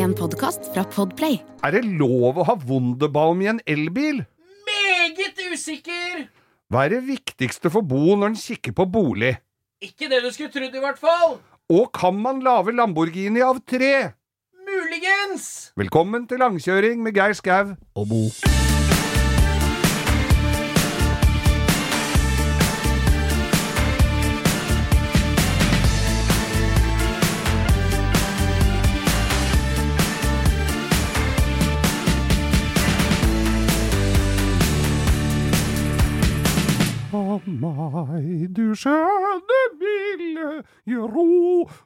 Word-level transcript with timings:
En 0.00 0.14
podkast 0.16 0.70
fra 0.72 0.80
Podplay. 0.88 1.42
Er 1.60 1.74
det 1.76 1.82
lov 1.84 2.38
å 2.40 2.44
ha 2.48 2.54
Wunderbaum 2.56 3.42
i 3.44 3.50
en 3.50 3.58
elbil? 3.68 4.22
Meget 4.64 5.42
usikker! 5.50 6.22
Hva 6.72 6.86
er 6.86 6.94
det 6.94 7.00
viktigste 7.10 7.68
for 7.74 7.84
Bo 7.84 8.14
når 8.14 8.30
han 8.30 8.38
kikker 8.40 8.72
på 8.78 8.86
bolig? 8.88 9.34
Ikke 9.84 10.08
det 10.08 10.22
du 10.24 10.30
skulle 10.32 10.48
trodd, 10.54 10.72
i 10.72 10.84
hvert 10.86 11.00
fall. 11.02 11.36
Og 11.68 11.92
kan 11.92 12.16
man 12.16 12.40
lage 12.46 12.72
Lamborghini 12.72 13.44
av 13.44 13.60
tre? 13.68 14.14
Muligens! 14.64 15.74
Velkommen 15.76 16.24
til 16.30 16.40
langkjøring 16.46 17.04
med 17.04 17.20
Geir 17.20 17.36
Skau 17.36 17.76
og 17.76 18.08
Bo. 18.08 18.24
Du 38.56 38.74
skjønne 38.78 39.58
milde, 39.80 40.46
ro, 41.14 41.26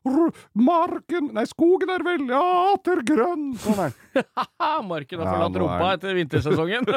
ro, 0.09 0.27
marken 0.56 1.30
Nei, 1.37 1.45
skogen 1.50 1.90
er 1.95 2.04
vel 2.06 2.24
atter 2.38 3.02
grønn. 3.06 3.50
Sånn 3.60 3.80
er 3.88 3.92
Marken 4.90 5.20
har 5.24 5.32
forlatt 5.34 5.60
rumpa 5.64 5.92
etter 5.98 6.14
vintersesongen. 6.18 6.84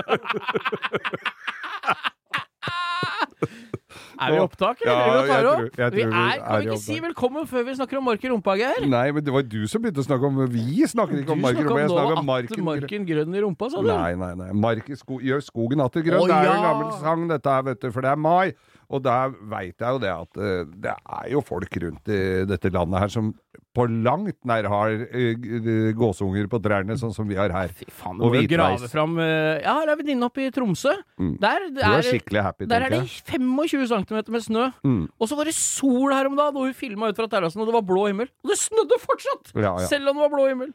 er 4.18 4.32
vi 4.34 4.38
i 4.38 4.42
opptak, 4.42 4.80
eller? 4.82 4.94
Ja, 4.98 5.26
jeg 5.26 5.44
tror- 5.46 5.62
jeg 5.78 5.92
tror 5.92 5.98
vi 5.98 6.02
er, 6.02 6.10
kan 6.42 6.60
vi 6.60 6.66
ikke 6.68 6.80
si 6.82 6.98
velkommen 7.04 7.48
før 7.48 7.64
vi 7.68 7.74
snakker 7.78 7.98
om 8.00 8.04
mark 8.10 8.24
i 8.24 8.30
rumpa, 8.32 8.56
Geir? 8.58 8.88
Nei, 8.90 9.12
men 9.12 9.24
det 9.24 9.34
var 9.34 9.44
du 9.46 9.68
som 9.70 9.82
begynte 9.82 10.02
å 10.02 10.08
snakke 10.08 10.26
om 10.26 10.40
Vi 10.50 10.88
snakker 10.90 11.22
ikke 11.22 11.32
om 11.36 11.42
Mark 11.42 11.56
marken. 11.56 11.70
rumpa. 11.70 11.82
Jeg 11.82 11.90
snakker 11.94 12.18
om 12.18 12.26
marken. 12.26 12.64
marken 12.66 13.06
grønn 13.06 13.36
i 13.36 13.42
rumpa, 13.46 13.70
sa 13.70 13.82
du? 13.82 13.88
Nei, 13.92 14.16
nei, 14.16 14.34
nei. 14.36 14.50
Mark 14.54 14.90
i 14.90 14.96
sko 14.98 15.20
gjør 15.22 15.42
skogen 15.46 15.82
atter 15.86 16.02
grønn. 16.02 16.22
Å, 16.22 16.28
det 16.28 16.36
er 16.36 16.46
jo 16.50 16.56
en 16.58 16.66
gammel 16.66 16.92
sang, 17.00 17.28
dette 17.30 17.50
her, 17.58 17.62
vet 17.70 17.80
du, 17.82 17.92
for 17.92 18.02
det 18.02 18.10
er 18.12 18.16
mai. 18.18 18.54
Og 18.88 19.04
der 19.04 19.34
veit 19.52 19.76
jeg 19.84 19.96
jo 19.96 20.00
det 20.00 20.12
at 20.14 20.40
eh, 20.40 20.62
det 20.86 20.94
er 20.96 21.26
jo 21.34 21.42
folk 21.44 21.74
rundt 21.84 22.12
i 22.14 22.20
dette 22.48 22.72
landet 22.72 23.02
her 23.04 23.12
som 23.12 23.34
på 23.78 23.86
langt 23.86 24.38
nær 24.48 24.66
har 24.72 24.94
eh, 25.06 25.92
gåsunger 25.98 26.48
på 26.50 26.60
trærne, 26.64 26.96
sånn 26.98 27.14
som 27.14 27.28
vi 27.30 27.38
har 27.38 27.52
her. 27.54 27.74
Fy 27.76 27.86
faen, 27.94 28.22
Og 28.24 28.34
grave 28.50 28.90
fram 28.90 29.18
eh, 29.22 29.60
Jeg 29.60 29.68
har 29.70 29.92
ei 29.92 29.98
venninne 30.00 30.30
oppe 30.30 30.46
i 30.48 30.54
Tromsø. 30.56 30.96
Mm. 31.20 31.34
Der, 31.44 31.68
det 31.76 31.84
er 31.84 31.98
er, 32.00 32.42
happy, 32.48 32.70
der 32.72 32.88
er 32.88 32.96
det 32.96 33.04
25 33.28 33.86
cm 33.92 34.22
med 34.34 34.46
snø. 34.48 34.70
Mm. 34.88 35.04
Og 35.20 35.30
så 35.30 35.38
var 35.38 35.52
det 35.52 35.58
sol 35.58 36.16
her 36.16 36.32
om 36.32 36.40
dagen, 36.40 36.58
og 36.58 36.70
hun 36.70 36.78
filma 36.78 37.12
ut 37.12 37.20
fra 37.20 37.28
terrassen, 37.32 37.62
og 37.62 37.70
det 37.70 37.76
var 37.76 37.86
blå 37.86 38.08
himmel. 38.10 38.32
Og 38.46 38.54
det 38.54 38.60
snødde 38.64 39.02
fortsatt! 39.04 39.54
Ja, 39.54 39.76
ja. 39.76 39.92
Selv 39.92 40.14
om 40.14 40.18
det 40.18 40.26
var 40.26 40.34
blå 40.34 40.48
himmel. 40.50 40.74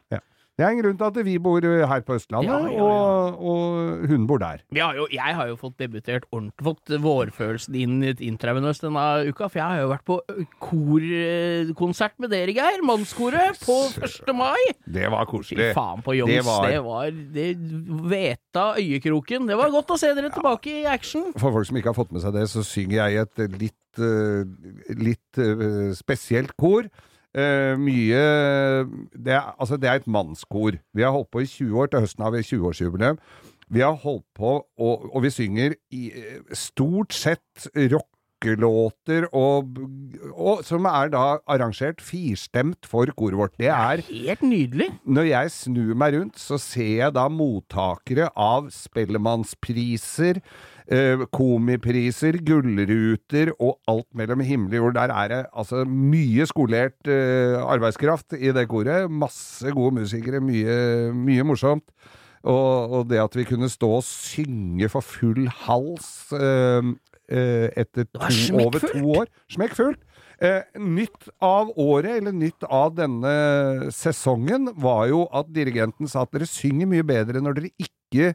Det 0.53 0.61
er 0.61 0.69
en 0.69 0.81
grunn 0.83 0.97
til 0.99 1.07
at 1.07 1.15
vi 1.25 1.37
bor 1.41 1.65
eh, 1.65 1.81
her 1.89 2.01
på 2.05 2.13
Østlandet, 2.13 2.45
Ja, 2.51 2.59
ja, 2.69 2.73
ja. 2.77 2.83
Og, 2.83 3.39
og 3.41 4.03
hun 4.11 4.27
bor 4.29 4.37
der. 4.37 4.59
Vi 4.69 4.79
har 4.83 4.93
jo, 4.93 5.07
jeg 5.09 5.33
har 5.39 5.47
jo 5.49 5.55
fått 5.57 5.79
debutert 5.81 6.27
ordentlig, 6.31 6.61
fått 6.67 6.93
vårfølelsen 7.01 7.73
inn 7.81 7.95
i 8.05 8.11
intravenøst 8.27 8.85
denne 8.85 9.05
uka, 9.31 9.47
for 9.49 9.57
jeg 9.57 9.65
har 9.65 9.81
jo 9.81 9.89
vært 9.89 10.05
på 10.05 10.19
korkonsert 10.61 12.19
med 12.21 12.29
dere, 12.33 12.53
Geir, 12.53 12.83
mannskoret, 12.85 13.57
på 13.65 13.77
1. 14.05 14.29
mai. 14.37 14.59
Det 14.85 15.09
var 15.09 15.25
Fy 15.25 15.31
koselig. 15.31 15.71
faen 15.77 16.03
på 16.05 16.15
Youngs, 16.19 16.29
Det 16.33 16.43
det 16.43 16.83
var- 16.83 16.83
var, 16.83 17.11
det 17.33 17.47
Veta 18.13 18.65
øyekroken. 18.77 19.47
Det 19.47 19.57
var 19.57 19.69
godt 19.73 19.87
å 19.95 19.97
se 19.97 20.13
dere 20.13 20.29
tilbake 20.29 20.81
i 20.81 20.85
action. 20.85 21.33
For 21.33 21.51
folk 21.51 21.65
som 21.65 21.77
ikke 21.77 21.89
har 21.93 21.97
fått 21.97 22.11
med 22.11 22.21
seg 22.21 22.33
det, 22.33 22.45
så 22.49 22.63
synger 22.63 23.09
jeg 23.09 23.25
et 23.25 23.59
litt, 23.59 23.97
eh, 23.97 24.93
litt 24.93 25.37
eh, 25.37 25.93
spesielt 25.97 26.55
kor. 26.57 26.83
Eh, 27.33 27.73
mye 27.81 28.23
det 29.17 29.33
er, 29.33 29.53
Altså, 29.57 29.77
det 29.81 29.89
er 29.89 30.01
et 30.01 30.07
mannskor. 30.07 30.77
Vi 30.93 31.01
har 31.05 31.11
holdt 31.15 31.31
på 31.33 31.41
i 31.41 31.49
20 31.49 31.79
år. 31.81 31.87
Til 31.93 32.03
høsten 32.05 32.23
har 32.25 32.31
vi 32.35 32.43
20-årsjubileum. 32.45 33.17
Vi 33.73 33.81
har 33.81 33.95
holdt 34.03 34.25
på, 34.37 34.57
og, 34.77 35.05
og 35.15 35.23
vi 35.23 35.31
synger 35.33 35.73
i 35.95 36.11
eh, 36.13 36.41
stort 36.53 37.13
sett 37.15 37.63
rockelåter, 37.73 39.25
og, 39.33 39.79
og 40.35 40.61
som 40.67 40.85
er 40.89 41.09
da 41.13 41.23
arrangert 41.49 42.03
firstemt 42.03 42.85
for 42.85 43.09
koret 43.17 43.39
vårt. 43.39 43.55
Det 43.57 43.71
er 43.71 44.03
Helt 44.09 44.43
nydelig. 44.45 44.89
når 45.07 45.29
jeg 45.31 45.51
snur 45.55 45.95
meg 45.97 46.17
rundt, 46.19 46.37
så 46.37 46.59
ser 46.61 46.91
jeg 47.05 47.15
da 47.15 47.25
mottakere 47.31 48.29
av 48.35 48.67
Spellemannspriser, 48.75 50.43
komipriser, 51.33 52.39
gullruter 52.45 53.53
og 53.55 53.77
alt 53.87 54.09
mellom 54.15 54.43
himmel 54.43 54.75
og 54.75 54.81
jord. 54.81 54.97
Der 54.97 55.13
er 55.15 55.31
det 55.31 55.39
altså 55.53 55.85
mye 55.87 56.47
skolert 56.49 57.07
eh, 57.07 57.55
arbeidskraft 57.61 58.35
i 58.37 58.51
det 58.55 58.67
koret. 58.71 59.11
Masse 59.11 59.71
gode 59.71 59.95
musikere, 60.01 60.43
mye, 60.43 61.11
mye 61.15 61.47
morsomt. 61.47 61.85
Og, 62.43 62.91
og 62.91 63.07
det 63.07 63.21
at 63.23 63.35
vi 63.39 63.45
kunne 63.47 63.71
stå 63.71 63.89
og 64.01 64.03
synge 64.03 64.89
for 64.91 65.05
full 65.05 65.45
hals 65.63 66.33
eh, 66.35 66.89
eh, 67.31 67.69
etter 67.79 68.09
to, 68.11 68.57
over 68.59 68.83
to 68.83 69.03
år 69.21 69.29
Smekkfullt. 69.53 70.01
Eh, 70.43 70.65
nytt 70.81 71.29
av 71.39 71.69
året, 71.79 72.17
eller 72.17 72.33
nytt 72.35 72.65
av 72.67 72.97
denne 72.97 73.91
sesongen, 73.95 74.73
var 74.75 75.05
jo 75.07 75.23
at 75.31 75.51
dirigenten 75.55 76.09
sa 76.09 76.25
at 76.25 76.33
dere 76.35 76.49
synger 76.49 76.89
mye 76.89 77.05
bedre 77.07 77.39
når 77.43 77.61
dere 77.61 77.71
ikke 77.85 78.33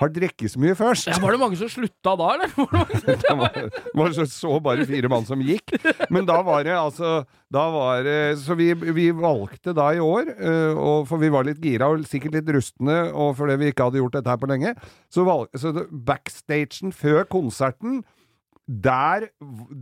har 0.00 0.10
drukket 0.10 0.52
så 0.52 0.60
mye 0.62 0.74
først. 0.78 1.08
Ja, 1.10 1.18
var 1.22 1.34
det 1.34 1.40
mange 1.42 1.58
som 1.58 1.70
slutta 1.70 2.14
da, 2.18 2.30
eller? 2.34 2.52
Var 2.74 2.90
det 2.90 3.16
Det 3.22 3.36
var, 3.38 3.58
var 3.94 4.14
så, 4.16 4.26
så 4.30 4.58
bare 4.62 4.86
fire 4.88 5.10
mann 5.12 5.26
som 5.28 5.42
gikk. 5.44 5.74
Men 6.12 6.26
da 6.28 6.40
var 6.44 6.64
det 6.66 6.74
altså 6.74 7.22
var 7.54 8.02
det, 8.02 8.38
Så 8.42 8.56
vi, 8.58 8.72
vi 8.74 9.10
valgte 9.14 9.74
da 9.76 9.92
i 9.94 10.02
år, 10.02 10.32
eh, 10.34 10.74
og 10.74 11.06
for 11.08 11.22
vi 11.22 11.30
var 11.30 11.46
litt 11.46 11.62
gira 11.62 11.86
og 11.92 12.02
sikkert 12.08 12.40
litt 12.40 12.50
rustne, 12.56 12.96
og 13.12 13.36
fordi 13.38 13.58
vi 13.60 13.70
ikke 13.70 13.86
hadde 13.86 14.02
gjort 14.02 14.16
dette 14.18 14.32
her 14.32 14.40
på 14.42 14.50
lenge, 14.50 14.74
så, 15.12 15.24
valg, 15.26 15.52
så 15.54 15.70
backstagen 15.90 16.94
før 16.94 17.24
konserten 17.30 18.02
der, 18.66 19.28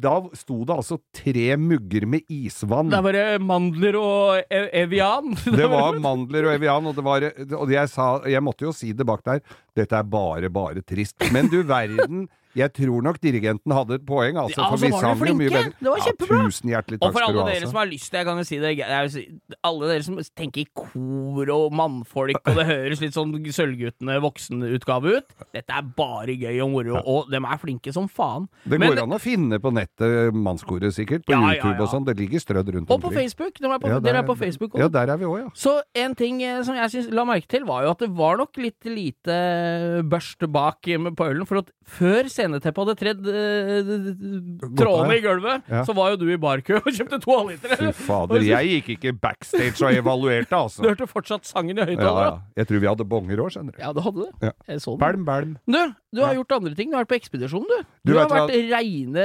Da 0.03 0.15
sto 0.34 0.65
det 0.66 0.75
altså 0.75 0.98
tre 1.15 1.56
mugger 1.56 2.06
med 2.06 2.26
isvann. 2.32 2.91
Der 2.91 3.03
var 3.04 3.15
det 3.15 3.41
mandler 3.41 3.98
og 3.98 4.43
e 4.50 4.62
Evian. 4.82 5.37
Det 5.60 5.69
var 5.70 5.98
mandler 6.03 6.48
og 6.48 6.56
Evian, 6.56 6.87
og, 6.91 6.97
det 6.97 7.04
var, 7.06 7.28
og 7.60 7.71
jeg, 7.71 7.88
sa, 7.92 8.09
jeg 8.26 8.42
måtte 8.42 8.66
jo 8.66 8.75
si 8.75 8.91
det 8.92 9.06
bak 9.06 9.22
der. 9.28 9.42
Dette 9.76 9.98
er 9.98 10.03
bare, 10.09 10.50
bare 10.50 10.82
trist. 10.82 11.15
Men 11.32 11.50
du 11.53 11.60
verden, 11.62 12.26
jeg 12.54 12.72
tror 12.72 13.02
nok 13.02 13.18
dirigenten 13.20 13.72
hadde 13.72 13.94
et 13.94 14.04
poeng, 14.06 14.36
altså. 14.36 14.58
Ja, 14.60 14.66
for 14.68 14.72
altså, 14.76 14.86
vi 14.86 14.92
var 14.92 15.00
sang 15.00 15.18
jo 15.26 15.34
mye 15.34 15.48
bedre. 15.50 15.72
Det 15.80 15.90
var 15.92 16.02
kjempebra. 16.06 16.36
Ja, 16.38 16.48
tusen 16.48 16.68
hjertelig 16.72 16.98
takk 17.00 17.12
for 17.12 17.20
skal 17.22 17.32
du 17.32 17.40
alle 17.40 17.52
dere 17.52 17.60
som 17.66 17.68
Altså. 17.72 17.78
har 17.78 17.86
lyst 17.92 18.10
til, 18.10 18.18
jeg 18.18 18.26
kan 18.26 18.36
jo 18.36 18.44
si 18.44 18.58
det 18.58 18.72
jeg 18.78 19.10
si, 19.10 19.22
Alle 19.64 19.88
dere 19.88 20.02
som 20.02 20.18
tenker 20.36 20.66
kor 20.74 21.50
og 21.56 21.72
mannfolk, 21.72 22.41
og 22.46 22.54
det 22.60 22.66
høres 22.66 23.00
litt 23.00 23.14
sånn 23.14 23.32
Sølvguttene 23.52 24.18
voksenutgave 24.22 25.16
ut. 25.18 25.28
Dette 25.52 25.72
er 25.76 25.82
bare 25.96 26.34
gøy 26.36 26.60
og 26.64 26.70
moro, 26.72 27.00
og 27.04 27.30
de 27.30 27.36
er 27.41 27.58
flinke 27.62 27.92
som 27.92 28.08
faen. 28.08 28.48
Det 28.64 28.78
Men- 28.78 28.91
går 28.92 29.02
an 29.02 29.10
å 29.16 29.20
finne 29.20 29.58
på 29.60 29.72
nettet 29.72 30.32
mannskoret, 30.34 30.92
sikkert. 30.92 31.24
På 31.26 31.32
Ja, 31.32 31.41
ja, 31.41 31.54
YouTube 31.54 31.76
ja. 31.76 31.82
og 31.82 31.88
sånn. 31.88 32.04
Det 32.06 32.16
ligger 32.18 32.38
strødd 32.41 32.68
rundt 32.74 32.91
Og 32.91 33.00
på. 33.00 33.12
Facebook. 33.12 33.54
De 33.60 33.66
er 33.66 33.78
på, 33.78 33.88
Ja, 33.88 33.98
dere 34.00 34.12
der- 34.12 34.22
er 34.22 34.26
på 34.26 34.36
Facebook 34.38 34.74
Ja, 34.74 34.84
også. 34.88 34.92
der 34.92 35.08
er 35.12 35.16
vi 35.16 35.24
òg, 35.24 35.38
ja. 35.44 35.48
Så 35.54 35.82
en 35.94 36.14
ting 36.14 36.42
eh, 36.42 36.62
som 36.62 36.74
jeg 36.74 36.91
synes, 36.91 37.10
la 37.12 37.24
merke 37.24 37.46
til, 37.48 37.64
var 37.64 37.82
jo 37.84 37.91
at 37.91 37.98
det 37.98 38.10
var 38.10 38.36
nok 38.36 38.56
litt 38.56 38.80
lite 38.84 40.02
børst 40.08 40.38
bak 40.52 40.86
eh, 40.88 40.96
på 40.98 41.24
ølen. 41.30 41.46
For 41.46 41.58
at 41.58 41.70
før 41.86 42.28
sceneteppet 42.42 42.82
hadde 42.82 42.94
tredd 43.00 43.30
eh, 43.30 44.72
trådene 44.78 45.16
i 45.16 45.22
gulvet, 45.25 45.62
Ja. 45.70 45.84
så 45.86 45.94
var 45.97 46.10
jo 46.12 46.16
du 46.20 46.26
i 46.32 46.36
barkø 46.41 46.76
og 46.80 46.91
kjøpte 46.92 47.20
to 47.22 47.36
halvlitere. 47.38 47.92
Fy 47.92 48.04
fader, 48.06 48.42
jeg 48.47 48.70
gikk 48.76 48.92
ikke 48.98 49.14
backstage 49.22 49.78
og 49.86 49.94
evaluerte, 49.97 50.50
Du 50.50 50.56
altså. 50.58 50.82
hørte 50.86 51.06
fortsatt 51.10 51.47
sangen 51.48 51.78
i 51.78 51.80
Ja, 51.80 51.86
høyttalere. 51.86 52.26
ja. 52.28 52.38
Jeg 52.62 52.69
tror 52.69 52.80
vi 52.84 52.91
hadde 52.92 53.08
bonger 53.08 53.36
òg, 53.47 53.50
skjønner 53.54 53.72
du. 53.76 53.82
Ja, 53.82 53.92
du 53.92 54.00
hadde 54.04 54.26
det. 54.26 54.32
Ja. 54.50 54.53
Jeg 54.69 54.80
så 54.84 54.97
den. 54.97 55.00
Bælm, 55.06 55.25
bælm. 55.25 55.56
Du, 55.66 55.94
du 56.12 56.20
har 56.20 56.34
gjort 56.36 56.52
andre 56.58 56.74
ting. 56.76 56.90
Du 56.90 56.96
har 56.96 57.04
vært 57.06 57.12
på 57.14 57.16
ekspedisjon, 57.16 57.62
du. 57.64 57.76
Du 58.04 58.12
Du, 58.12 58.18
har 58.18 58.28
vært 58.28 58.50
hva- 58.52 58.58
reine 58.76 59.24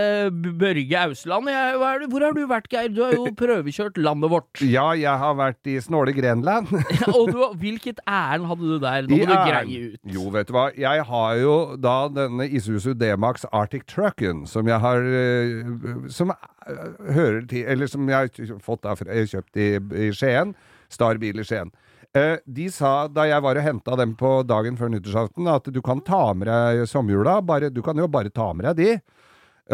Børge 0.62 1.00
Ausland. 1.02 1.50
Jeg, 1.52 1.74
hvor 2.08 2.24
har 2.24 2.34
du 2.38 2.44
vært, 2.48 2.70
Geir? 2.72 2.90
Du 2.96 3.02
har 3.04 3.12
jo 3.18 3.26
prøvekjørt 3.36 3.98
landet 4.00 4.32
vårt. 4.32 4.62
Ja, 4.78 4.92
jeg 4.96 5.18
har 5.20 5.36
vært 5.36 5.68
i 5.68 5.76
snåle 5.84 6.14
Grenland. 6.16 6.72
Og 7.18 7.32
du, 7.34 7.42
hvilket 7.60 8.00
ærend 8.08 8.48
hadde 8.48 8.70
du 8.72 8.78
der? 8.80 9.08
Nå 9.10 9.18
I 9.18 9.20
må 9.20 9.28
du 9.28 9.36
greie 9.52 9.82
ut. 9.92 10.00
Jo, 10.16 10.30
vet 10.32 10.48
du 10.48 10.54
hva. 10.56 10.68
Jeg 10.78 11.04
har 11.12 11.36
jo 11.42 11.56
da 11.76 11.98
denne 12.14 12.48
Isuzu 12.48 12.94
D-Max 12.96 13.44
Arctic 13.52 13.84
Trucken, 13.92 14.46
som 14.48 14.68
jeg 14.72 14.80
har 14.84 15.04
eh, 15.04 16.08
Som 16.14 16.32
eh, 16.32 17.12
hører 17.14 17.44
til 17.50 17.66
Eller 17.68 17.88
som 17.92 18.08
jeg 18.10 18.32
har 18.38 18.60
fått 18.64 18.84
da 18.88 18.96
kjøpt 18.96 19.60
i, 19.60 19.70
i 20.08 20.10
Skien. 20.16 20.56
Star 20.90 21.20
bil 21.20 21.40
i 21.40 21.44
Skien. 21.48 21.72
Eh, 22.16 22.38
de 22.48 22.70
sa 22.74 23.08
da 23.12 23.28
jeg 23.28 23.44
var 23.44 23.60
og 23.60 23.66
henta 23.66 23.98
dem 24.00 24.16
på 24.18 24.40
dagen 24.48 24.78
før 24.80 24.92
nyttårsaften, 24.94 25.50
at 25.52 25.68
du 25.74 25.82
kan 25.86 26.02
ta 26.06 26.32
med 26.34 26.48
deg 26.50 26.88
sommerjula. 26.90 27.40
Bare, 27.46 27.70
du 27.74 27.82
kan 27.86 27.98
jo 28.00 28.08
bare 28.12 28.32
ta 28.34 28.54
med 28.54 28.70
deg 28.70 28.80
de. 28.80 29.18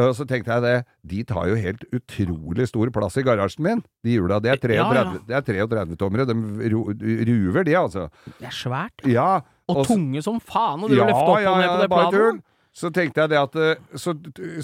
Og 0.01 0.15
så 0.17 0.25
tenkte 0.25 0.55
jeg 0.55 0.63
det, 0.63 0.77
de 1.05 1.19
tar 1.29 1.49
jo 1.51 1.57
helt 1.59 1.83
utrolig 1.93 2.65
stor 2.69 2.89
plass 2.95 3.17
i 3.21 3.23
garasjen 3.25 3.61
min, 3.65 3.83
de 4.05 4.15
hjula. 4.15 4.39
Det 4.41 4.49
er 4.55 4.61
33, 4.63 4.79
Ja, 4.79 4.87
ja. 4.97 5.41
Det 5.41 5.43
33 5.51 5.97
tommere. 6.01 6.25
De 6.25 6.33
ruver, 6.33 7.67
de, 7.67 7.75
altså. 7.77 8.07
Det 8.39 8.49
er 8.49 8.55
svært. 8.57 9.05
Ja. 9.05 9.43
Og 9.69 9.83
og 9.83 9.85
tunge 9.87 10.23
som 10.25 10.41
faen, 10.41 10.81
og 10.83 10.89
du 10.89 10.97
ja, 10.97 11.05
løfter 11.05 11.29
opp 11.29 11.37
og 11.37 11.61
ned 11.61 11.69
på 11.69 11.77
det 11.83 11.91
planet. 11.93 12.41
Så 12.73 12.89
tenkte 12.89 13.21
jeg 13.21 13.29
det 13.29 13.37
at 13.37 13.55
eh, 13.61 13.97
Så 14.01 14.15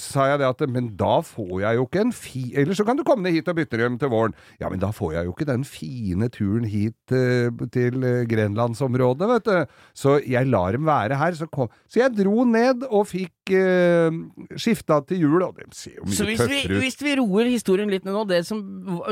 sa 0.02 0.26
jeg 0.32 0.42
det 0.42 0.48
at 0.50 0.64
Men 0.74 0.90
da 0.98 1.20
får 1.26 1.60
jeg 1.62 1.78
jo 1.78 1.86
ikke 1.86 2.04
en 2.08 2.14
fi... 2.16 2.42
Eller 2.58 2.78
så 2.78 2.86
kan 2.88 2.98
du 2.98 3.04
komme 3.06 3.28
ned 3.28 3.36
hit 3.38 3.52
og 3.52 3.60
bytte 3.60 3.78
dem 3.78 4.00
til 4.02 4.10
våren. 4.10 4.34
Ja, 4.62 4.72
men 4.74 4.82
da 4.82 4.90
får 4.96 5.14
jeg 5.14 5.28
jo 5.28 5.36
ikke 5.36 5.46
den 5.50 5.66
fine 5.68 6.30
turen 6.34 6.66
hit 6.70 7.14
uh, 7.14 7.54
til 7.70 8.06
eh, 8.06 8.24
Grenlandsområdet, 8.30 9.30
vet 9.30 9.46
du. 9.46 9.76
Så 9.94 10.18
jeg 10.26 10.50
lar 10.50 10.74
dem 10.74 10.88
være 10.90 11.20
her. 11.20 11.38
Så, 11.38 11.46
kom. 11.54 11.70
så 11.86 12.02
jeg 12.02 12.16
dro 12.18 12.48
ned 12.50 12.88
og 12.90 13.06
fikk 13.12 13.54
uh, 13.54 14.10
skifta 14.58 15.00
til 15.10 15.28
jul, 15.28 15.46
og 15.46 15.62
de 15.62 15.70
ser 15.78 16.00
jo 16.00 16.08
mye 16.08 16.18
Så 16.18 16.26
hvis 16.26 16.44
vi, 16.50 16.64
hvis 16.82 17.00
vi 17.06 17.16
roer 17.22 17.52
historien 17.52 17.94
litt 17.94 18.08
ned 18.08 18.18
nå 18.18 18.26
det 18.30 18.42
som, 18.48 18.64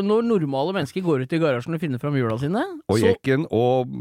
Når 0.02 0.26
normale 0.26 0.74
mennesker 0.80 1.06
går 1.06 1.28
ut 1.28 1.38
i 1.38 1.42
garasjen 1.42 1.78
og 1.78 1.84
finner 1.84 2.02
fram 2.02 2.18
hjula 2.18 2.40
sine 2.42 2.66
Og 2.90 3.02
jekken 3.04 3.46
og 3.54 3.94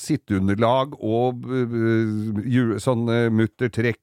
sitteunderlag 0.00 0.98
og 1.00 1.48
uh, 1.48 2.44
jul, 2.44 2.76
sånn 2.82 3.08
uh, 3.08 3.28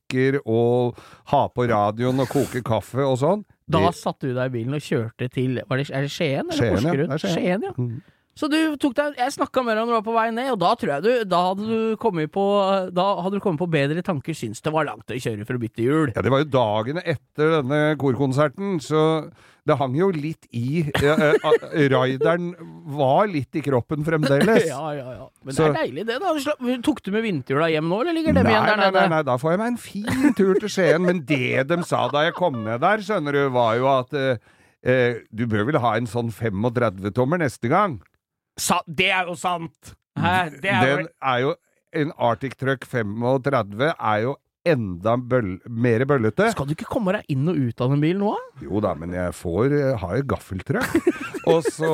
muttertrekker 0.10 0.40
og 0.46 0.98
ha 1.30 1.48
på 1.50 1.68
radioen 1.70 2.20
og 2.20 2.30
koke 2.30 2.62
kaffe 2.64 3.06
og 3.06 3.18
sånn. 3.18 3.46
Da 3.70 3.80
Det- 3.80 3.96
satte 3.96 4.22
du 4.22 4.34
deg 4.34 4.52
i 4.52 4.64
bilen 4.64 4.74
og 4.74 4.82
kjørte 4.82 5.32
til 5.32 5.62
var 5.68 5.78
det, 5.78 5.90
Er 5.92 6.02
det 6.02 6.10
Skien 6.12 6.50
eller 6.50 6.52
Skien, 6.52 6.84
ja. 6.84 7.08
Porsgrunn? 7.08 7.36
Skien. 7.36 7.62
Ja. 7.64 7.72
Mm. 7.78 8.02
Så 8.36 8.50
du 8.50 8.78
tok 8.78 8.96
deg 8.96 9.18
Jeg 9.18 9.32
snakka 9.34 9.64
med 9.66 9.76
deg 9.76 9.86
når 9.86 9.86
du 9.86 9.92
var 9.92 10.02
på 10.02 10.14
vei 10.14 10.30
ned, 10.32 10.52
og 10.52 10.60
da 10.60 10.76
tror 10.76 10.88
jeg 10.88 11.04
du 11.04 11.26
Da 11.26 11.54
hadde 11.54 11.68
du 11.68 11.98
kommet 11.98 12.32
på 12.32 12.92
du 13.32 13.40
kommet 13.40 13.60
på 13.60 13.70
bedre 13.70 14.02
tanker, 14.02 14.34
syns 14.34 14.62
det 14.62 14.72
var 14.72 14.86
langt 14.86 15.06
å 15.06 15.14
kjøre 15.20 15.46
for 15.46 15.54
å 15.56 15.60
bytte 15.60 15.84
hjul. 15.84 16.14
Ja, 16.16 16.22
det 16.22 16.32
var 16.32 16.40
jo 16.40 16.46
dagene 16.46 17.04
etter 17.06 17.62
denne 17.62 17.98
korkonserten, 17.98 18.80
så 18.80 19.32
det 19.69 19.75
hang 19.80 19.94
jo 19.98 20.07
litt 20.13 20.48
i 20.56 20.81
ja, 21.04 21.13
eh, 21.16 21.45
ah, 21.45 21.56
Raideren 21.94 22.50
var 22.98 23.30
litt 23.31 23.56
i 23.56 23.62
kroppen 23.66 24.04
fremdeles. 24.07 24.66
Ja, 24.74 24.81
ja, 24.98 25.07
ja. 25.19 25.27
Men 25.45 25.56
Så- 25.56 25.68
det 25.69 25.69
er 25.69 25.86
deilig, 25.86 26.06
det. 26.10 26.18
da 26.19 26.75
Tok 26.86 27.01
du 27.06 27.12
med 27.16 27.24
vinterhjula 27.27 27.69
hjem 27.71 27.88
nå, 27.92 28.01
eller 28.04 28.18
ligger 28.18 28.36
dem 28.39 28.50
Nei, 28.50 28.54
igjen 28.57 28.68
der 28.71 28.81
nede? 28.83 29.00
nei, 29.00 29.07
nei, 29.16 29.21
da 29.30 29.38
får 29.42 29.54
jeg 29.56 29.62
meg 29.62 29.71
en 29.74 29.80
fin 29.86 30.33
tur 30.38 30.60
til 30.60 30.74
Skien. 30.74 31.06
Men 31.06 31.21
det 31.30 31.68
de 31.69 31.80
sa 31.88 32.04
da 32.12 32.25
jeg 32.27 32.36
kom 32.38 32.60
ned 32.66 32.81
der, 32.83 33.06
skjønner 33.06 33.38
du, 33.39 33.42
var 33.56 33.77
jo 33.80 33.88
at 33.94 34.13
eh, 34.18 34.42
eh, 34.83 35.21
du 35.31 35.45
bør 35.51 35.66
vel 35.69 35.80
ha 35.83 35.95
en 36.00 36.10
sånn 36.10 36.30
35-tommer 36.36 37.42
neste 37.45 37.71
gang. 37.71 38.00
Sa, 38.60 38.81
det 38.88 39.12
er 39.16 39.30
jo 39.31 39.38
sant! 39.39 39.95
Hæ? 40.19 40.36
Det 40.60 40.71
er 40.74 40.86
Den 41.04 41.07
er 41.24 41.39
jo 41.45 41.56
En 41.95 42.12
Arctic 42.19 42.57
Truck 42.60 42.83
35 42.86 43.94
er 43.95 44.18
jo 44.25 44.36
enda 44.71 45.16
bøl 45.18 45.56
mer 45.69 46.06
bøllete. 46.10 46.51
Skal 46.54 46.69
du 46.69 46.75
ikke 46.77 46.89
komme 46.89 47.16
deg 47.18 47.27
inn 47.33 47.48
og 47.51 47.57
ut 47.60 47.81
av 47.86 47.94
den 47.95 48.04
bilen 48.04 48.24
nå? 48.25 48.36
Jo 48.63 48.81
da, 48.83 48.95
men 49.00 49.13
jeg 49.18 49.36
får 49.38 49.75
eh, 49.75 49.94
har 50.01 50.18
jo 50.21 50.27
gaffeltrøkk. 50.36 51.12
og 51.51 51.63
så 51.74 51.94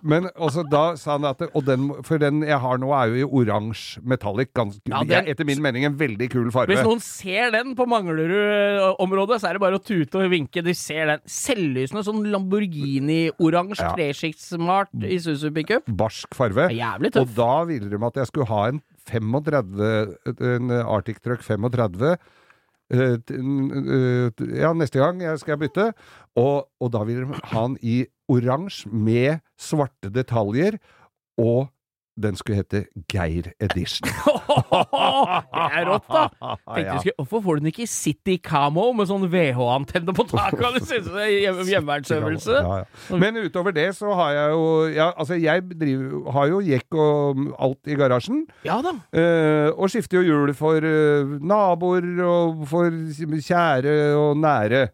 Men 0.00 0.30
også 0.40 0.62
da 0.72 0.94
sa 0.96 1.18
han 1.18 1.26
at 1.28 1.42
og 1.50 1.64
den, 1.66 1.90
For 2.08 2.16
den 2.16 2.38
jeg 2.46 2.56
har 2.62 2.78
nå, 2.80 2.88
er 2.96 3.10
jo 3.12 3.18
i 3.20 3.26
oransje 3.42 4.00
metallic. 4.08 4.48
Ganske, 4.56 4.80
Ja, 4.88 5.02
den- 5.04 5.28
etter 5.28 5.44
min 5.44 5.60
mening 5.60 5.84
en 5.84 5.98
veldig 6.00 6.30
kul 6.32 6.48
farge. 6.54 6.72
Hvis 6.72 6.86
noen 6.86 7.02
ser 7.04 7.50
den 7.52 7.74
på 7.76 7.84
Manglerud-området, 7.90 9.40
så 9.42 9.50
er 9.50 9.58
det 9.58 9.60
bare 9.66 9.76
å 9.76 9.84
tute 9.84 10.22
og 10.22 10.30
vinke. 10.32 10.64
De 10.64 10.72
ser 10.72 11.04
den. 11.12 11.20
Selvlysende 11.28 12.04
sånn 12.06 12.24
Lamborghini-oransje 12.32 13.90
Ja. 13.90 13.94
i 15.04 15.14
Isuzu 15.18 15.50
pickup. 15.52 15.84
Barsk 15.84 16.32
farge. 16.34 16.68
Det 16.72 16.78
Jævlig 16.80 17.12
Og 17.20 17.34
da 17.36 17.64
ville 17.64 17.90
de 17.90 18.00
at 18.06 18.14
jeg 18.22 18.26
skulle 18.32 18.46
ha 18.48 18.68
en 18.68 18.80
35, 19.08 19.90
en 20.50 20.70
Arctic 20.82 21.20
Truck 21.24 21.42
35 21.46 22.14
eh, 22.90 23.16
eh, 23.16 24.44
ja, 24.60 24.72
neste 24.76 25.00
gang 25.00 25.22
jeg 25.22 25.42
skal 25.42 25.60
bytte. 25.60 25.90
Og, 26.38 26.68
og 26.80 26.92
da 26.94 27.04
vil 27.08 27.24
de 27.24 27.42
ha 27.52 27.66
den 27.68 27.76
i 27.82 28.02
oransje 28.30 28.90
med 28.92 29.40
svarte 29.58 30.12
detaljer, 30.14 30.78
og 31.40 31.70
den 32.22 32.36
skulle 32.38 32.60
hete 32.60 32.84
Geir 33.10 33.50
Edition. 33.62 34.08
det 34.10 35.64
er 35.80 35.86
rått, 35.88 36.06
da! 36.10 36.24
Tenkte 36.74 36.98
skulle, 37.00 37.14
hvorfor 37.20 37.42
får 37.46 37.58
du 37.58 37.64
den 37.64 37.70
ikke 37.72 37.84
i 37.86 37.90
City 37.90 38.36
Camo 38.44 38.86
med 38.96 39.08
sånn 39.10 39.26
VH-antenne 39.32 40.14
på 40.16 40.26
taket? 40.30 40.62
Det 40.76 40.84
synes 40.88 41.08
det 41.10 41.24
er 41.24 41.32
hjem- 41.46 41.62
hjemmevernsøvelse. 41.70 42.58
Ja, 42.60 42.78
ja. 42.82 43.20
Men 43.22 43.40
utover 43.40 43.74
det 43.76 43.88
så 43.98 44.12
har 44.18 44.36
jeg 44.36 44.54
jo 44.54 44.64
ja, 44.94 45.08
Altså, 45.20 45.36
jeg 45.40 45.64
driver, 45.72 46.30
har 46.36 46.48
jo 46.52 46.60
jekk 46.64 46.98
og 47.00 47.42
alt 47.66 47.90
i 47.90 47.98
garasjen. 47.98 48.44
Ja 48.66 48.78
da. 48.84 48.94
Eh, 49.12 49.68
og 49.74 49.90
skifter 49.92 50.20
jo 50.20 50.26
hjul 50.30 50.54
for 50.58 50.84
eh, 50.86 51.36
naboer 51.40 52.06
og 52.26 52.64
for 52.70 52.88
kjære 52.90 53.98
og 54.18 54.40
nære. 54.40 54.88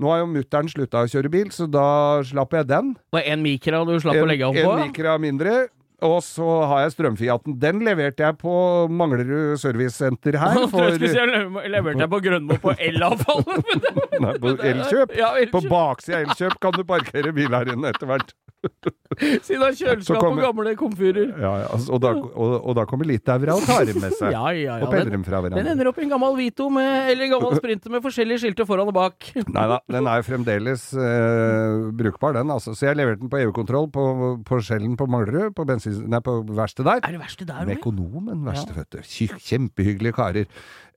Nå 0.00 0.08
har 0.08 0.22
jo 0.22 0.30
mutter'n 0.32 0.70
slutta 0.72 1.02
å 1.04 1.08
kjøre 1.12 1.28
bil, 1.32 1.50
så 1.52 1.66
da 1.68 2.22
slapp 2.24 2.54
jeg 2.56 2.70
den. 2.70 2.94
Det 2.96 3.18
var 3.18 3.26
én 3.28 3.42
mikra 3.44 3.82
du 3.84 3.92
slapp 4.00 4.16
å 4.16 4.28
legge 4.30 4.48
om 4.48 4.56
på. 4.56 4.70
En 4.72 4.86
mikra 4.88 5.18
mindre. 5.20 5.66
Og 6.06 6.18
så 6.24 6.48
har 6.70 6.84
jeg 6.84 6.94
strømfiaten. 6.94 7.56
Den 7.60 7.82
leverte 7.84 8.24
jeg 8.24 8.38
på 8.40 8.52
Manglerud 8.88 9.58
servicesenter 9.60 10.38
her. 10.40 10.62
For, 10.72 10.94
jeg 10.96 11.72
leverte 11.72 12.00
jeg 12.04 12.12
på 12.12 12.20
Grønmo 12.24 12.56
på 12.62 12.74
elavfallet! 12.76 13.90
nei, 14.24 14.34
på 14.40 14.54
Elkjøp. 14.56 15.16
Ja, 15.20 15.34
På 15.52 15.60
baksida 15.66 16.20
av 16.20 16.28
Elkjøp 16.30 16.56
kan 16.62 16.76
du 16.76 16.84
parkere 16.88 17.34
bil 17.36 17.52
her 17.52 17.72
inne 17.74 17.92
etter 17.92 18.08
hvert. 18.08 18.32
Siden 19.46 19.62
av 19.64 19.72
kjøleskap 19.74 20.04
kjøleskap 20.04 20.24
og 20.30 20.40
gamle 20.42 20.72
komfyrer. 20.78 21.30
Ja, 21.40 21.52
ja, 21.62 21.68
altså, 21.74 21.94
og, 21.96 22.00
da, 22.04 22.10
og, 22.14 22.52
og 22.70 22.76
da 22.78 22.84
kommer 22.88 23.08
Litauere 23.08 23.54
og 23.56 23.64
tar 23.66 23.88
med 23.96 24.12
seg. 24.18 24.30
Ja, 24.36 24.50
ja, 24.54 24.76
ja. 24.76 24.76
og 24.84 24.92
peller 24.92 25.08
Den, 25.10 25.16
dem 25.20 25.24
fra 25.26 25.40
den 25.46 25.70
ender 25.72 25.90
opp 25.90 25.98
i 26.00 26.04
en 26.04 26.12
gammel 26.12 26.36
Vito 26.38 26.68
med, 26.72 27.10
eller 27.12 27.26
en 27.26 27.32
gammel 27.34 27.56
Sprinter 27.58 27.94
med 27.94 28.04
forskjellige 28.04 28.42
skilter 28.44 28.68
foran 28.68 28.90
og 28.92 28.96
bak. 28.96 29.30
Nei 29.56 29.64
da, 29.72 29.80
den 29.90 30.08
er 30.10 30.20
jo 30.20 30.26
fremdeles 30.28 30.84
eh, 30.94 31.88
brukbar, 32.00 32.36
den. 32.38 32.52
altså. 32.54 32.74
Så 32.76 32.86
jeg 32.90 33.00
leverte 33.00 33.24
den 33.24 33.32
på 33.32 33.40
EU-kontroll 33.42 33.90
på, 33.94 34.04
på 34.46 34.60
Skjellen 34.64 34.94
på 35.00 35.08
Manglerud, 35.10 35.54
på, 35.56 35.66
bensin, 35.68 35.96
nei, 36.12 36.20
på 36.24 36.36
verkstedet 36.50 36.90
der. 36.92 37.02
Er 37.08 37.16
det 37.16 37.22
verste 37.24 37.48
der, 37.48 37.64
Med 37.68 37.80
økonomen, 37.80 38.44
verstefødte. 38.46 39.02
Kjy- 39.08 39.32
Kjempehyggelige 39.50 40.16
karer. 40.16 40.46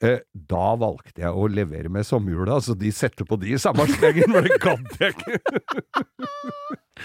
Eh, 0.03 0.19
da 0.33 0.73
valgte 0.79 1.23
jeg 1.23 1.31
å 1.31 1.47
levere 1.47 1.87
med 1.93 2.03
sommerhjula, 2.07 2.59
så 2.65 2.75
de 2.77 2.91
setter 2.93 3.27
på 3.29 3.37
de 3.39 3.53
i 3.55 3.59
samme 3.61 3.87
slengen, 3.95 4.33
for 4.35 4.47
det 4.49 4.59
gadd 4.63 4.97
jeg 4.99 5.15
ikke. 5.15 6.81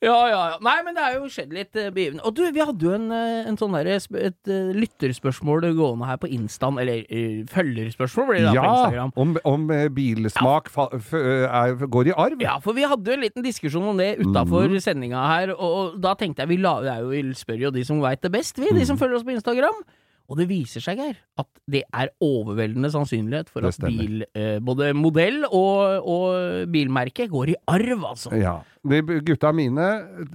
Ja, 0.00 0.16
ja, 0.30 0.40
ja. 0.52 0.56
Nei, 0.64 0.76
men 0.86 0.94
det 0.96 1.02
er 1.04 1.16
jo 1.18 1.26
skjedd 1.32 1.50
litt 1.52 1.76
uh, 1.76 1.88
begivenhet. 1.92 2.22
Og 2.28 2.34
du, 2.36 2.42
vi 2.54 2.62
hadde 2.64 2.86
jo 2.86 2.92
en, 2.94 3.08
eh, 3.12 3.48
en 3.50 3.56
sånn 3.60 3.74
der, 3.76 3.88
et 3.96 4.50
eh, 4.52 4.70
lytterspørsmål 4.76 5.66
gående 5.76 6.08
her 6.08 6.20
på 6.22 6.30
Instaen, 6.32 6.78
eller 6.80 7.02
uh, 7.10 7.42
følgerspørsmål 7.50 8.28
blir 8.30 8.40
det 8.40 8.46
da 8.48 8.54
på 8.54 8.60
Ja, 8.60 8.74
Instagram. 8.76 9.12
om, 9.24 9.34
om 9.50 9.66
eh, 9.74 9.86
bilsmak 9.92 10.70
eh, 10.76 11.46
er, 11.48 11.74
går 11.84 12.12
i 12.12 12.16
arv. 12.16 12.44
Ja, 12.44 12.58
for 12.64 12.76
vi 12.76 12.86
hadde 12.88 13.12
jo 13.12 13.18
en 13.18 13.24
liten 13.26 13.44
diskusjon 13.46 13.90
om 13.92 14.00
det 14.00 14.12
utafor 14.22 14.68
mm. 14.70 14.78
sendinga 14.86 15.24
her, 15.34 15.54
og, 15.56 15.70
og 15.80 15.98
da 16.04 16.14
tenkte 16.20 16.44
jeg 16.46 16.54
vi, 16.54 16.60
la, 16.64 16.76
jo, 17.02 17.10
vi 17.12 17.24
spør 17.36 17.66
jo 17.68 17.74
de 17.74 17.84
som 17.88 18.00
veit 18.04 18.22
det 18.24 18.32
best, 18.34 18.60
vi, 18.60 18.70
de 18.70 18.80
Mhm. 18.80 18.88
som 18.92 19.00
følger 19.00 19.18
oss 19.20 19.26
på 19.26 19.34
Instagram. 19.36 19.82
Og 20.30 20.38
det 20.38 20.44
viser 20.46 20.78
seg, 20.84 21.00
Geir, 21.02 21.16
at 21.42 21.48
det 21.66 21.80
er 21.90 22.12
overveldende 22.22 22.86
sannsynlighet 22.94 23.48
for 23.50 23.66
at 23.66 23.76
bil, 23.82 24.22
eh, 24.38 24.60
både 24.62 24.92
modell 24.94 25.42
og, 25.48 26.06
og 26.06 26.68
bilmerke 26.70 27.26
går 27.32 27.50
i 27.50 27.56
arv, 27.66 28.04
altså. 28.12 28.30
Ja. 28.38 28.60
De 28.80 29.02
gutta 29.20 29.50
mine, 29.52 29.86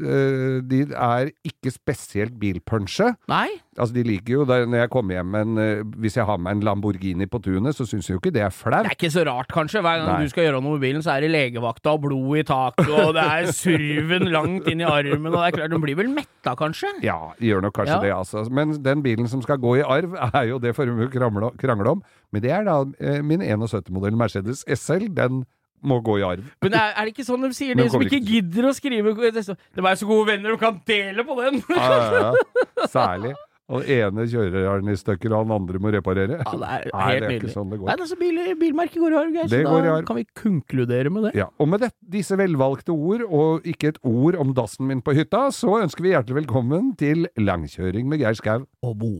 eh, 0.06 0.59
de 0.62 0.83
er 0.94 1.31
ikke 1.47 1.71
spesielt 1.74 2.36
bilpunsje. 2.38 3.07
Nei? 3.31 3.47
Altså, 3.75 3.95
de 3.95 4.04
liker 4.06 4.35
jo 4.35 4.44
det 4.45 4.59
når 4.69 4.83
jeg 4.83 4.90
kommer 4.94 5.18
hjem 5.18 5.33
en 5.35 5.57
eh, 5.59 5.80
Hvis 5.99 6.16
jeg 6.16 6.23
har 6.30 6.37
med 6.40 6.54
en 6.54 6.61
Lamborghini 6.64 7.25
på 7.28 7.42
tunet, 7.44 7.73
så 7.75 7.87
syns 7.90 8.06
de 8.06 8.14
jo 8.14 8.19
ikke 8.21 8.31
det 8.35 8.44
er 8.45 8.54
flaut. 8.54 8.85
Det 8.85 8.92
er 8.94 8.97
ikke 8.99 9.09
så 9.16 9.23
rart, 9.25 9.49
kanskje. 9.52 9.81
Hver 9.81 9.97
gang 10.04 10.11
Nei. 10.14 10.28
du 10.28 10.30
skal 10.30 10.45
gjøre 10.45 10.61
noe 10.61 10.75
med 10.78 10.83
bilen, 10.85 11.02
så 11.04 11.16
er 11.16 11.25
det 11.25 11.31
legevakta 11.33 11.95
og 11.97 12.04
blod 12.06 12.37
i 12.37 12.45
taket, 12.45 12.94
og 12.94 13.16
det 13.18 13.25
er 13.25 13.49
surven 13.57 14.30
langt 14.31 14.69
inn 14.71 14.85
i 14.85 14.87
armen, 14.87 15.31
og 15.33 15.40
det 15.42 15.47
er 15.49 15.57
klart, 15.57 15.73
den 15.73 15.81
blir 15.87 15.97
vel 16.04 16.14
metta, 16.14 16.54
kanskje? 16.61 16.94
Ja, 17.04 17.18
gjør 17.42 17.66
nok 17.66 17.73
kanskje 17.81 17.97
Ja. 17.97 18.02
det, 18.06 18.14
altså. 18.14 18.45
Men 18.54 18.78
den 18.85 19.02
bilen 19.04 19.28
som 19.31 19.42
skal 19.42 19.57
gå 19.57 19.78
i 19.80 19.83
arv, 19.83 20.14
er 20.37 20.52
jo 20.54 20.61
det 20.61 20.75
får 20.78 20.94
vi 21.02 21.09
krangle, 21.18 21.49
krangle 21.57 21.97
om. 21.97 22.06
Men 22.31 22.45
det 22.45 22.52
er 22.54 22.64
da 22.69 22.78
eh, 23.02 23.21
min 23.25 23.42
71-modell 23.42 24.16
Mercedes 24.21 24.61
SL. 24.69 25.09
Den 25.18 25.44
må 25.84 26.00
gå 26.06 26.20
i 26.22 26.26
arv. 26.28 26.46
Men 26.64 26.78
er, 26.78 26.94
er 26.96 27.08
det 27.08 27.16
ikke 27.16 27.28
sånn 27.28 27.44
de 27.46 27.52
sier, 27.56 27.78
de 27.78 27.90
som 27.92 28.04
ikke 28.06 28.22
gidder 28.24 28.70
å 28.70 28.76
skrive 28.76 29.16
De 29.16 29.42
er 29.42 30.00
så 30.00 30.08
gode 30.08 30.30
venner, 30.32 30.56
de 30.56 30.62
kan 30.62 30.80
dele 30.88 31.26
på 31.28 31.42
den! 31.42 31.62
Ja, 31.70 31.90
ja, 31.92 32.32
ja. 32.32 32.88
Særlig. 32.96 33.36
Og 33.66 33.82
den 33.82 33.98
ene 33.98 34.28
kjører 34.30 34.82
den 34.82 34.92
i 34.94 34.98
stykker, 34.98 35.34
og 35.34 35.48
den 35.48 35.54
andre 35.56 35.80
må 35.82 35.90
reparere. 35.94 36.38
Ja, 36.38 36.52
det 36.54 36.68
er 36.70 36.84
Nei, 36.94 37.08
det 37.18 37.30
er 37.32 37.38
ikke 37.40 37.54
sånn 37.54 37.72
det 37.72 37.80
Nei, 37.80 37.86
går. 37.88 38.04
altså, 38.06 38.18
bil, 38.20 38.42
bilmerket 38.62 39.02
går 39.02 39.16
i 39.16 39.18
arv, 39.24 39.32
Geir, 39.34 39.50
så 39.50 39.62
går 39.66 39.80
i 39.80 39.88
da 39.88 39.96
arv. 39.96 40.06
kan 40.06 40.20
vi 40.20 40.26
konkludere 40.38 41.14
med 41.14 41.28
det. 41.28 41.32
Ja, 41.42 41.48
og 41.58 41.72
med 41.72 41.82
det, 41.82 41.90
disse 42.14 42.38
velvalgte 42.38 42.94
ord, 42.94 43.26
og 43.26 43.66
ikke 43.66 43.96
et 43.96 44.02
ord 44.06 44.38
om 44.38 44.54
dassen 44.58 44.86
min 44.92 45.02
på 45.02 45.18
hytta, 45.18 45.48
så 45.56 45.80
ønsker 45.82 46.06
vi 46.06 46.14
hjertelig 46.14 46.44
velkommen 46.44 46.94
til 47.02 47.26
langkjøring 47.42 48.06
med 48.12 48.22
Geir 48.22 48.38
Skau. 48.38 48.68
Og 48.86 49.00
bo. 49.02 49.16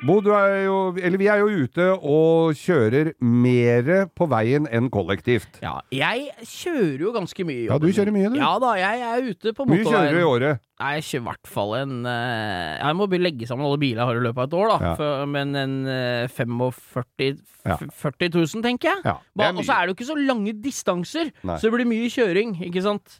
Bo, 0.00 0.14
du 0.24 0.30
er 0.32 0.62
jo, 0.64 0.76
eller 0.96 1.20
vi 1.20 1.26
er 1.28 1.42
jo 1.42 1.64
ute 1.66 1.86
og 1.92 2.54
kjører 2.56 3.10
mer 3.20 4.06
på 4.16 4.24
veien 4.32 4.64
enn 4.72 4.88
kollektivt. 4.92 5.58
Ja, 5.60 5.74
jeg 5.92 6.30
kjører 6.40 7.02
jo 7.04 7.12
ganske 7.12 7.44
mye 7.44 7.66
Ja, 7.68 7.76
du 7.76 7.84
kjører 7.92 8.14
mye, 8.14 8.30
du. 8.32 8.38
Ja 8.40 8.54
da, 8.62 8.70
jeg 8.80 9.02
er 9.10 9.28
ute 9.28 9.52
på 9.52 9.66
motorveien. 9.68 9.84
mye 9.84 9.92
kjører 9.92 10.16
du 10.16 10.22
i 10.22 10.28
året? 10.30 10.62
Nei, 10.80 10.94
jeg 10.96 11.06
kjører 11.06 11.20
i 11.20 11.26
hvert 11.28 11.50
fall 11.52 11.74
en 11.76 11.96
eh, 12.08 12.78
Jeg 12.80 12.96
må 12.96 13.08
legge 13.20 13.48
sammen 13.48 13.66
alle 13.68 13.80
biler 13.82 14.00
jeg 14.00 14.08
har 14.08 14.20
i 14.20 14.24
løpet 14.24 14.40
av 14.40 14.48
et 14.48 14.56
år, 14.56 14.70
da. 14.70 14.78
Ja. 14.80 14.92
For, 14.96 15.26
men 15.28 15.56
en 15.60 15.76
eh, 15.92 16.26
45 16.32 17.40
Ja. 17.68 17.76
40 17.76 18.30
000, 18.32 18.62
tenker 18.64 18.88
jeg. 18.88 19.00
Ja, 19.04 19.18
Og 19.52 19.64
så 19.66 19.74
er 19.76 19.84
det 19.84 19.92
jo 19.92 19.98
ikke 19.98 20.08
så 20.08 20.16
lange 20.16 20.54
distanser, 20.64 21.28
Nei. 21.44 21.58
så 21.60 21.68
det 21.68 21.74
blir 21.74 21.90
mye 21.90 22.08
kjøring, 22.08 22.54
ikke 22.64 22.80
sant. 22.86 23.18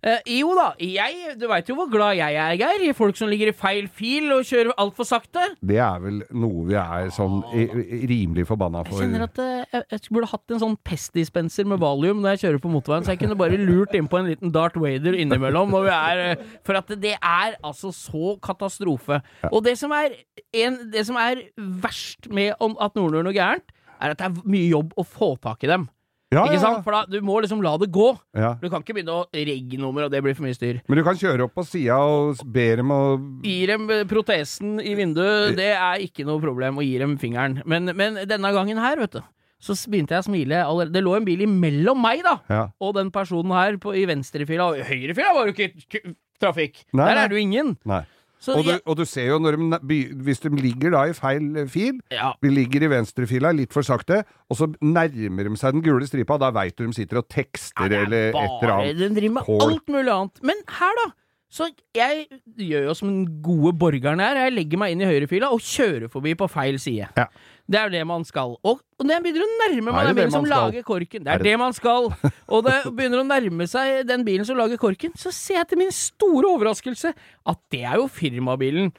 Eh, 0.00 0.20
jo 0.38 0.54
da, 0.56 0.70
jeg, 0.80 1.34
du 1.36 1.44
veit 1.50 1.68
jo 1.68 1.74
hvor 1.76 1.90
glad 1.92 2.14
jeg 2.16 2.36
er, 2.38 2.54
Geir, 2.56 2.84
i 2.86 2.92
folk 2.96 3.18
som 3.18 3.28
ligger 3.28 3.50
i 3.50 3.56
feil 3.56 3.88
fil 3.92 4.30
og 4.32 4.46
kjører 4.48 4.70
altfor 4.80 5.08
sakte. 5.08 5.42
Det 5.60 5.76
er 5.82 5.98
vel 6.00 6.22
noe 6.30 6.62
vi 6.70 6.78
er 6.78 7.10
sånn 7.12 7.42
i, 7.50 7.66
i, 7.66 7.98
rimelig 8.08 8.46
forbanna 8.48 8.84
for. 8.86 9.02
Jeg 9.02 9.10
kjenner 9.10 9.26
at 9.26 9.42
eh, 9.42 9.74
jeg, 9.74 9.84
jeg 9.96 10.14
burde 10.14 10.30
hatt 10.30 10.54
en 10.54 10.62
sånn 10.62 10.78
pestdispenser 10.86 11.68
med 11.68 11.82
valium 11.82 12.22
når 12.22 12.36
jeg 12.36 12.44
kjører 12.46 12.62
på 12.62 12.72
motorveien, 12.72 13.04
så 13.04 13.16
jeg 13.16 13.22
kunne 13.24 13.36
bare 13.42 13.58
lurt 13.60 13.98
innpå 13.98 14.22
en 14.22 14.30
liten 14.30 14.54
Darth 14.54 14.80
Vader 14.80 15.18
innimellom. 15.18 15.74
Når 15.74 15.86
vi 15.88 15.92
er, 15.98 16.24
eh, 16.30 16.48
for 16.64 16.78
at 16.80 16.88
det 16.94 16.99
er 17.16 17.56
altså 17.64 17.90
så 17.94 18.34
katastrofe. 18.44 19.20
Og 19.50 19.64
det 19.64 19.76
som 19.80 19.92
er, 19.96 20.12
en, 20.52 20.76
det 20.92 21.06
som 21.08 21.16
er 21.16 21.46
verst 21.56 22.28
med 22.30 22.52
om 22.60 22.76
at 22.80 22.94
noen 22.98 23.16
gjør 23.16 23.24
noe 23.26 23.36
gærent, 23.36 23.72
er 24.00 24.12
at 24.14 24.20
det 24.20 24.28
er 24.30 24.44
mye 24.48 24.68
jobb 24.70 24.92
å 24.96 25.04
få 25.04 25.34
tak 25.42 25.64
i 25.64 25.72
dem. 25.72 25.88
Ja, 26.30 26.44
Ikke 26.46 26.60
ja, 26.60 26.62
sant? 26.62 26.84
For 26.86 26.94
da, 26.94 27.00
du 27.10 27.16
må 27.26 27.40
liksom 27.42 27.58
la 27.64 27.72
det 27.82 27.88
gå. 27.90 28.12
ja. 28.38 28.52
Du 28.62 28.68
kan 28.70 28.84
ikke 28.84 28.94
begynne 28.94 29.16
å 29.18 29.24
regge-nummer, 29.34 30.04
og 30.06 30.12
det 30.12 30.20
blir 30.22 30.36
for 30.38 30.46
mye 30.46 30.54
styr. 30.54 30.76
Men 30.86 31.00
du 31.00 31.02
kan 31.02 31.18
kjøre 31.18 31.48
opp 31.48 31.56
på 31.58 31.64
sida 31.66 31.96
og 32.06 32.38
be 32.54 32.68
dem 32.78 32.92
å 32.94 33.00
Gi 33.42 33.56
dem 33.66 33.88
eh, 33.90 34.04
protesen 34.06 34.76
i 34.78 34.92
vinduet, 34.94 35.56
det 35.58 35.72
er 35.74 36.04
ikke 36.06 36.22
noe 36.28 36.38
problem 36.38 36.78
å 36.78 36.84
gi 36.86 36.94
dem 37.02 37.16
fingeren. 37.18 37.58
Men, 37.66 37.90
men 37.98 38.20
denne 38.30 38.52
gangen 38.54 38.78
her, 38.78 39.02
vet 39.02 39.18
du, 39.18 39.20
så 39.60 39.74
begynte 39.90 40.14
jeg 40.14 40.22
å 40.22 40.28
smile 40.30 40.62
allerede. 40.62 40.94
Det 40.94 41.02
lå 41.02 41.16
en 41.18 41.26
bil 41.26 41.42
imellom 41.44 41.98
meg, 42.00 42.22
da, 42.24 42.36
Ja. 42.48 42.62
og 42.78 42.94
den 42.96 43.10
personen 43.10 43.50
her 43.58 43.76
på, 43.82 43.92
i 43.98 44.06
venstrefila. 44.08 44.70
Og 44.70 44.86
høyrefila 44.86 45.34
var 45.34 45.50
jo 45.50 45.56
ikke 45.58 46.14
trafikk. 46.40 46.82
Nei, 46.92 47.04
Der 47.06 47.14
nei. 47.14 47.24
er 47.24 47.28
det 47.28 47.36
jo 47.38 47.44
ingen. 47.48 47.76
Nei. 47.86 48.02
Så 48.40 48.54
Og 48.56 48.64
du, 48.64 48.70
jeg, 48.70 48.80
og 48.88 48.96
du 48.96 49.02
ser 49.04 49.26
jo 49.28 49.38
når 49.38 49.56
de, 49.60 49.78
by- 49.84 50.12
hvis 50.24 50.38
de 50.40 50.48
ligger 50.56 50.94
da 50.94 51.02
i 51.10 51.12
feil 51.12 51.58
eh, 51.60 51.66
fil, 51.68 51.98
ja, 52.10 52.30
vi 52.40 52.48
ligger 52.48 52.86
i 52.86 52.88
venstrefila 52.88 53.50
litt 53.52 53.74
for 53.76 53.84
sakte, 53.84 54.22
og 54.48 54.56
så 54.56 54.70
nærmer 54.80 55.44
de 55.50 55.56
seg 55.60 55.76
den 55.76 55.82
gule 55.84 56.08
stripa, 56.08 56.38
da 56.40 56.48
veit 56.56 56.72
du 56.80 56.86
de 56.86 56.94
sitter 56.96 57.20
og 57.20 57.28
tekster 57.28 57.90
det 57.92 57.98
er 57.98 58.06
eller 58.06 58.30
et 58.30 58.38
eller 58.40 58.62
bare 58.62 58.78
annet. 58.78 58.96
Den 59.02 59.18
driver 59.18 59.34
med 59.34 59.44
Kål. 59.44 59.60
alt 59.66 59.92
mulig 59.92 60.14
annet. 60.14 60.40
Men 60.42 60.64
her, 60.80 60.96
da. 61.04 61.10
Så 61.52 61.66
jeg 61.98 62.28
gjør 62.62 62.84
jo 62.88 62.92
som 62.94 63.08
den 63.10 63.42
gode 63.42 63.72
borgeren 63.76 64.20
er. 64.22 64.36
Jeg 64.46 64.52
legger 64.54 64.78
meg 64.78 64.92
inn 64.94 65.00
i 65.02 65.08
høyrefila 65.10 65.48
og 65.52 65.60
kjører 65.60 66.08
forbi 66.08 66.32
på 66.38 66.46
feil 66.48 66.78
side. 66.80 67.08
Ja. 67.18 67.24
Det 67.70 67.78
er 67.78 67.84
jo 67.86 67.92
det 67.94 68.06
man 68.10 68.24
skal. 68.26 68.56
Og, 68.66 68.80
og 68.98 69.12
jeg 69.14 69.22
begynner 69.22 69.44
å 69.46 69.50
nærme 69.62 69.92
meg 69.94 70.06
den 70.10 70.16
bilen 70.18 70.32
som 70.34 70.44
lager 70.50 70.82
korken 70.82 71.22
Det 71.22 71.30
Er 71.30 71.34
er 71.38 71.38
det- 71.38 71.50
det 71.52 71.58
man 71.60 71.72
skal. 71.76 72.08
Og 72.50 72.64
det 72.66 72.78
begynner 72.90 73.22
å 73.22 73.26
nærme 73.28 73.68
seg 73.70 74.06
den 74.08 74.24
bilen 74.26 74.44
som 74.48 74.56
lager 74.58 74.76
korken, 74.76 75.12
så 75.16 75.30
ser 75.32 75.60
jeg 75.60 75.68
til 75.70 75.78
min 75.78 75.92
store 75.94 76.50
overraskelse 76.50 77.12
at 77.46 77.58
det 77.70 77.84
er 77.86 77.94
jo 78.02 78.08
firmabilen. 78.10 78.90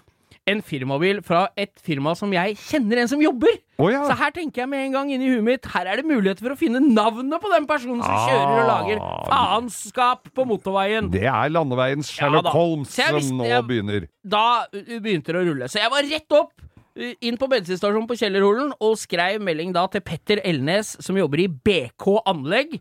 En 0.50 0.62
firmabil 0.66 1.20
fra 1.22 1.50
et 1.60 1.70
firma 1.86 2.16
som 2.18 2.32
jeg 2.34 2.56
kjenner 2.58 3.04
en 3.04 3.08
som 3.12 3.20
jobber. 3.22 3.60
Oh, 3.78 3.92
ja. 3.92 4.00
Så 4.08 4.16
her 4.18 4.32
tenker 4.34 4.63
jeg 4.63 4.70
med 4.72 4.86
en 4.88 4.96
gang 4.96 5.12
inni 5.13 5.28
i 5.28 5.36
huet 5.36 5.44
mitt 5.46 5.68
Her 5.70 5.86
er 5.92 6.00
det 6.01 6.06
mulighet 6.10 6.40
for 6.42 6.56
å 6.56 6.58
finne 6.58 6.80
navnet 6.82 7.42
på 7.44 7.51
den 7.51 7.68
personen 7.70 8.01
som 8.01 8.16
kjører 8.25 8.63
og 8.63 8.68
lager 8.72 9.04
Ah. 9.04 9.28
faenskap 9.30 10.32
på 10.34 10.46
motorveien. 10.50 11.12
Det 11.13 11.28
er 11.30 11.50
landeveiens 11.54 12.10
Sherlock 12.10 12.46
Ja. 12.50 12.56
Holmes 12.56 12.90
som 12.96 13.38
nå 13.38 13.62
begynner. 13.68 14.08
Da 14.25 14.66
begynte 14.72 15.30
det 15.36 15.44
å 15.44 15.46
rulle. 15.51 15.70
Så 15.70 15.78
jeg 15.84 15.92
var 15.94 16.01
rett 16.10 16.32
opp 16.40 16.54
inn 16.95 17.38
på 17.38 17.48
bensinstasjonen 17.51 18.07
på 18.10 18.17
Kjellerholen 18.19 18.74
og 18.79 18.98
skrev 19.00 19.41
melding 19.43 19.71
da 19.74 19.86
til 19.88 20.01
Petter 20.01 20.41
Elnes, 20.43 20.98
som 21.03 21.15
jobber 21.19 21.39
i 21.45 21.48
BK 21.48 22.19
Anlegg. 22.25 22.79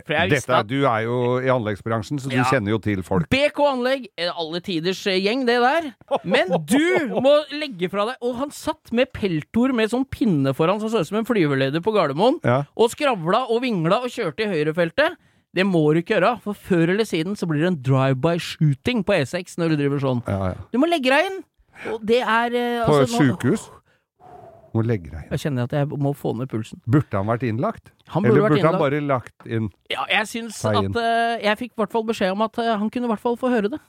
Dette, 0.00 0.48
at 0.48 0.64
du 0.70 0.86
er 0.88 1.02
jo 1.04 1.16
i 1.44 1.50
anleggsbransjen, 1.52 2.16
så 2.22 2.30
du 2.30 2.36
Ja. 2.38 2.44
kjenner 2.48 2.70
jo 2.72 2.78
til 2.80 3.02
folk. 3.04 3.28
BK 3.28 3.58
Anlegg, 3.68 4.06
alle 4.32 4.60
tiders 4.64 5.06
eh, 5.06 5.18
gjeng, 5.20 5.44
det 5.44 5.58
der. 5.60 5.90
Men 6.24 6.48
du 6.64 7.20
må 7.20 7.34
legge 7.52 7.90
fra 7.90 8.06
deg 8.08 8.16
Og 8.24 8.36
han 8.38 8.50
satt 8.50 8.92
med 8.96 9.12
peltor 9.12 9.74
med 9.76 9.90
sånn 9.90 10.06
pinne 10.08 10.54
foran 10.56 10.80
som 10.80 10.88
så 10.88 11.00
ut 11.02 11.06
som 11.10 11.18
en 11.18 11.26
flyveleder 11.28 11.82
på 11.84 11.92
Gardermoen, 11.92 12.40
Ja. 12.42 12.62
og 12.76 12.88
skravla 12.90 13.44
og 13.50 13.60
vingla 13.60 14.00
og 14.00 14.08
kjørte 14.08 14.46
i 14.46 14.48
høyrefeltet. 14.48 15.16
Det 15.52 15.66
må 15.66 15.92
du 15.92 16.00
ikke 16.00 16.14
gjøre, 16.20 16.40
for 16.40 16.54
før 16.54 16.90
eller 16.94 17.04
siden 17.04 17.36
så 17.36 17.44
blir 17.46 17.60
det 17.60 17.66
en 17.74 17.82
drive-by 17.82 18.38
shooting 18.38 19.04
på 19.04 19.12
E6 19.20 19.58
når 19.58 19.70
du 19.70 19.76
driver 19.82 19.98
sånn. 20.00 20.22
Ja. 20.26 20.54
Du 20.72 20.78
må 20.78 20.88
legge 20.88 21.10
deg 21.10 21.26
inn! 21.26 21.40
Og 21.88 22.00
det 22.06 22.20
er 22.20 22.56
eh, 22.56 22.84
På 22.86 22.98
altså, 23.00 23.18
nå- 23.18 23.30
sjukehus? 23.30 23.68
Må 24.70 24.84
legge 24.86 25.10
deg 25.10 25.24
inn. 25.24 25.30
Jeg 25.34 25.40
kjenner 25.42 25.64
at 25.66 25.72
jeg 25.74 25.88
må 25.98 26.12
få 26.14 26.30
ned 26.38 26.46
pulsen. 26.52 26.78
Burde 26.86 27.10
han 27.18 27.26
vært 27.26 27.42
innlagt? 27.48 27.88
Han 28.14 28.22
burde 28.22 28.36
Eller 28.36 28.44
vært 28.44 28.52
burde 28.54 28.66
han 28.68 28.74
innlagt. 28.76 28.84
bare 28.84 29.00
lagt 29.02 29.48
inn? 29.50 29.64
Ja, 29.90 30.04
jeg 30.12 30.28
syns 30.30 30.60
Ta 30.62 30.74
inn. 30.78 30.92
at 30.94 31.00
eh, 31.02 31.46
Jeg 31.48 31.58
fikk 31.64 31.72
i 31.74 31.80
hvert 31.82 31.90
fall 31.96 32.04
beskjed 32.06 32.30
om 32.36 32.44
at 32.46 32.58
eh, 32.62 32.76
han 32.78 32.90
kunne 32.94 33.08
i 33.08 33.10
hvert 33.10 33.24
fall 33.24 33.34
få 33.40 33.50
høre 33.50 33.72
det. 33.72 33.80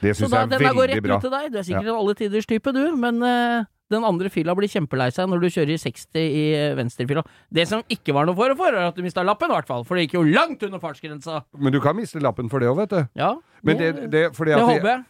Det 0.00 0.14
Så 0.16 0.24
syns 0.24 0.32
da, 0.32 0.38
jeg 0.40 0.48
er 0.48 0.54
denne 0.54 0.72
går 0.72 0.80
veldig 0.86 0.96
rett 0.96 1.04
bra. 1.10 1.18
ut 1.20 1.26
til 1.26 1.34
deg. 1.36 1.50
Du 1.52 1.58
er 1.60 1.68
sikkert 1.68 1.90
en 1.92 1.98
alle 2.00 2.14
tiders 2.16 2.48
type, 2.48 2.72
du, 2.72 2.80
men 2.96 3.20
eh, 3.22 3.68
den 3.92 4.04
andre 4.06 4.30
fila 4.32 4.54
blir 4.56 4.70
kjempelei 4.72 5.10
seg 5.12 5.28
når 5.28 5.42
du 5.44 5.48
kjører 5.52 5.74
i 5.76 5.78
60 5.82 6.16
i 6.24 6.44
eh, 6.56 6.72
venstrefila. 6.78 7.26
Det 7.52 7.68
som 7.68 7.82
ikke 7.92 8.14
var 8.16 8.24
noe 8.24 8.38
fare 8.38 8.56
for, 8.56 8.72
er 8.72 8.88
at 8.88 8.96
du 8.96 9.02
mista 9.04 9.20
lappen, 9.26 9.50
i 9.52 9.58
hvert 9.58 9.68
fall. 9.68 9.84
For 9.84 9.98
det 10.00 10.06
gikk 10.08 10.16
jo 10.22 10.24
langt 10.24 10.62
under 10.64 10.80
fartsgrensa. 10.80 11.42
Men 11.58 11.76
du 11.76 11.82
kan 11.84 11.98
miste 12.00 12.16
lappen 12.24 12.48
for 12.48 12.64
det 12.64 12.70
òg, 12.72 12.80
vet 12.80 12.96
du. 12.96 13.00
Ja, 13.20 13.34
Men 13.60 13.76
det, 13.76 13.92
det, 14.08 14.24
fordi 14.38 14.54
det 14.56 14.62
at 14.62 14.68
håper 14.72 14.88
jeg. 14.94 15.04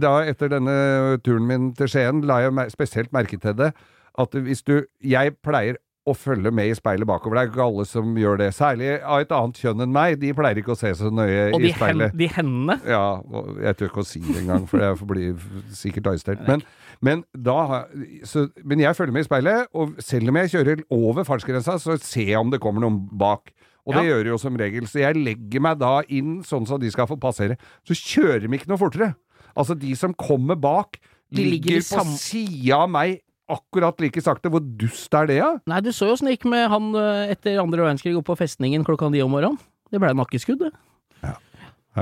Da 0.00 0.14
etter 0.28 0.48
denne 0.52 1.18
turen 1.24 1.46
min 1.48 1.72
til 1.78 1.88
Skien, 1.90 2.22
la 2.26 2.40
jeg 2.46 2.52
mer- 2.54 2.70
spesielt 2.72 3.12
merke 3.12 3.38
til 3.40 3.54
det, 3.58 3.72
at 4.18 4.30
hvis 4.34 4.62
du 4.64 4.84
Jeg 5.04 5.36
pleier 5.42 5.76
å 6.08 6.14
følge 6.16 6.48
med 6.50 6.70
i 6.70 6.74
speilet 6.74 7.04
bakover. 7.06 7.36
Det 7.36 7.40
er 7.42 7.50
ikke 7.50 7.64
alle 7.66 7.84
som 7.84 8.14
gjør 8.16 8.38
det. 8.40 8.46
Særlig 8.56 8.94
av 9.04 9.20
et 9.20 9.32
annet 9.36 9.58
kjønn 9.60 9.82
enn 9.84 9.92
meg. 9.92 10.14
De 10.22 10.30
pleier 10.32 10.56
ikke 10.56 10.72
å 10.72 10.78
se 10.80 10.94
så 10.96 11.10
nøye 11.12 11.50
i 11.52 11.72
speilet. 11.74 12.14
Og 12.14 12.18
de 12.22 12.28
hendene. 12.32 12.78
Ja, 12.88 13.20
jeg 13.66 13.76
tør 13.76 13.90
ikke 13.90 14.00
å 14.00 14.06
si 14.08 14.22
det 14.24 14.38
engang, 14.40 14.64
for 14.70 14.80
jeg 14.80 14.96
blir 15.10 15.36
sikkert 15.76 16.08
arrestert. 16.08 16.40
Men, 16.48 16.62
men, 17.04 17.24
da, 17.36 17.84
så, 18.24 18.46
men 18.64 18.80
jeg 18.80 18.96
følger 18.96 19.12
med 19.18 19.26
i 19.26 19.28
speilet, 19.28 19.68
og 19.76 20.00
selv 20.00 20.32
om 20.32 20.40
jeg 20.40 20.54
kjører 20.56 20.82
over 20.96 21.28
fartsgrensa, 21.28 21.76
så 21.78 21.98
ser 22.00 22.32
jeg 22.32 22.40
om 22.40 22.50
det 22.56 22.62
kommer 22.64 22.80
noen 22.86 23.02
bak. 23.12 23.52
Og 23.84 23.92
det 23.94 24.06
Ja. 24.06 24.08
gjør 24.16 24.24
de 24.24 24.32
jo 24.32 24.38
som 24.40 24.56
regel. 24.56 24.88
Så 24.88 25.00
jeg 25.04 25.16
legger 25.20 25.60
meg 25.64 25.78
da 25.78 26.00
inn 26.08 26.40
sånn 26.44 26.64
så 26.68 26.80
de 26.80 26.88
skal 26.90 27.06
få 27.08 27.20
passere. 27.20 27.56
Så 27.84 27.92
kjører 27.96 28.48
de 28.48 28.56
ikke 28.56 28.68
noe 28.72 28.80
fortere. 28.80 29.12
Altså, 29.58 29.76
de 29.78 29.94
som 29.98 30.14
kommer 30.16 30.58
bak, 30.58 31.00
De 31.34 31.42
ligger 31.44 31.78
ligger, 31.80 31.88
på 31.88 32.04
sida 32.16 32.84
av 32.84 32.92
meg 32.92 33.18
akkurat 33.48 33.98
like 34.04 34.20
sakte. 34.22 34.50
Hvor 34.52 34.62
dust 34.62 35.14
er 35.16 35.28
det, 35.28 35.38
da? 35.40 35.54
Nei, 35.72 35.80
du 35.84 35.90
så 35.96 36.08
jo 36.08 36.16
åssen 36.16 36.28
det 36.28 36.36
gikk 36.36 36.48
med 36.52 36.68
han 36.72 36.92
eh, 37.00 37.32
etter 37.34 37.60
andre 37.62 37.86
verdenskrig 37.86 38.16
oppe 38.18 38.32
på 38.32 38.38
festningen 38.42 38.84
klokka 38.86 39.10
ni 39.12 39.22
om 39.24 39.32
morgenen. 39.32 39.58
Det 39.88 40.00
ble 40.02 40.12
nakkeskudd, 40.16 40.66
det. 40.66 40.72
Ja, 41.24 41.34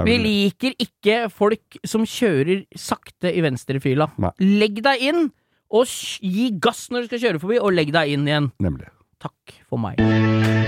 Vi 0.05 0.17
liker 0.19 0.75
ikke 0.83 1.21
folk 1.33 1.79
som 1.87 2.05
kjører 2.05 2.67
sakte 2.77 3.31
i 3.31 3.45
venstrefila. 3.47 4.11
Legg 4.43 4.83
deg 4.85 5.07
inn, 5.09 5.29
og 5.71 5.87
gi 5.87 6.51
gass 6.63 6.89
når 6.91 7.07
du 7.07 7.13
skal 7.13 7.25
kjøre 7.29 7.43
forbi, 7.47 7.63
og 7.63 7.75
legg 7.79 7.95
deg 7.95 8.17
inn 8.17 8.29
igjen. 8.29 8.53
Nemlig. 8.63 8.91
Takk 9.23 9.61
for 9.71 9.81
meg. 9.81 10.66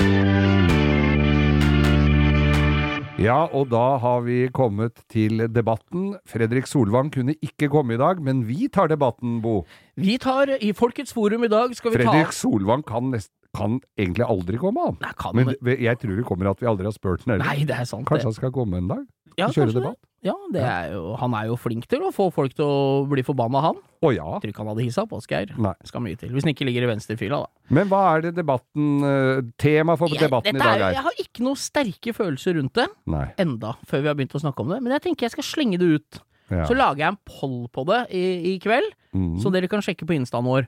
Ja, 3.18 3.48
og 3.50 3.66
da 3.72 3.96
har 3.98 4.20
vi 4.22 4.44
kommet 4.54 5.00
til 5.10 5.40
debatten. 5.50 6.12
Fredrik 6.30 6.68
Solvang 6.70 7.08
kunne 7.10 7.34
ikke 7.42 7.66
komme 7.72 7.96
i 7.96 7.98
dag, 7.98 8.20
men 8.22 8.44
vi 8.46 8.68
tar 8.70 8.86
debatten, 8.92 9.40
Bo. 9.42 9.64
Vi 9.98 10.14
tar 10.22 10.52
I 10.62 10.70
Folkets 10.70 11.16
forum 11.16 11.42
i 11.42 11.50
dag 11.50 11.74
skal 11.74 11.90
vi 11.90 11.98
Fredrik 11.98 12.30
ta 12.30 12.36
Solvang 12.36 12.84
kan, 12.86 13.10
nest, 13.10 13.32
kan 13.56 13.78
egentlig 13.98 14.26
aldri 14.28 14.58
komme, 14.60 14.82
han. 14.90 14.98
Nei, 15.00 15.12
kan 15.18 15.34
Men 15.38 15.54
jeg 15.64 15.98
tror 16.02 16.16
det 16.18 16.26
kommer 16.28 16.50
at 16.50 16.60
vi 16.60 16.66
aldri 16.68 16.84
har 16.88 16.92
spurt 16.96 17.24
han 17.26 17.38
heller. 17.40 17.72
Er 17.80 17.84
sant, 17.88 18.06
Kanskje 18.08 18.28
han 18.28 18.36
skal 18.36 18.52
komme 18.54 18.76
en 18.82 18.88
dag? 18.90 19.06
Ja, 19.38 19.46
kjøre 19.54 19.70
kanskje 19.70 19.82
det. 19.86 19.94
Ja, 20.26 20.32
det 20.50 20.62
er 20.66 20.88
jo, 20.96 21.12
han 21.14 21.34
er 21.38 21.46
jo 21.46 21.54
flink 21.56 21.84
til 21.86 22.02
å 22.02 22.08
få 22.10 22.24
folk 22.34 22.56
til 22.58 22.66
å 22.66 23.04
bli 23.06 23.22
forbanna, 23.22 23.60
han. 23.62 23.76
Å 24.02 24.10
ja. 24.10 24.24
Jeg 24.34 24.42
tror 24.42 24.50
ikke 24.50 24.62
han 24.64 24.70
hadde 24.72 24.82
hissa 24.88 25.04
på 25.06 25.14
oss, 25.20 25.28
Geir. 25.30 25.52
Skal 25.86 26.02
mye 26.02 26.18
til. 26.18 26.32
Hvis 26.34 26.42
han 26.42 26.50
ikke 26.50 26.66
ligger 26.66 26.82
i 26.82 26.90
venstrefila, 26.90 27.38
da. 27.44 27.74
Men 27.78 27.86
hva 27.92 28.00
er 28.16 28.24
det 28.26 28.32
debatten 28.34 29.04
eh, 29.06 29.42
Tema 29.62 29.94
for 30.00 30.10
Jeg, 30.10 30.24
debatten 30.26 30.58
i 30.58 30.58
dag 30.58 30.82
er? 30.88 30.96
jeg 30.96 31.04
har 31.06 31.22
ikke 31.22 31.44
noen 31.46 31.60
sterke 31.62 32.14
følelser 32.16 32.58
rundt 32.58 32.74
det 32.80 32.88
Nei. 33.14 33.28
enda, 33.38 33.76
før 33.86 34.02
vi 34.02 34.10
har 34.10 34.18
begynt 34.18 34.34
å 34.34 34.42
snakke 34.42 34.66
om 34.66 34.74
det. 34.74 34.80
Men 34.82 34.96
jeg 34.96 35.06
tenker 35.06 35.28
jeg 35.28 35.36
skal 35.36 35.46
slenge 35.46 35.78
det 35.78 35.86
ut. 36.00 36.20
Ja. 36.50 36.66
Så 36.66 36.74
lager 36.74 37.04
jeg 37.04 37.12
en 37.14 37.20
poll 37.28 37.58
på 37.70 37.86
det 37.86 38.02
i, 38.10 38.24
i 38.54 38.58
kveld, 38.64 38.90
Mm. 39.16 39.38
så 39.40 39.48
dere 39.54 39.70
kan 39.72 39.80
sjekke 39.80 40.04
på 40.04 40.12
instaen 40.18 40.44
vår. 40.44 40.66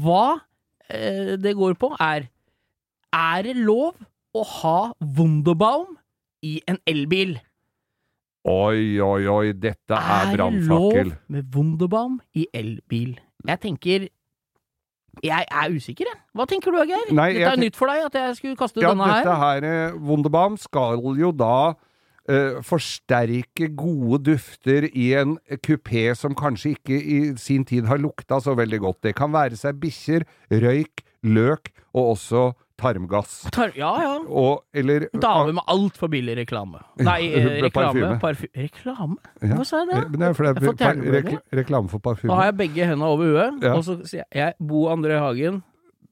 Hva 0.00 0.38
eh, 0.90 1.36
det 1.40 1.54
går 1.56 1.74
på, 1.80 1.92
er 2.00 2.28
Er 3.14 3.42
det 3.46 3.56
lov 3.56 3.94
å 4.34 4.42
ha 4.42 4.78
Wunderbaum 5.00 5.96
i 6.42 6.60
en 6.68 6.78
elbil? 6.86 7.36
Oi, 8.44 9.00
oi, 9.00 9.22
oi, 9.30 9.52
dette 9.56 9.96
er 9.96 10.26
det 10.26 10.34
brannfakkel. 10.36 11.08
lov 11.08 11.14
med 11.32 11.46
Wunderbaum 11.54 12.18
i 12.36 12.46
elbil? 12.52 13.14
Jeg 13.46 13.60
tenker 13.60 14.08
Jeg 15.22 15.46
er 15.46 15.70
usikker, 15.70 16.04
jeg. 16.10 16.20
Hva 16.34 16.44
tenker 16.50 16.74
du, 16.74 16.80
Geir? 16.90 17.12
Nei, 17.14 17.28
Dette 17.36 17.52
er 17.52 17.60
nytt 17.62 17.76
for 17.78 17.86
deg, 17.86 18.02
at 18.08 18.14
jeg 18.18 18.36
skulle 18.40 18.56
kaste 18.58 18.82
Ja, 18.82 18.90
denne 18.90 19.06
her? 19.06 19.20
Ja, 19.22 19.22
dette 19.22 19.36
her, 19.38 19.64
eh, 19.68 19.98
Wunderbaum 20.02 20.56
skal 20.58 20.98
jo 21.16 21.30
da 21.30 21.74
eh, 22.28 22.60
forsterke 22.64 23.68
gode 23.76 24.22
dufter 24.32 24.86
i 24.90 25.10
en 25.18 25.36
kupé 25.66 26.10
som 26.18 26.34
kanskje 26.38 26.74
ikke 26.76 26.98
i 26.98 27.20
sin 27.40 27.64
tid 27.68 27.86
har 27.90 27.98
lukta 28.02 28.40
så 28.42 28.54
veldig 28.58 28.80
godt. 28.84 29.00
Det 29.08 29.14
kan 29.18 29.32
være 29.34 29.56
seg 29.60 29.80
bikkjer, 29.82 30.26
røyk, 30.50 31.04
løk 31.24 31.72
og 31.94 32.14
også 32.16 32.52
tarmgass. 32.80 33.44
Tar, 33.54 33.70
ja, 33.78 33.90
ja. 34.02 34.14
Og, 34.26 34.64
eller 34.74 35.06
Damer 35.14 35.52
med 35.54 35.62
altfor 35.70 36.10
billig 36.10 36.34
reklame. 36.40 36.80
Nei, 37.08 37.20
eh, 37.30 37.60
reklame. 37.62 38.16
Parfy 38.22 38.48
reklame? 38.56 39.18
Ja. 39.40 39.54
Hva 39.60 39.66
sa 39.68 39.84
jeg 39.84 39.92
det? 39.92 40.00
Men 40.10 40.20
det 40.24 40.26
er 40.26 40.48
Jeg 40.48 40.76
par- 40.80 41.04
rekl 41.18 41.38
reklame 41.60 41.92
for 41.92 42.02
Da 42.02 42.34
har 42.40 42.50
jeg 42.50 42.56
begge 42.64 42.88
hendene 42.88 43.06
over 43.14 43.30
huet, 43.30 43.62
Ja. 43.62 43.76
og 43.78 43.84
så 43.86 44.00
sier 44.02 44.26
jeg, 44.34 44.54
Bo 44.58 44.88
André 44.90 45.20
Hagen. 45.22 45.62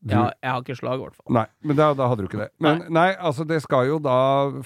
Ja, 0.02 0.31
jeg 0.42 0.50
har 0.50 0.62
ikke 0.64 0.75
slag, 0.75 0.99
i 0.99 1.02
hvert 1.04 1.14
fall. 1.14 1.35
Nei, 1.37 1.45
men 1.62 1.76
da, 1.78 1.92
da 1.95 2.09
hadde 2.11 2.25
du 2.25 2.28
ikke 2.31 2.40
det. 2.40 2.49
Men 2.59 2.81
nei. 2.90 3.12
altså 3.14 3.45
det 3.47 3.61
skal 3.62 3.87
jo 3.87 4.00
da 4.02 4.16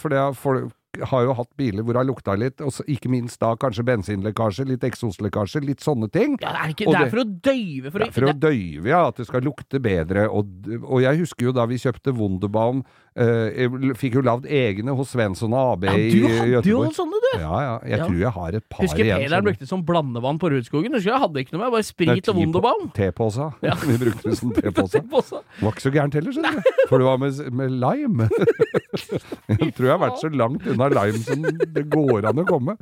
For 0.00 0.08
det 0.08 0.16
har 0.16 0.32
folk 0.32 0.72
har 1.10 1.26
jo 1.26 1.34
hatt 1.36 1.50
biler 1.58 1.84
hvor 1.84 1.96
det 1.96 2.02
har 2.02 2.08
lukta 2.08 2.36
litt, 2.38 2.62
og 2.64 2.90
ikke 2.90 3.10
minst 3.12 3.40
da 3.42 3.52
kanskje 3.60 3.84
bensinlekkasje, 3.86 4.66
litt 4.68 4.84
eksoslekkasje, 4.86 5.62
litt 5.64 5.84
sånne 5.84 6.08
ting. 6.12 6.36
Ja, 6.42 6.52
det 6.54 6.62
er, 6.62 6.74
ikke, 6.74 6.88
det 6.90 7.00
er 7.00 7.12
for 7.12 7.22
å 7.22 7.26
døyve 7.26 7.92
for, 7.92 8.04
Det 8.04 8.08
er 8.08 8.14
for 8.16 8.28
å 8.30 8.36
døyve, 8.46 8.92
ja, 8.92 9.02
at 9.10 9.20
det 9.20 9.28
skal 9.28 9.46
lukte 9.46 9.80
bedre. 9.82 10.26
Og, 10.30 10.70
og 10.82 11.02
jeg 11.04 11.22
husker 11.22 11.50
jo 11.50 11.56
da 11.56 11.66
vi 11.70 11.80
kjøpte 11.82 12.14
Wunderbaum 12.16 12.82
eh, 13.16 13.66
fikk 13.98 14.18
jo 14.20 14.24
lagd 14.26 14.48
egne 14.48 14.94
hos 14.96 15.12
Svensson 15.14 15.54
AB 15.56 15.88
Ja, 15.88 15.96
i 15.96 16.10
du 16.14 16.26
hadde 16.26 16.70
jo 16.70 16.82
sånne, 16.94 17.15
du! 17.26 17.38
Ja, 17.40 17.59
ja. 17.66 17.75
Jeg 17.87 17.99
Ja. 17.99 18.06
tror 18.06 18.18
jeg 18.21 18.33
har 18.37 18.56
et 18.61 18.68
par 18.68 18.83
Husker 18.87 19.02
igjen. 19.04 19.18
Husker 19.21 19.35
sånne. 19.35 19.45
brukte 19.49 19.64
det 19.66 19.68
som 19.71 19.83
blandevann 19.87 20.38
på 20.42 20.50
Rudskogen. 20.52 20.95
Husker 20.97 21.12
jeg 21.12 21.21
hadde 21.23 21.42
ikke 21.45 21.52
noe 21.56 21.62
med, 21.64 21.73
bare 21.76 21.87
sprit 21.87 22.28
og 22.33 22.37
Wunderbaum. 22.40 22.88
Tepose. 22.97 23.50
Ja. 23.66 23.75
Vi 23.87 23.97
brukte 24.00 24.30
det 24.30 24.38
som 24.38 24.52
tepose. 24.54 25.02
Påse. 25.11 25.40
Var 25.62 25.73
ikke 25.73 25.85
så 25.87 25.92
gærent 25.95 26.14
heller, 26.18 26.33
skjønner 26.37 26.61
du. 26.61 26.71
For 26.90 26.99
det 27.02 27.06
var 27.09 27.18
med, 27.23 27.40
med 27.52 27.71
lime. 27.83 28.28
Jeg 29.50 29.73
tror 29.76 29.87
jeg 29.87 29.92
har 29.95 30.00
vært 30.02 30.21
så 30.23 30.30
langt 30.33 30.66
unna 30.71 30.88
lime 30.92 31.21
som 31.23 31.42
det 31.76 31.85
går 31.92 32.26
an 32.30 32.40
å 32.42 32.47
komme. 32.49 32.76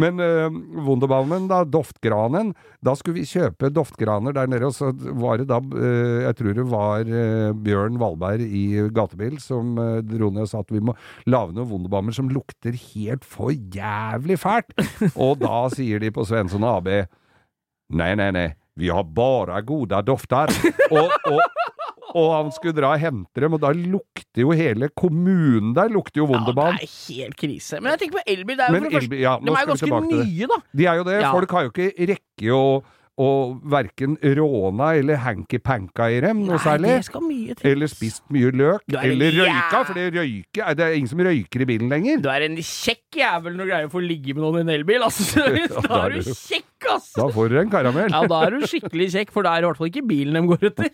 Men 0.00 0.20
uh, 0.22 0.48
Wunderbaumen, 0.86 1.46
da, 1.50 1.62
Doftgranen, 1.68 2.52
da 2.84 2.94
skulle 2.96 3.20
vi 3.20 3.26
kjøpe 3.28 3.70
doftgraner 3.74 4.34
der 4.36 4.48
nede, 4.50 4.68
og 4.70 4.74
så 4.76 4.90
var 5.20 5.40
det 5.40 5.48
da 5.50 5.58
uh, 5.60 6.24
Jeg 6.26 6.36
tror 6.38 6.56
det 6.56 6.66
var 6.70 7.04
uh, 7.10 7.52
Bjørn 7.60 7.98
Valberg 8.00 8.44
i 8.46 8.64
Gatebil 8.94 9.36
som 9.42 9.76
eh, 9.80 10.00
dro 10.06 10.30
ned 10.32 10.44
og 10.46 10.48
sa 10.50 10.60
at 10.62 10.70
vi 10.72 10.80
må 10.84 10.94
lage 11.30 11.54
noen 11.56 11.68
Wunderbaumer 11.70 12.14
som 12.16 12.28
lukter 12.32 12.74
helt 12.94 13.24
for 13.26 13.50
jævlig 13.52 13.89
fælt. 14.40 14.74
Og 15.14 15.38
da 15.40 15.64
sier 15.74 16.02
de 16.02 16.10
på 16.14 16.26
Svensson 16.28 16.66
AB 16.66 16.90
Nei, 17.90 18.12
nei, 18.14 18.30
nei. 18.30 18.48
Vi 18.78 18.88
har 18.88 19.02
bare 19.02 19.58
gode 19.66 19.98
dofter. 20.06 20.52
Og, 20.90 21.10
og, 21.26 21.40
og 22.14 22.28
han 22.34 22.52
skulle 22.54 22.74
dra 22.76 22.92
og 22.94 23.02
hente 23.02 23.42
dem, 23.42 23.56
og 23.56 23.60
da 23.62 23.72
lukter 23.74 24.44
jo 24.44 24.54
hele 24.56 24.88
kommunen 24.98 25.74
der 25.76 25.90
lukter 25.92 26.22
jo 26.22 26.28
Ja, 26.30 26.40
det 26.46 26.64
er 26.68 26.78
helt 26.86 27.36
krise. 27.38 27.80
Men 27.80 27.94
jeg 27.94 28.04
tenker 28.04 28.20
på 28.20 28.24
elbil. 28.34 28.56
Det 28.58 28.64
er 28.64 28.70
jo 28.70 28.80
for 28.80 28.86
det 28.86 28.94
første 28.96 29.20
ja, 29.20 29.34
De 29.40 29.52
er 29.52 29.60
jo 29.60 29.74
ganske 29.74 30.00
nye, 30.06 30.48
da. 30.50 30.60
De 30.72 30.86
er 30.86 31.00
jo 31.00 31.06
det. 31.10 31.18
Ja. 31.20 31.34
Folk 31.34 31.54
har 31.56 31.66
jo 31.66 31.74
ikke 31.74 32.08
rekke 32.14 32.56
å, 32.56 32.64
å 33.20 33.28
verken 33.72 34.16
råna 34.38 34.94
eller 35.00 35.18
hanky-panka 35.20 36.06
i 36.14 36.20
dem 36.24 36.40
noe 36.46 36.56
Nei, 36.56 36.62
særlig. 36.64 36.92
det 36.96 37.04
skal 37.10 37.24
mye 37.26 37.56
til. 37.58 37.70
Eller 37.74 37.90
spist 37.92 38.22
mye 38.32 38.50
løk. 38.56 38.84
Er 38.94 38.98
en 39.02 39.10
Eller 39.10 39.36
jæ- 39.36 39.44
røyka, 39.50 39.82
for 39.90 39.98
det, 40.00 40.06
røyke, 40.16 40.68
det 40.78 40.86
er 40.86 40.96
ingen 40.96 41.10
som 41.12 41.22
røyker 41.26 41.64
i 41.64 41.68
bilen 41.68 41.92
lenger. 41.92 42.22
Du 42.24 42.30
er 42.32 42.46
en 42.48 42.56
kjekk 42.56 43.20
jævel 43.20 43.56
når 43.58 43.64
du 43.66 43.70
greier 43.74 43.90
å 43.90 43.92
få 43.92 44.02
ligge 44.04 44.34
med 44.36 44.42
noen 44.46 44.60
i 44.60 44.64
en 44.64 44.74
elbil. 44.78 45.04
Altså, 45.04 45.44
da 45.88 46.02
er 46.06 46.16
du 46.16 46.30
kjekk, 46.30 46.66
ass! 46.94 47.10
Da 47.18 47.26
får 47.34 47.50
du 47.52 47.58
en 47.60 47.70
karamell. 47.72 48.08
Ja, 48.14 48.22
da 48.30 48.38
er 48.46 48.56
du 48.56 48.66
skikkelig 48.70 49.10
kjekk, 49.12 49.34
for 49.34 49.44
da 49.44 49.52
er 49.56 49.60
det 49.60 49.68
i 49.68 49.70
hvert 49.70 49.80
fall 49.82 49.90
ikke 49.92 50.06
bilen 50.08 50.38
de 50.38 50.44
går 50.48 50.66
etter. 50.70 50.88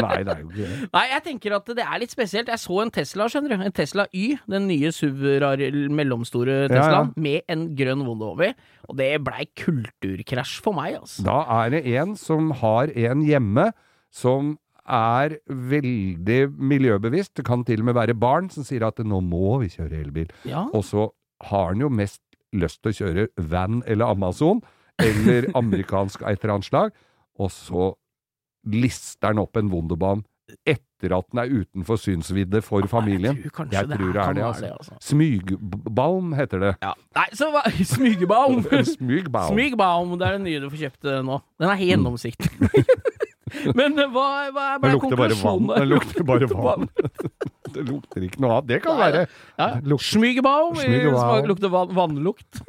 Nei, 0.00 0.16
det 0.24 0.32
er 0.32 0.40
jo 0.40 0.48
ikke 0.48 0.62
det. 0.70 0.78
Nei, 0.96 1.04
jeg 1.12 1.24
tenker 1.28 1.56
at 1.58 1.68
det 1.76 1.84
er 1.84 2.00
litt 2.02 2.14
spesielt. 2.14 2.48
Jeg 2.54 2.62
så 2.62 2.80
en 2.86 2.94
Tesla, 2.94 3.26
skjønner 3.28 3.52
du. 3.52 3.66
En 3.68 3.76
Tesla 3.76 4.06
Y, 4.16 4.26
den 4.48 4.66
nye 4.70 4.92
SUV-rar 4.94 5.60
mellomstore 6.00 6.62
Ja, 6.64 6.70
Teslaen, 6.72 7.12
ja. 7.12 7.22
med 7.28 7.52
en 7.52 7.66
grønn 7.76 8.06
Wunderhover. 8.06 8.54
Og 8.86 8.94
det 9.00 9.10
blei 9.26 9.48
kulturkrasj 9.58 10.60
for 10.62 10.76
meg, 10.78 10.94
altså. 11.00 11.25
Da 11.26 11.40
er 11.64 11.74
det 11.74 11.82
en 11.98 12.14
som 12.18 12.52
har 12.60 12.92
en 12.94 13.24
hjemme 13.26 13.70
som 14.14 14.54
er 14.86 15.36
veldig 15.50 16.40
miljøbevisst. 16.54 17.34
Det 17.36 17.46
kan 17.46 17.64
til 17.66 17.82
og 17.82 17.88
med 17.88 17.98
være 17.98 18.14
barn 18.14 18.50
som 18.52 18.66
sier 18.66 18.86
at 18.86 19.02
nå 19.02 19.20
må 19.26 19.58
vi 19.64 19.72
kjøre 19.74 19.98
elbil. 20.04 20.30
Ja. 20.46 20.68
Og 20.70 20.86
så 20.86 21.10
har 21.50 21.72
han 21.72 21.82
jo 21.82 21.90
mest 21.90 22.22
lyst 22.56 22.80
til 22.82 22.92
å 22.92 22.98
kjøre 23.00 23.26
van 23.50 23.82
eller 23.86 24.14
Amazon, 24.14 24.62
eller 25.02 25.50
amerikansk 25.60 26.22
et 26.22 26.38
eller 26.38 26.56
annet 26.56 26.70
slag, 26.70 26.94
og 27.36 27.50
så 27.52 27.90
lister 28.66 29.32
han 29.32 29.42
opp 29.42 29.58
en 29.58 29.70
Wunderbaum 29.70 30.24
etter 30.66 31.12
at 31.16 31.26
den 31.32 31.40
er 31.42 31.50
utenfor 31.50 31.98
synsvidde 31.98 32.60
for 32.62 32.86
familien. 32.90 33.36
Jeg 33.42 33.52
tror 33.52 33.66
Jeg 33.72 33.88
det 33.90 33.98
tror 33.98 34.12
det 34.14 34.22
er 34.22 34.32
det, 34.38 34.44
altså. 34.46 34.70
altså. 34.78 34.94
Smygbaum 35.02 36.32
heter 36.38 36.62
det. 36.62 36.72
Ja. 36.82 36.92
Nei, 37.18 37.26
så 37.34 37.48
hva 37.54 37.62
Smygebaum! 37.94 38.62
Smygbaum. 38.96 39.50
Smygbaum, 39.52 40.14
det 40.20 40.28
er 40.28 40.36
den 40.38 40.46
nye 40.46 40.62
du 40.62 40.68
får 40.70 40.84
kjøpt 40.86 41.10
eh, 41.10 41.20
nå. 41.26 41.40
Den 41.60 41.72
er 41.74 41.82
gjennomsiktig. 41.82 42.50
Men 43.78 43.98
eh, 44.02 44.08
hva, 44.12 44.26
hva 44.54 44.64
er 44.76 44.80
bare 44.82 44.98
konklusjonen 45.02 45.70
Den 45.76 45.88
lukter 45.92 46.26
bare 46.26 46.48
vann. 46.50 46.88
Det 47.76 47.84
lukter 47.90 48.24
ikke 48.26 48.40
noe 48.42 48.56
annet. 48.56 48.70
Det 48.70 48.80
kan 48.86 48.98
Nei, 48.98 49.06
være 49.12 49.26
Ja. 49.58 49.68
Eh, 49.82 50.00
Smygebaum. 50.10 50.74
smak- 50.80 51.46
lukter 51.50 51.72
van 51.74 51.94
vannlukt. 51.96 52.62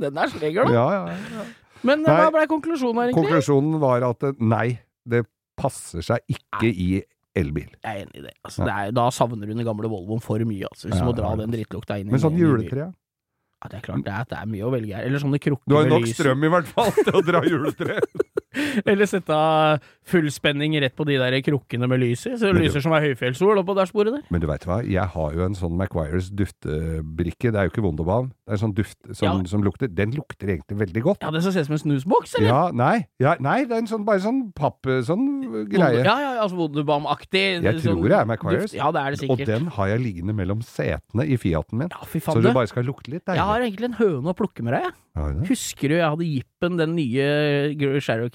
Den 0.00 0.18
er 0.18 0.32
sleger, 0.32 0.66
da. 0.68 0.72
Ja, 0.74 0.86
ja. 1.08 1.44
Men 1.84 2.00
eh, 2.00 2.08
Nei. 2.08 2.16
hva 2.22 2.30
ble 2.32 2.46
konklusjonen 2.50 3.00
her, 3.02 3.10
egentlig? 3.12 3.24
Konklusjonen 3.28 3.80
var 3.82 4.04
at 4.08 4.24
eh, 4.30 4.36
nei, 4.40 4.66
det 5.08 5.24
passer 5.58 6.04
seg 6.04 6.34
ikke 6.34 6.70
i 6.70 6.88
elbil. 7.34 7.70
Jeg 7.82 7.90
er 7.90 8.04
enig 8.04 8.20
i 8.20 8.24
det. 8.26 8.34
Altså, 8.46 8.62
det 8.66 8.74
er, 8.74 8.92
da 8.94 9.08
savner 9.14 9.48
du 9.48 9.54
den 9.54 9.66
gamle 9.66 9.90
Volvoen 9.90 10.22
for 10.22 10.42
mye, 10.46 10.68
altså, 10.70 10.88
hvis 10.88 11.00
du 11.00 11.08
må 11.08 11.14
dra 11.16 11.34
den 11.40 11.54
drittlukta 11.54 11.98
inn 11.98 12.10
i 12.10 12.14
Men 12.14 12.22
sånn 12.22 12.38
juletre 12.38 12.88
Ja, 12.92 13.70
det 13.72 13.80
er 13.80 13.86
klart, 13.86 14.04
det 14.06 14.12
er, 14.14 14.28
det 14.30 14.38
er 14.38 14.50
mye 14.52 14.66
å 14.68 14.72
velge 14.74 14.94
her. 14.94 15.08
Eller 15.08 15.22
sånne 15.22 15.40
krukker 15.42 15.70
Du 15.70 15.76
har 15.78 15.88
jo 15.88 15.96
nok 15.96 16.10
strøm 16.10 16.46
i 16.46 16.52
hvert 16.52 16.70
fall 16.70 16.92
til 17.00 17.16
å 17.16 17.22
dra 17.24 17.42
juletre. 17.48 17.98
Eller 18.90 19.06
sette 19.10 19.34
av 19.34 19.82
fullspenning 20.04 20.74
rett 20.82 20.94
på 20.96 21.06
de 21.08 21.16
der 21.20 21.36
krukkene 21.44 21.88
med 21.88 22.02
lys 22.02 22.26
i, 22.28 22.34
så 22.36 22.50
det 22.52 22.60
lyser 22.60 22.82
som 22.84 22.92
ei 22.92 23.00
høyfjellssol 23.08 23.60
oppå 23.62 23.72
dashbordet 23.78 24.18
der. 24.18 24.24
Men 24.34 24.42
du 24.42 24.46
veit 24.50 24.66
hva, 24.68 24.82
jeg 24.84 25.06
har 25.14 25.36
jo 25.36 25.46
en 25.46 25.56
sånn 25.56 25.76
Maguires 25.80 26.28
duftebrikke. 26.36 27.52
Det 27.54 27.60
er 27.60 27.68
jo 27.68 27.72
ikke 27.72 27.84
Wunderbaum. 27.86 28.28
Det 28.44 28.52
er 28.52 28.58
en 28.58 28.62
sånn 28.66 28.74
duft 28.76 28.98
som, 29.16 29.24
Ja. 29.40 29.48
som 29.48 29.62
lukter 29.64 29.88
Den 29.88 30.12
lukter 30.12 30.48
egentlig 30.52 30.76
veldig 30.82 31.02
godt. 31.02 31.22
Ja, 31.24 31.30
det 31.32 31.42
som 31.42 31.52
ser 31.54 31.64
ut 31.64 31.70
som 31.70 31.76
en 31.78 31.82
snusboks, 31.84 32.34
eller? 32.38 32.48
Ja, 32.48 32.62
nei, 32.72 33.06
ja, 33.18 33.36
nei, 33.40 33.64
det 33.64 33.72
er 33.72 33.82
en 33.84 33.88
sånn, 33.90 34.04
bare 34.04 34.20
sånn 34.20 34.52
papp... 34.54 34.82
Sånn 34.84 35.24
greie. 35.70 36.04
Ja, 36.04 36.16
ja, 36.20 36.32
altså 36.44 36.58
Wunderbaum-aktig. 36.60 37.62
Jeg 37.64 37.80
sånn 37.80 37.96
tror 38.02 38.08
det 38.12 38.18
er 38.18 38.28
Maguires. 38.28 38.74
Ja, 38.76 38.90
det 38.92 39.00
er 39.00 39.16
det 39.16 39.30
Og 39.30 39.38
den 39.38 39.66
har 39.78 39.88
jeg 39.88 40.00
liggende 40.04 40.34
mellom 40.36 40.60
setene 40.62 41.24
i 41.26 41.36
Fiaten 41.40 41.78
min. 41.80 41.88
Ja, 41.90 42.04
fy 42.04 42.20
Så 42.20 42.40
du. 42.42 42.52
bare 42.52 42.68
skal 42.68 42.84
lukte 42.84 43.08
litt 43.10 43.24
Jeg 43.26 43.38
har 43.40 43.60
egentlig 43.64 43.90
en 43.92 43.98
høne 43.98 44.32
å 44.32 44.36
plukke 44.36 44.62
med 44.62 44.74
deg, 44.76 44.82
jeg. 44.90 44.92
Ja. 45.14 45.28
Husker 45.46 45.88
du 45.88 45.94
jeg 45.94 46.10
hadde 46.10 46.26
Jippen, 46.26 46.76
den 46.76 46.94
nye 46.96 47.26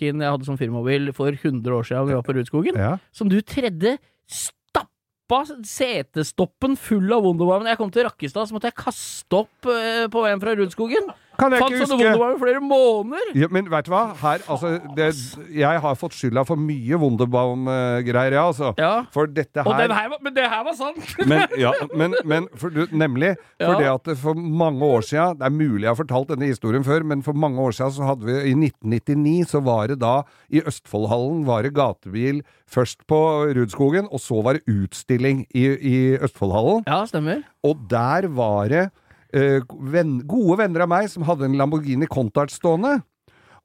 Cherokeen 0.10 0.24
jeg 0.24 0.34
hadde 0.34 0.48
som 0.48 0.58
firmabil 0.58 1.12
for 1.14 1.30
100 1.30 1.76
år 1.76 1.86
siden 1.86 2.08
vi 2.10 2.18
var 2.18 2.26
på 2.26 2.36
Rudskogen? 2.36 2.78
Ja. 2.78 2.98
Som 3.14 3.30
du 3.30 3.40
tredde 3.42 3.98
stappa 4.30 5.44
setestoppen 5.66 6.78
full 6.78 7.12
av 7.14 7.24
Wunderbaum. 7.24 7.68
Jeg 7.70 7.78
kom 7.78 7.92
til 7.92 8.08
Rakkestad, 8.08 8.50
så 8.50 8.56
måtte 8.56 8.70
jeg 8.72 8.80
kaste 8.80 9.44
opp 9.44 9.70
eh, 9.70 10.08
på 10.10 10.24
veien 10.26 10.42
fra 10.42 10.56
Rudskogen. 10.58 11.12
Kan 11.40 11.54
jeg 11.56 11.64
ikke 11.64 11.80
huske 11.82 11.96
Wunderbaum 11.96 12.36
i 12.36 12.40
flere 12.44 12.62
måneder! 12.64 13.32
ja, 13.42 13.48
Men 13.52 13.70
vet 13.72 13.88
du 13.88 13.94
hva? 13.94 14.04
Her, 14.22 14.44
altså, 14.52 14.74
det, 14.98 15.10
jeg 15.56 15.82
har 15.86 15.98
fått 16.00 16.18
skylda 16.18 16.44
for 16.48 16.60
mye 16.60 17.00
Wunderbaum-greier, 17.00 18.36
ja, 18.38 18.46
altså. 18.50 18.74
Ja. 18.80 18.92
For 19.14 19.30
dette 19.32 19.64
her 19.66 19.94
her 19.94 20.10
var, 20.12 20.20
men 20.24 20.36
det 20.36 20.46
her 20.52 20.64
var 20.68 20.76
sant! 20.78 21.00
Men, 21.30 21.44
ja, 21.60 21.72
men, 21.96 22.16
men 22.26 22.48
for, 22.58 22.70
du, 22.74 22.86
nemlig 22.92 23.36
Ja. 23.60 23.74
det 23.80 23.90
at 23.92 24.08
for 24.22 24.34
mange 24.34 24.82
år 24.86 25.02
siden 25.06 25.38
Det 25.40 25.46
er 25.46 25.54
mulig 25.54 25.84
jeg 25.84 25.90
har 25.92 25.98
fortalt 26.00 26.30
denne 26.32 26.48
historien 26.50 26.84
før, 26.84 27.04
men 27.04 27.22
for 27.24 27.34
mange 27.38 27.60
år 27.62 27.76
siden 27.76 27.92
så 27.98 28.08
hadde 28.08 28.26
vi 28.26 28.38
I 28.52 28.54
1999 28.56 29.50
så 29.52 29.62
var 29.64 29.88
det 29.92 30.00
da 30.02 30.22
I 30.50 30.62
Østfoldhallen 30.70 31.46
var 31.48 31.64
det 31.66 31.74
gatebil 31.76 32.42
først 32.70 33.06
på 33.10 33.20
Rudskogen, 33.58 34.08
og 34.12 34.22
så 34.22 34.42
var 34.46 34.58
det 34.60 34.66
utstilling 34.70 35.46
i, 35.58 35.66
i 35.66 35.98
Østfoldhallen. 36.22 36.84
Ja, 36.88 37.04
stemmer. 37.10 37.44
Og 37.66 37.80
der 37.90 38.28
var 38.34 38.70
det 38.72 38.90
eh, 39.34 39.60
venn, 39.94 40.20
gode 40.30 40.60
venner 40.64 40.86
av 40.86 40.92
meg 40.92 41.10
som 41.12 41.26
hadde 41.28 41.48
en 41.48 41.58
Lamborghini 41.60 42.10
Contart 42.10 42.54
stående. 42.54 43.00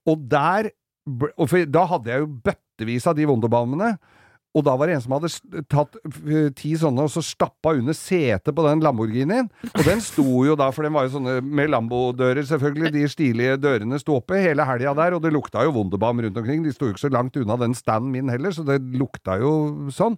Og 0.09 0.27
der 0.31 0.73
og 1.05 1.49
for, 1.51 1.65
Da 1.69 1.85
hadde 1.85 2.09
jeg 2.09 2.23
jo 2.23 2.35
bøttevis 2.47 3.07
av 3.11 3.17
de 3.19 3.27
Wunderbaumene. 3.29 3.95
Og 4.55 4.63
da 4.63 4.77
var 4.79 4.87
det 4.87 4.95
en 4.95 5.03
som 5.03 5.17
hadde 5.17 5.63
tatt 5.67 5.97
eh, 6.31 6.47
ti 6.55 6.77
sånne 6.79 7.09
og 7.09 7.11
så 7.11 7.21
stappa 7.27 7.73
under 7.75 7.97
setet 7.99 8.55
på 8.55 8.67
den 8.69 8.85
Lamborghinien. 8.85 9.49
Og 9.73 9.83
den 9.83 10.03
sto 10.05 10.45
jo 10.47 10.55
da, 10.59 10.69
for 10.71 10.87
den 10.87 10.95
var 10.95 11.09
jo 11.09 11.17
sånne 11.17 11.41
med 11.43 11.73
Lambo-dører, 11.75 12.45
selvfølgelig. 12.47 12.93
De 12.95 13.03
stilige 13.11 13.59
dørene 13.59 13.99
sto 13.99 14.21
oppe 14.21 14.39
hele 14.45 14.67
helga 14.69 14.95
der, 15.01 15.17
og 15.19 15.25
det 15.25 15.35
lukta 15.35 15.67
jo 15.67 15.75
Wunderbaum 15.75 16.23
rundt 16.23 16.39
omkring. 16.39 16.63
De 16.63 16.73
sto 16.75 16.87
jo 16.87 16.95
ikke 16.95 17.03
så 17.09 17.11
langt 17.13 17.37
unna 17.41 17.59
den 17.65 17.75
standen 17.75 18.15
min 18.15 18.31
heller, 18.31 18.55
så 18.55 18.63
det 18.69 18.79
lukta 18.95 19.41
jo 19.43 19.91
sånn. 19.95 20.15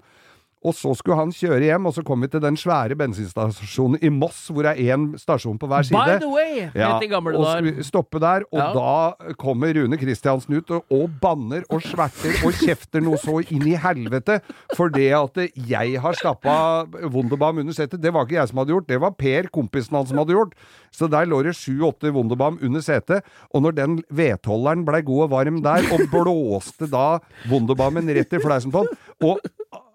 Og 0.66 0.74
så 0.74 0.90
skulle 0.98 1.16
han 1.20 1.30
kjøre 1.30 1.60
hjem, 1.68 1.84
og 1.86 1.94
så 1.94 2.02
kom 2.06 2.24
vi 2.24 2.28
til 2.32 2.40
den 2.42 2.56
svære 2.58 2.96
bensinstasjonen 2.98 4.00
i 4.02 4.10
Moss, 4.10 4.48
hvor 4.50 4.66
det 4.66 4.72
er 4.74 4.96
én 4.96 5.04
stasjon 5.20 5.58
på 5.62 5.68
hver 5.70 5.86
side. 5.86 5.94
By 5.94 6.16
the 6.24 6.30
way, 6.32 6.64
Ja, 6.74 6.96
i 6.98 7.06
gamle 7.12 7.36
og 7.38 7.44
dager. 7.44 7.60
skulle 7.70 7.84
stoppe 7.86 8.18
der, 8.24 8.42
og 8.50 8.58
Ja. 8.58 8.72
da 8.74 9.32
kommer 9.38 9.70
Rune 9.76 9.96
Kristiansen 10.00 10.56
ut 10.58 10.70
og, 10.74 10.82
og 10.90 11.10
banner 11.22 11.62
og 11.70 11.82
sverter 11.86 12.34
og 12.44 12.52
kjefter 12.58 13.00
noe 13.04 13.16
så 13.22 13.38
inn 13.52 13.62
i 13.70 13.76
helvete 13.78 14.40
for 14.74 14.88
det 14.90 15.12
at 15.14 15.38
jeg 15.54 16.00
har 16.02 16.12
stappa 16.18 16.86
Wunderbaum 17.06 17.58
under 17.62 17.72
setet. 17.72 18.00
Det 18.02 18.12
var 18.12 18.26
ikke 18.26 18.40
jeg 18.40 18.48
som 18.48 18.58
hadde 18.58 18.74
gjort, 18.74 18.88
det 18.90 19.00
var 19.00 19.14
Per, 19.16 19.48
kompisen 19.54 19.94
hans, 19.96 20.08
som 20.10 20.18
hadde 20.18 20.34
gjort. 20.34 20.52
Så 20.90 21.06
der 21.12 21.26
lå 21.30 21.42
det 21.44 21.54
sju-åtte 21.54 22.10
Wunderbaum 22.12 22.58
under 22.62 22.80
setet, 22.80 23.22
og 23.54 23.62
når 23.62 23.74
den 23.78 24.02
vedtolderen 24.10 24.84
blei 24.84 25.02
god 25.06 25.28
og 25.28 25.30
varm 25.30 25.62
der, 25.62 25.86
og 25.92 26.10
blåste 26.10 26.90
da 26.90 27.20
Wunderbaumen 27.50 28.08
rett 28.16 28.32
i 28.32 28.42
fleisen 28.42 28.72
på 28.74 28.82
den, 28.86 28.96
og 29.22 29.38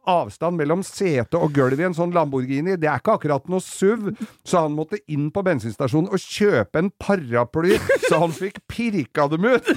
avstand 0.10 0.58
mellom 0.58 0.82
sete 0.86 1.38
og 1.38 1.52
gulv 1.54 1.80
i 1.80 1.86
en 1.86 1.94
sånn 1.98 2.14
Lamborghini, 2.16 2.74
det 2.82 2.90
er 2.90 3.02
ikke 3.02 3.18
akkurat 3.20 3.46
noe 3.52 3.62
SUV, 3.62 4.12
så 4.48 4.64
han 4.66 4.74
måtte 4.78 4.98
inn 5.14 5.28
på 5.34 5.44
bensinstasjonen 5.46 6.10
og 6.10 6.22
kjøpe 6.24 6.82
en 6.82 6.90
paraply, 7.02 7.78
så 8.08 8.22
han 8.24 8.34
fikk 8.34 8.62
pirka 8.72 9.28
dem 9.32 9.46
ut! 9.46 9.70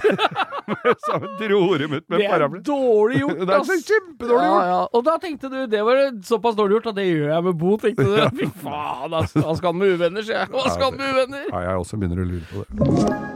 så 1.05 1.19
han 1.19 1.27
dro 1.41 1.61
dem 1.77 1.93
ut 1.99 2.07
med 2.09 2.19
Det 2.19 2.25
er 2.25 2.33
paraply. 2.33 2.63
dårlig 2.65 3.21
gjort, 3.21 3.43
Det 3.45 3.57
er 3.59 3.67
så 3.69 3.77
ass! 3.79 3.87
kjempedårlig 3.91 4.49
gjort! 4.49 4.65
Ja, 4.65 4.73
ja. 4.73 4.81
Og 4.97 5.05
da 5.11 5.19
tenkte 5.21 5.53
du 5.53 5.59
det 5.75 5.85
var 5.85 6.03
såpass 6.25 6.57
dårlig 6.57 6.79
gjort 6.79 6.91
at 6.95 6.99
det 7.03 7.09
gjør 7.11 7.29
jeg 7.35 7.49
med 7.51 7.61
Bo, 7.61 7.77
tenkte 7.85 8.09
du. 8.09 8.19
Fy 8.41 8.51
faen, 8.65 9.19
ass. 9.21 9.37
Hva 9.37 9.57
skal 9.59 9.73
han 9.75 9.81
med 9.83 9.97
uvenner, 9.99 10.25
sier 10.25 10.41
jeg. 10.43 10.53
Hva 10.55 10.67
skal 10.73 10.89
han 10.91 11.01
med 11.03 11.15
uvenner? 11.19 11.49
Ja, 11.53 11.65
jeg 11.69 11.85
også 11.85 12.01
begynner 12.01 12.25
å 12.25 12.29
lure 12.33 12.47
på 12.53 12.65
det. 12.65 13.34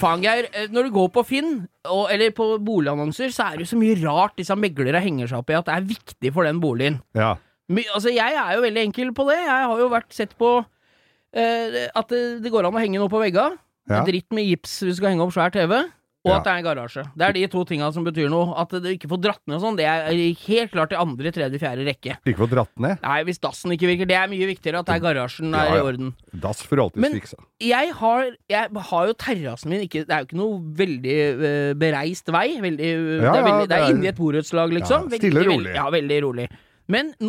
Faen, 0.00 0.22
Geir. 0.24 0.48
eh, 0.56 0.66
Når 0.72 0.88
du 0.88 0.94
går 0.94 1.08
på 1.14 1.24
Finn, 1.28 1.52
og, 1.84 2.08
eller 2.12 2.32
på 2.36 2.46
boligannonser, 2.64 3.32
så 3.34 3.50
er 3.50 3.58
det 3.58 3.66
jo 3.66 3.70
så 3.74 3.80
mye 3.80 3.98
rart 4.00 4.36
disse 4.40 4.56
meglere 4.56 5.02
henger 5.04 5.28
seg 5.30 5.42
opp 5.42 5.52
i 5.52 5.58
at 5.58 5.68
det 5.68 5.76
er 5.76 5.88
viktig 5.92 6.32
for 6.34 6.48
den 6.48 6.60
boligen. 6.62 7.00
Ja. 7.16 7.34
My, 7.70 7.84
altså, 7.94 8.10
jeg 8.10 8.34
er 8.34 8.54
jo 8.56 8.64
veldig 8.64 8.82
enkel 8.88 9.12
på 9.14 9.28
det. 9.28 9.38
Jeg 9.44 9.66
har 9.70 9.78
jo 9.78 9.88
vært 9.92 10.12
sett 10.16 10.32
på 10.40 10.48
uh, 10.64 11.80
at 11.94 12.08
det, 12.10 12.22
det 12.42 12.50
går 12.50 12.66
an 12.66 12.74
å 12.74 12.82
henge 12.82 12.98
noe 12.98 13.12
på 13.12 13.20
vegga. 13.22 13.50
Ja. 13.90 14.02
Dritt 14.06 14.28
med 14.34 14.48
gips 14.48 14.80
hvis 14.82 14.96
du 14.96 15.00
skal 15.00 15.12
henge 15.12 15.22
opp 15.26 15.34
svær 15.36 15.52
TV. 15.54 15.76
Og 16.22 16.28
Ja. 16.28 16.36
at 16.36 16.44
det 16.44 16.50
er 16.52 16.56
en 16.58 16.64
garasje. 16.64 17.02
Det 17.16 17.24
er 17.26 17.32
de 17.32 17.46
to 17.48 17.64
tinga 17.64 17.86
som 17.94 18.04
betyr 18.04 18.28
noe. 18.28 18.52
At 18.60 18.68
du 18.68 18.88
ikke 18.92 19.08
får 19.08 19.20
dratt 19.22 19.40
ned 19.48 19.56
og 19.56 19.62
sånn, 19.62 19.76
det 19.78 19.86
er 19.88 20.12
helt 20.12 20.70
klart 20.70 20.92
i 20.92 20.96
andre, 21.00 21.32
tredje, 21.32 21.56
fjerde 21.58 21.86
rekke. 21.88 22.18
Ikke 22.28 22.42
får 22.42 22.50
dratt 22.50 22.74
ned. 22.76 22.98
Nei, 23.00 23.22
hvis 23.24 23.38
dassen 23.40 23.72
ikke 23.72 23.88
virker, 23.88 24.06
det 24.06 24.16
er 24.18 24.28
mye 24.28 24.44
viktigere 24.52 24.80
at 24.80 24.86
det 24.90 24.96
er 24.98 25.00
garasjen 25.00 25.50
Ja, 25.56 25.64
er 25.64 25.78
i 25.78 25.80
orden. 25.80 26.12
Dass 26.38 26.60
får 26.60 26.76
alltid 26.84 27.00
Men- 27.00 27.12
fiksa. 27.16 27.36
Jeg 27.60 27.92
har, 27.94 28.24
jeg 28.50 28.68
har 28.90 29.06
jo 29.06 29.12
terrassen 29.14 29.70
min 29.70 29.80
ikke, 29.88 30.04
Det 30.06 30.10
er 30.10 30.18
jo 30.20 30.26
ikke 30.28 30.36
noe 30.36 30.60
veldig 30.76 31.16
uh, 31.40 31.74
bereist 31.74 32.26
vei. 32.28 32.60
Veldig, 32.60 32.80
eh, 32.80 33.24
Ja, 33.24 33.32
det, 33.32 33.40
er 33.40 33.40
ja, 33.40 33.44
veldig, 33.48 33.68
det 33.68 33.78
er 33.78 33.82
er- 33.82 33.90
inni 33.94 34.06
et 34.08 34.16
borettslag, 34.16 34.70
liksom. 34.76 35.10
Ja, 35.10 35.16
stille 35.16 35.40
og 35.40 35.46
rolig. 35.46 35.74
Ja, 35.74 35.88
veldig 35.90 36.22
rolig. 36.22 36.48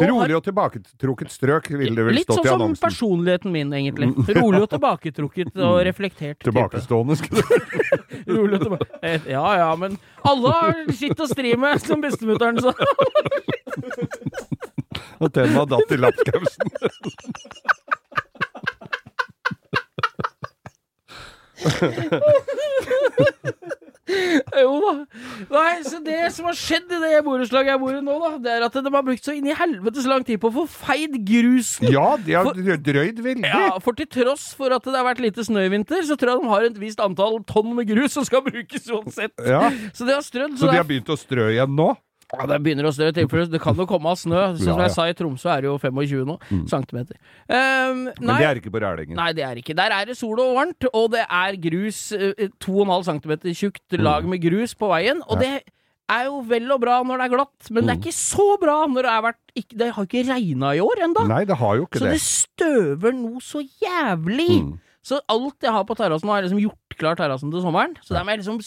Rolig 0.01 0.35
og 0.37 0.43
tilbaketrukket 0.45 1.31
strøk, 1.33 1.69
ville 1.77 1.95
det 1.97 2.05
vel 2.07 2.17
Litt 2.19 2.27
stått 2.27 2.47
sånn 2.47 2.63
i 2.63 2.67
som 2.71 2.75
personligheten 2.81 3.53
min, 3.53 3.73
egentlig. 3.77 4.11
Rolig 4.39 4.63
og 4.65 4.69
tilbaketrukket 4.73 5.55
og 5.61 5.79
reflektert. 5.87 6.39
Tilbakestående, 6.45 7.17
skulle 7.19 7.41
du 7.45 7.49
Rolig 8.37 8.59
og 8.59 8.65
tilbake... 8.67 8.89
Eh, 9.01 9.29
Ja 9.31 9.45
ja, 9.57 9.69
men 9.79 9.97
alle 10.27 10.51
har 10.57 10.73
sitt 10.97 11.19
å 11.19 11.27
stri 11.29 11.53
med, 11.59 11.81
som 11.83 12.01
bestemutteren 12.03 12.61
sa. 12.61 12.73
Og 15.21 15.29
tenna 15.33 15.65
datt 15.69 15.91
i 15.93 15.97
lapskausen. 16.01 16.71
Jo 24.63 24.73
da. 24.83 24.91
Nei, 25.51 25.73
så 25.87 25.99
det 26.03 26.19
som 26.35 26.47
har 26.49 26.57
skjedd 26.57 26.91
i 26.91 26.99
det 27.03 27.11
borettslaget 27.25 27.71
jeg 27.73 27.81
bor 27.81 27.95
i 27.97 28.01
nå, 28.03 28.15
da, 28.23 28.31
det 28.43 28.53
er 28.57 28.65
at 28.67 28.77
de 28.77 28.93
har 28.93 29.05
brukt 29.07 29.25
så 29.25 29.35
inn 29.37 29.47
i 29.49 29.55
helvetes 29.57 30.07
lang 30.09 30.25
tid 30.27 30.41
på 30.43 30.51
å 30.51 30.55
få 30.61 30.65
feid 30.71 31.17
grusen. 31.27 31.87
Ja, 31.93 32.15
de 32.21 32.35
har 32.37 32.49
For- 32.49 32.77
drøyd 32.91 33.21
veldig. 33.25 33.47
Ja, 33.47 33.79
for 33.83 33.97
til 33.97 34.09
tross 34.11 34.49
for 34.57 34.73
at 34.75 34.83
det 34.87 34.95
har 34.97 35.07
vært 35.07 35.23
lite 35.23 35.45
snø 35.47 35.63
i 35.67 35.71
vinter, 35.73 36.01
så 36.07 36.17
tror 36.19 36.35
jeg 36.35 36.43
de 36.45 36.53
har 36.53 36.67
et 36.69 36.79
visst 36.81 37.01
antall 37.03 37.39
tonn 37.49 37.73
med 37.77 37.89
grus 37.89 38.15
som 38.17 38.25
skal 38.27 38.43
brukes 38.45 38.87
uansett. 38.91 39.33
Ja, 39.47 39.67
Så 39.93 40.07
de 40.07 40.15
har 40.17 40.23
strødd. 40.25 40.57
Så 40.57 40.65
så 40.65 40.71
de 40.71 40.79
har 40.81 40.87
begynt 40.87 41.09
å 41.11 41.17
strø 41.19 41.49
igjen 41.53 41.75
nå? 41.77 41.91
Ja, 42.31 42.45
det 42.47 42.57
begynner 42.63 42.87
å 42.87 42.93
snø. 42.95 43.09
Det 43.11 43.61
kan 43.61 43.75
jo 43.75 43.85
komme 43.89 44.11
av 44.13 44.15
snø. 44.21 44.55
Som 44.57 44.67
Ja, 44.67 44.77
ja. 44.77 44.87
jeg 44.87 44.95
sa, 44.95 45.07
i 45.09 45.15
Tromsø 45.17 45.49
er 45.51 45.65
det 45.65 45.69
jo 45.71 45.77
25 45.77 46.25
nå, 46.29 46.37
centimeter. 46.69 47.17
Um, 47.49 48.05
Men 48.21 48.37
det 48.39 48.47
er 48.47 48.61
ikke 48.61 48.71
på 48.71 48.79
Rælingen. 48.83 49.15
nei, 49.19 49.33
det 49.33 49.43
er 49.43 49.59
ikke. 49.59 49.75
Der 49.75 49.91
er 49.91 50.05
det 50.05 50.15
sol 50.17 50.39
og 50.39 50.55
varmt, 50.55 50.87
og 50.93 51.11
det 51.11 51.25
er 51.27 51.59
grus, 51.59 52.11
eh, 52.15 52.47
2,5 52.63 53.03
cm 53.09 53.35
tjukt 53.53 53.99
lag 53.99 54.23
med 54.25 54.41
grus 54.41 54.73
på 54.75 54.87
veien. 54.93 55.21
Og 55.27 55.39
det 55.39 55.63
er 56.11 56.25
jo 56.27 56.41
vel 56.47 56.71
og 56.71 56.81
bra 56.83 57.01
når 57.03 57.17
det 57.21 57.25
er 57.27 57.35
glatt, 57.35 57.71
men 57.71 57.85
det 57.87 57.93
er 57.93 57.99
ikke 58.01 58.15
så 58.15 58.47
bra 58.59 58.85
når 58.87 59.01
det 59.07 59.11
har 59.11 59.21
vært 59.23 59.39
ikke, 59.55 59.77
Det 59.77 59.91
har 59.95 60.07
ikke 60.07 60.23
regna 60.31 60.71
i 60.75 60.79
år 60.83 61.03
ennå. 61.07 61.27
Nei, 61.27 61.43
Så 61.45 61.99
det. 61.99 62.11
det 62.15 62.21
støver 62.21 63.11
noe 63.15 63.39
så 63.43 63.61
jævlig. 63.83 64.63
Mm. 64.63 64.79
Så 65.03 65.17
alt 65.33 65.65
jeg 65.65 65.71
har 65.73 65.83
på 65.89 65.95
terrassen 65.97 66.29
nå, 66.29 66.35
jeg 66.37 66.45
liksom 66.45 66.59
gjort 66.61 66.97
klar 67.01 67.15
terrassen 67.17 67.49
til 67.49 67.63
sommeren. 67.63 67.95
Så 68.05 68.13
der 68.13 68.21
må 68.27 68.35
jeg 68.35 68.43
liksom 68.43 68.59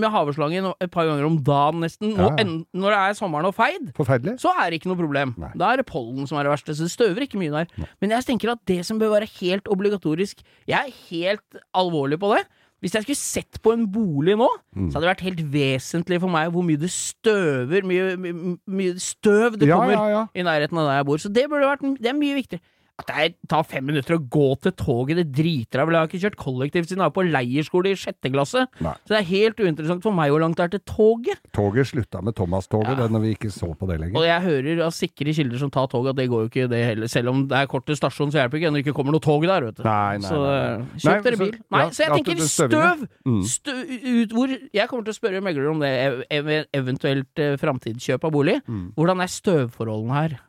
med 0.00 0.08
haveslangen 0.14 0.70
et 0.80 0.90
par 0.94 1.04
ganger 1.04 1.26
om 1.28 1.36
dagen 1.44 1.82
nesten. 1.84 2.14
Nå, 2.16 2.30
Ja, 2.30 2.36
en, 2.40 2.54
når 2.72 2.94
det 2.94 3.00
er 3.02 3.18
sommeren 3.18 3.44
og 3.50 3.54
feid, 3.58 3.90
Forferdelig. 3.98 4.38
så 4.40 4.54
er 4.56 4.70
det 4.72 4.80
ikke 4.80 4.88
noe 4.88 4.96
problem. 5.02 5.34
Nei. 5.36 5.50
Da 5.60 5.72
er 5.74 5.82
det 5.82 5.86
pollen 5.90 6.24
som 6.26 6.38
er 6.40 6.48
det 6.48 6.54
verste, 6.54 6.72
så 6.78 6.88
det 6.88 6.94
støver 6.94 7.26
ikke 7.26 7.36
mye 7.42 7.52
der. 7.52 7.86
Men 8.00 8.10
jeg 8.16 8.24
tenker 8.30 8.54
at 8.54 8.64
det 8.64 8.80
som 8.88 8.98
bør 9.02 9.12
være 9.18 9.28
helt 9.42 9.68
obligatorisk 9.68 10.40
Jeg 10.66 10.80
er 10.80 10.96
helt 11.10 11.60
alvorlig 11.76 12.18
på 12.24 12.32
det. 12.36 12.46
Hvis 12.82 12.96
jeg 12.96 13.04
skulle 13.04 13.20
sett 13.20 13.60
på 13.62 13.72
en 13.76 13.84
bolig 13.86 14.34
nå, 14.40 14.48
Mm. 14.74 14.88
så 14.90 14.96
hadde 14.96 15.04
det 15.06 15.12
vært 15.12 15.26
helt 15.28 15.42
vesentlig 15.52 16.18
for 16.24 16.32
meg 16.32 16.48
hvor 16.50 16.64
mye 16.64 16.80
det 16.80 16.88
støver, 16.90 17.84
mye, 17.86 18.56
mye 18.66 18.94
støv 18.98 19.58
det 19.60 19.68
Ja, 19.68 19.76
kommer 19.76 19.92
ja, 19.92 20.06
ja. 20.08 20.22
i 20.34 20.42
nærheten 20.42 20.78
av 20.80 20.88
der 20.88 20.96
jeg 20.98 21.06
bor. 21.06 21.18
Så 21.22 21.30
det 21.32 21.44
burde 21.52 21.68
vært 21.68 21.84
Det 22.00 22.08
er 22.10 22.16
mye 22.18 22.34
viktigere. 22.40 22.62
At 23.00 23.08
det 23.08 23.48
tar 23.48 23.64
fem 23.64 23.86
minutter 23.88 24.14
å 24.18 24.20
gå 24.30 24.48
til 24.62 24.74
toget, 24.76 25.16
det 25.16 25.24
driter 25.34 25.80
jeg 25.80 25.88
vel. 25.88 25.96
Jeg 25.96 26.02
har 26.04 26.10
ikke 26.10 26.20
kjørt 26.22 26.36
kollektivt 26.38 26.90
siden 26.90 27.00
jeg 27.00 27.08
var 27.08 27.14
på 27.16 27.24
leirskole 27.24 27.90
i 27.90 27.96
sjette 27.98 28.30
klasse. 28.30 28.66
Nei. 28.84 28.92
Så 29.08 29.14
det 29.14 29.18
er 29.22 29.28
helt 29.30 29.62
uinteressant 29.64 30.04
for 30.04 30.14
meg 30.14 30.30
hvor 30.30 30.42
langt 30.44 30.60
det 30.60 30.66
er 30.66 30.74
til 30.76 30.82
toget. 30.92 31.40
Toget 31.56 31.88
slutta 31.88 32.20
med 32.22 32.36
Thomas-toget 32.38 33.00
Ja. 33.00 33.08
når 33.08 33.24
vi 33.24 33.32
ikke 33.34 33.50
så 33.50 33.72
på 33.74 33.88
det 33.88 33.96
lenger. 34.02 34.18
Og 34.20 34.26
jeg 34.28 34.44
hører 34.44 34.84
av 34.86 34.92
sikre 34.94 35.34
kilder 35.34 35.58
som 35.64 35.72
tar 35.72 35.88
toget 35.88 36.12
at 36.12 36.20
det 36.20 36.28
går 36.30 36.44
jo 36.44 36.52
ikke 36.52 36.68
det 36.70 36.82
heller. 36.84 37.08
Selv 37.08 37.32
om 37.32 37.42
det 37.48 37.58
er 37.62 37.66
kort 37.72 37.86
til 37.88 37.96
stasjonen, 37.96 38.30
så 38.30 38.42
hjelper 38.42 38.58
det 38.58 38.62
ikke 38.62 38.70
når 38.70 38.78
det 38.78 38.84
ikke 38.86 38.96
kommer 39.00 39.16
noe 39.16 39.24
tog 39.24 39.48
der, 39.48 39.66
vet 39.70 39.80
du. 39.80 39.82
Nei, 39.88 40.18
nei, 40.20 40.28
så 40.28 40.44
eh, 40.52 40.86
kjøp 41.06 41.26
dere 41.26 41.40
bil. 41.40 41.58
Nei, 41.72 41.82
så 41.96 42.04
jeg 42.06 42.20
tenker 42.20 42.44
støv! 42.46 43.04
Mm. 43.26 43.42
Stø, 43.48 43.76
ut 44.22 44.36
hvor 44.36 44.52
Jeg 44.52 44.88
kommer 44.92 45.04
til 45.08 45.16
å 45.16 45.18
spørre 45.18 45.42
megler 45.42 45.72
om 45.72 45.80
det, 45.82 45.92
ev 46.30 46.54
eventuelt 46.76 47.40
eh, 47.40 47.56
framtidskjøp 47.56 48.24
av 48.28 48.32
bolig. 48.36 48.60
Mm. 48.68 48.92
Hvordan 49.00 49.24
er 49.24 49.32
støvforholdene 49.32 50.18
her? 50.20 50.40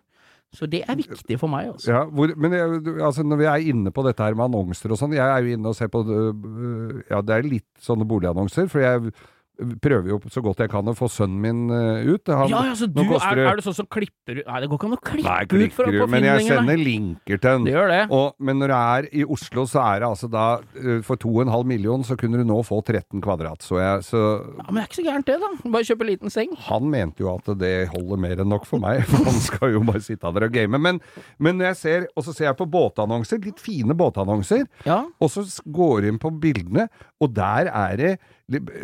Så 0.53 0.67
det 0.69 0.83
er 0.85 0.97
viktig 0.99 1.37
for 1.41 1.49
meg, 1.49 1.71
Også. 1.73 1.89
Ja, 1.89 2.03
hvor, 2.05 2.29
men 2.37 2.53
jeg, 2.53 2.81
altså, 3.01 3.23
når 3.25 3.39
vi 3.41 3.47
er 3.49 3.69
inne 3.73 3.93
på 3.93 4.03
dette 4.05 4.23
her 4.25 4.35
med 4.37 4.45
annonser 4.51 4.93
og 4.93 4.99
sånn 4.99 5.15
Jeg 5.17 5.25
er 5.25 5.41
jo 5.41 5.55
inne 5.57 5.71
og 5.71 5.77
ser 5.77 5.89
på 5.93 6.03
øh, 6.05 6.99
Ja, 7.09 7.21
det 7.25 7.35
er 7.35 7.47
litt 7.47 7.69
sånne 7.81 8.05
boligannonser, 8.09 8.69
for 8.69 8.83
jeg 8.83 9.13
prøver 9.83 10.07
jo 10.09 10.17
så 10.33 10.41
godt 10.43 10.63
jeg 10.63 10.69
kan 10.71 10.87
å 10.89 10.95
få 10.97 11.07
sønnen 11.13 11.37
min 11.43 11.59
øh, 11.69 12.15
ut. 12.15 12.29
Han, 12.33 12.49
Ja, 12.49 12.61
altså, 12.71 12.87
du, 12.89 13.01
er, 13.05 13.41
er 13.45 13.59
du 13.59 13.61
sånn 13.65 13.75
som 13.77 13.87
klipper 13.91 14.39
Nei, 14.41 14.59
det 14.63 14.69
går 14.71 14.79
ikke 14.79 14.87
an 14.89 14.95
å 14.95 14.99
klippe 15.03 15.27
Nei, 15.29 15.43
ut 15.45 15.75
fra, 15.75 15.85
klikker 15.85 16.01
på 16.01 16.07
men 16.09 16.25
jeg 16.25 16.39
nei. 16.41 16.47
sender 16.47 16.79
linker 16.81 17.37
til 17.37 17.45
den. 17.59 17.67
Det 17.67 17.75
gjør 17.75 17.91
det. 17.93 17.99
Og, 18.17 18.33
men 18.41 18.59
når 18.63 18.73
det 18.73 18.79
er 18.95 19.07
i 19.21 19.25
Oslo, 19.35 19.65
så 19.69 19.83
er 19.83 20.01
det 20.01 20.09
altså 20.09 20.29
da 20.33 20.45
øh, 20.81 21.03
For 21.05 21.21
2,5 21.21 21.69
million 21.69 22.05
så 22.07 22.17
kunne 22.19 22.41
du 22.41 22.47
nå 22.49 22.57
få 22.65 22.79
13 22.81 23.21
kvadrat. 23.23 23.61
Så, 23.65 23.77
jeg, 23.81 24.03
så 24.09 24.23
Ja, 24.57 24.67
men 24.71 24.79
det 24.81 24.83
er 24.83 24.89
ikke 24.89 24.99
så 25.01 25.07
gærent, 25.07 25.29
det, 25.29 25.37
da. 25.45 25.51
Bare 25.77 25.87
kjøpe 25.91 26.09
liten 26.09 26.33
seng. 26.33 26.57
han 26.67 26.89
mente 26.89 27.23
jo 27.23 27.31
at 27.35 27.53
det 27.61 27.73
holder 27.93 28.23
mer 28.25 28.41
enn 28.43 28.49
nok 28.51 28.65
for 28.69 28.81
meg, 28.83 29.03
for 29.11 29.29
han 29.29 29.39
skal 29.45 29.75
jo 29.77 29.83
bare 29.85 30.01
sitte 30.03 30.33
der 30.33 30.47
og 30.49 30.53
game. 30.57 30.81
Men, 30.81 30.99
men 31.37 31.61
jeg 31.69 31.77
ser, 31.79 32.07
og 32.17 32.25
så 32.25 32.33
ser 32.35 32.49
jeg 32.49 32.59
på 32.59 32.67
båtannonser, 32.73 33.41
litt 33.45 33.61
fine 33.63 33.93
båtannonser, 33.97 34.65
Ja. 34.89 35.03
og 35.21 35.29
så 35.33 35.45
går 35.69 36.07
jeg 36.07 36.15
inn 36.15 36.21
på 36.23 36.33
bildene, 36.41 36.87
og 37.21 37.35
der 37.37 37.69
er 37.69 37.99
det 37.99 38.13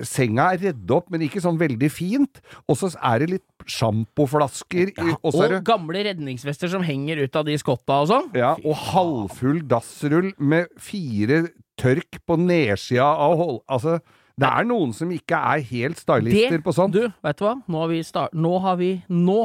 Senga 0.08 0.46
er 0.54 0.62
redd 0.70 0.92
opp, 0.96 1.10
men 1.12 1.26
ikke 1.26 1.42
sånn 1.44 1.60
veldig 1.60 1.90
fint. 1.92 2.40
Og 2.70 2.78
så 2.80 2.92
er 2.96 3.24
det 3.24 3.30
litt 3.34 3.68
sjampoflasker. 3.70 4.94
Ja, 4.96 5.18
og 5.20 5.36
det 5.52 5.62
gamle 5.68 6.04
redningsvester 6.08 6.72
som 6.72 6.86
henger 6.86 7.26
ut 7.26 7.36
av 7.36 7.48
de 7.50 7.58
skotta 7.60 8.00
og 8.06 8.10
sånn. 8.12 8.30
ja, 8.40 8.54
og 8.64 8.80
halvfull 8.94 9.62
dassrull 9.70 10.32
med 10.40 10.72
fire 10.80 11.48
tørk 11.80 12.22
på 12.28 12.40
nedsida 12.40 13.12
av 13.28 13.38
hold... 13.40 13.62
Altså, 13.72 14.00
det 14.40 14.48
er 14.48 14.68
noen 14.68 14.94
som 14.96 15.10
ikke 15.12 15.36
er 15.36 15.64
helt 15.68 16.00
stylister 16.00 16.62
på 16.64 16.72
sånt. 16.76 16.96
Du, 16.96 17.10
vet 17.26 17.40
du 17.40 17.44
hva? 17.44 17.58
Nå 17.68 17.84
har 17.84 17.92
vi 17.92 18.02
start... 18.08 18.36
Nå 18.36 18.56
har 18.64 18.80
vi 18.80 18.94
Nå 19.12 19.40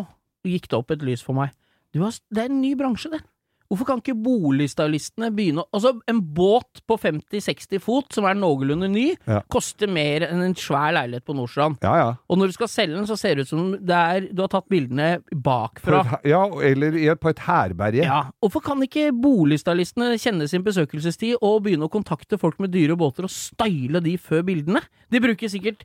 gikk 0.46 0.68
det 0.70 0.78
opp 0.78 0.94
et 0.94 1.02
lys 1.02 1.24
for 1.24 1.34
meg. 1.34 1.54
Du 1.94 2.02
har, 2.04 2.14
det 2.30 2.44
er 2.44 2.52
en 2.52 2.60
ny 2.62 2.74
bransje, 2.78 3.10
det. 3.10 3.22
Hvorfor 3.70 3.88
kan 3.88 4.00
ikke 4.02 4.14
boligstylistene 4.22 5.30
begynne 5.34 5.62
å 5.64 5.68
Altså, 5.74 5.94
en 6.10 6.20
båt 6.36 6.82
på 6.86 6.96
50-60 7.00 7.80
fot, 7.82 8.12
som 8.14 8.26
er 8.28 8.36
noenlunde 8.38 8.90
ny, 8.92 9.06
Ja. 9.26 9.40
koster 9.50 9.88
mer 9.90 10.26
enn 10.28 10.42
en 10.44 10.54
svær 10.54 10.92
leilighet 10.94 11.24
på 11.24 11.34
Nordstrand. 11.34 11.78
Ja, 11.82 11.94
ja. 11.96 12.10
Og 12.28 12.38
når 12.38 12.52
du 12.52 12.52
skal 12.52 12.68
selge 12.68 12.94
den, 12.96 13.06
så 13.08 13.16
ser 13.18 13.34
det 13.34 13.46
ut 13.46 13.48
som 13.48 13.72
det 13.72 13.96
er, 13.96 14.28
du 14.32 14.42
har 14.44 14.48
tatt 14.52 14.68
bildene 14.68 15.22
bakfra. 15.34 16.04
Et, 16.20 16.30
ja, 16.30 16.44
eller 16.46 17.16
på 17.16 17.32
et 17.32 17.38
herberge. 17.48 18.04
Ja, 18.04 18.30
Hvorfor 18.42 18.62
kan 18.62 18.82
ikke 18.84 19.08
boligstylistene 19.12 20.14
kjenne 20.20 20.46
sin 20.48 20.62
besøkelsestid 20.62 21.38
og 21.42 21.64
begynne 21.64 21.88
å 21.88 21.92
kontakte 21.92 22.38
folk 22.38 22.60
med 22.60 22.70
dyre 22.70 22.96
båter 22.96 23.24
og 23.26 23.30
style 23.34 24.00
de 24.04 24.16
før 24.18 24.44
bildene? 24.46 24.84
De 25.10 25.20
bruker 25.20 25.48
sikkert 25.50 25.82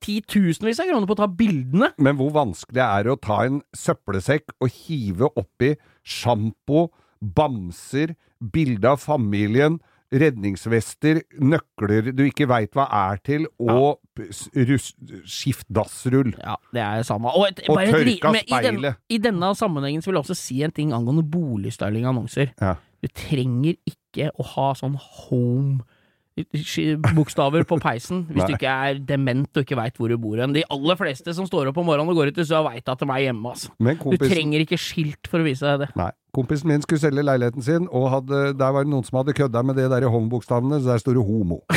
titusenvis 0.00 0.80
av 0.80 0.88
kroner 0.88 1.08
på 1.08 1.12
å 1.16 1.20
ta 1.20 1.28
bildene. 1.28 1.90
Men 2.00 2.16
hvor 2.16 2.32
vanskelig 2.32 2.80
er 2.80 3.04
det 3.04 3.12
å 3.12 3.20
ta 3.20 3.42
en 3.44 3.60
søppelsekk 3.76 4.54
og 4.60 4.70
hive 4.86 5.28
oppi 5.36 5.74
sjampo, 6.06 6.88
bamser, 7.20 8.14
bilde 8.40 8.88
av 8.94 9.00
familien, 9.02 9.78
redningsvester, 10.10 11.20
nøkler 11.38 12.08
du 12.16 12.24
ikke 12.26 12.48
veit 12.50 12.72
hva 12.74 12.86
er 13.12 13.20
til, 13.26 13.44
og 13.62 14.00
ja. 14.18 14.24
s- 14.32 14.48
skift 15.30 15.68
dassrull. 15.70 16.32
Ja, 16.40 16.56
det 16.74 16.82
er 16.82 16.96
det 17.02 17.06
samme. 17.06 17.30
Og, 17.36 17.46
et, 17.52 17.62
Og 17.70 17.78
tørka 17.78 18.32
men 18.34 18.42
i, 18.42 18.50
den, 18.50 18.80
speilet. 18.80 18.98
I 19.08 19.20
denne 19.22 19.52
sammenhengen 19.58 20.02
vil 20.04 20.16
jeg 20.18 20.24
også 20.24 20.38
si 20.38 20.62
en 20.66 20.74
ting 20.74 20.90
angående 20.96 21.22
boligstyling-annonser. 21.30 22.50
Ja. 22.60 22.74
Du 23.00 23.08
trenger 23.16 23.78
ikke 23.88 24.32
å 24.34 24.44
ha 24.56 24.70
sånn 24.76 24.98
home 24.98 25.84
bokstaver 27.16 27.64
på 27.68 27.78
peisen 27.82 28.24
hvis 28.30 28.46
du 28.48 28.54
ikke 28.56 28.70
er 28.90 28.98
dement 29.06 29.48
og 29.56 29.64
ikke 29.64 29.76
veit 29.78 29.96
hvor 30.00 30.08
du 30.12 30.16
bor 30.20 30.36
hen. 30.40 30.52
De 30.56 30.62
aller 30.70 30.96
fleste 31.00 31.34
som 31.36 31.46
står 31.48 31.70
opp 31.70 31.78
om 31.82 31.86
morgenen 31.90 32.10
og 32.12 32.16
går 32.20 32.32
ut 32.32 32.38
i 32.42 32.44
stua, 32.48 32.62
veit 32.70 32.88
at 32.88 32.98
de 33.02 33.08
er 33.10 33.26
hjemme, 33.28 33.52
altså. 33.54 33.70
Men 33.78 33.96
Du 34.00 34.16
trenger 34.20 34.60
ikke 34.64 34.78
skilt 34.80 35.28
for 35.30 35.40
å 35.40 35.46
vise 35.46 35.66
deg 35.66 35.86
det. 35.86 35.90
nei, 35.96 36.10
kompisen 36.36 36.68
min 36.70 36.82
skulle 36.82 37.00
selge 37.02 37.22
leiligheten 37.26 37.62
sin, 37.66 37.88
og 37.90 38.10
hadde, 38.14 38.42
der 38.58 38.70
var 38.76 38.84
det 38.86 38.90
noen 38.92 39.04
som 39.04 39.18
hadde 39.20 39.34
kødda 39.36 39.62
med 39.66 39.76
det 39.76 39.88
der 39.90 40.06
i 40.06 40.10
håndbokstavene, 40.10 40.80
så 40.82 40.92
der 40.94 40.98
står 41.04 41.18
det 41.20 41.24
'homo'. 41.26 41.60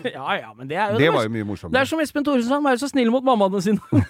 Ja 0.00 0.32
ja, 0.32 0.52
men 0.56 0.68
det 0.68 0.76
er 0.78 0.92
jo 0.92 0.98
Det 0.98 1.04
det 1.06 1.12
var 1.12 1.22
jo 1.24 1.28
mye 1.28 1.44
morsommere. 1.44 1.72
Det 1.76 1.80
er 1.80 1.84
som 1.90 2.00
Espen 2.00 2.24
Thoresen 2.24 2.48
sa, 2.48 2.56
de 2.60 2.66
er 2.66 2.76
jo 2.78 2.80
så 2.86 2.88
snill 2.88 3.10
mot 3.12 3.24
mammaene 3.24 3.60
sine. 3.60 3.78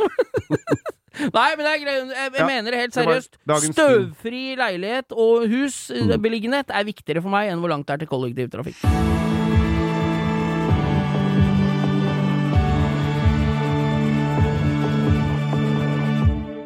Nei, 1.35 1.48
men 1.57 1.66
det 1.66 1.72
er. 1.72 1.81
Jeg, 1.85 2.09
jeg 2.14 2.31
Ja, 2.38 2.46
mener 2.46 2.70
det 2.70 2.81
helt 2.81 2.94
seriøst. 2.94 3.37
Det 3.46 3.57
Støvfri 3.74 4.55
leilighet 4.57 5.12
og 5.12 5.48
hus, 5.50 5.90
Mm. 5.90 6.11
eh, 6.12 6.16
beliggenhet, 6.18 6.70
er 6.70 6.85
viktigere 6.85 7.20
for 7.22 7.29
meg 7.31 7.50
enn 7.50 7.59
hvor 7.61 7.68
langt 7.68 7.87
det 7.88 7.94
er 7.94 8.07
til 8.07 8.09
kollektivtrafikk. 8.09 9.19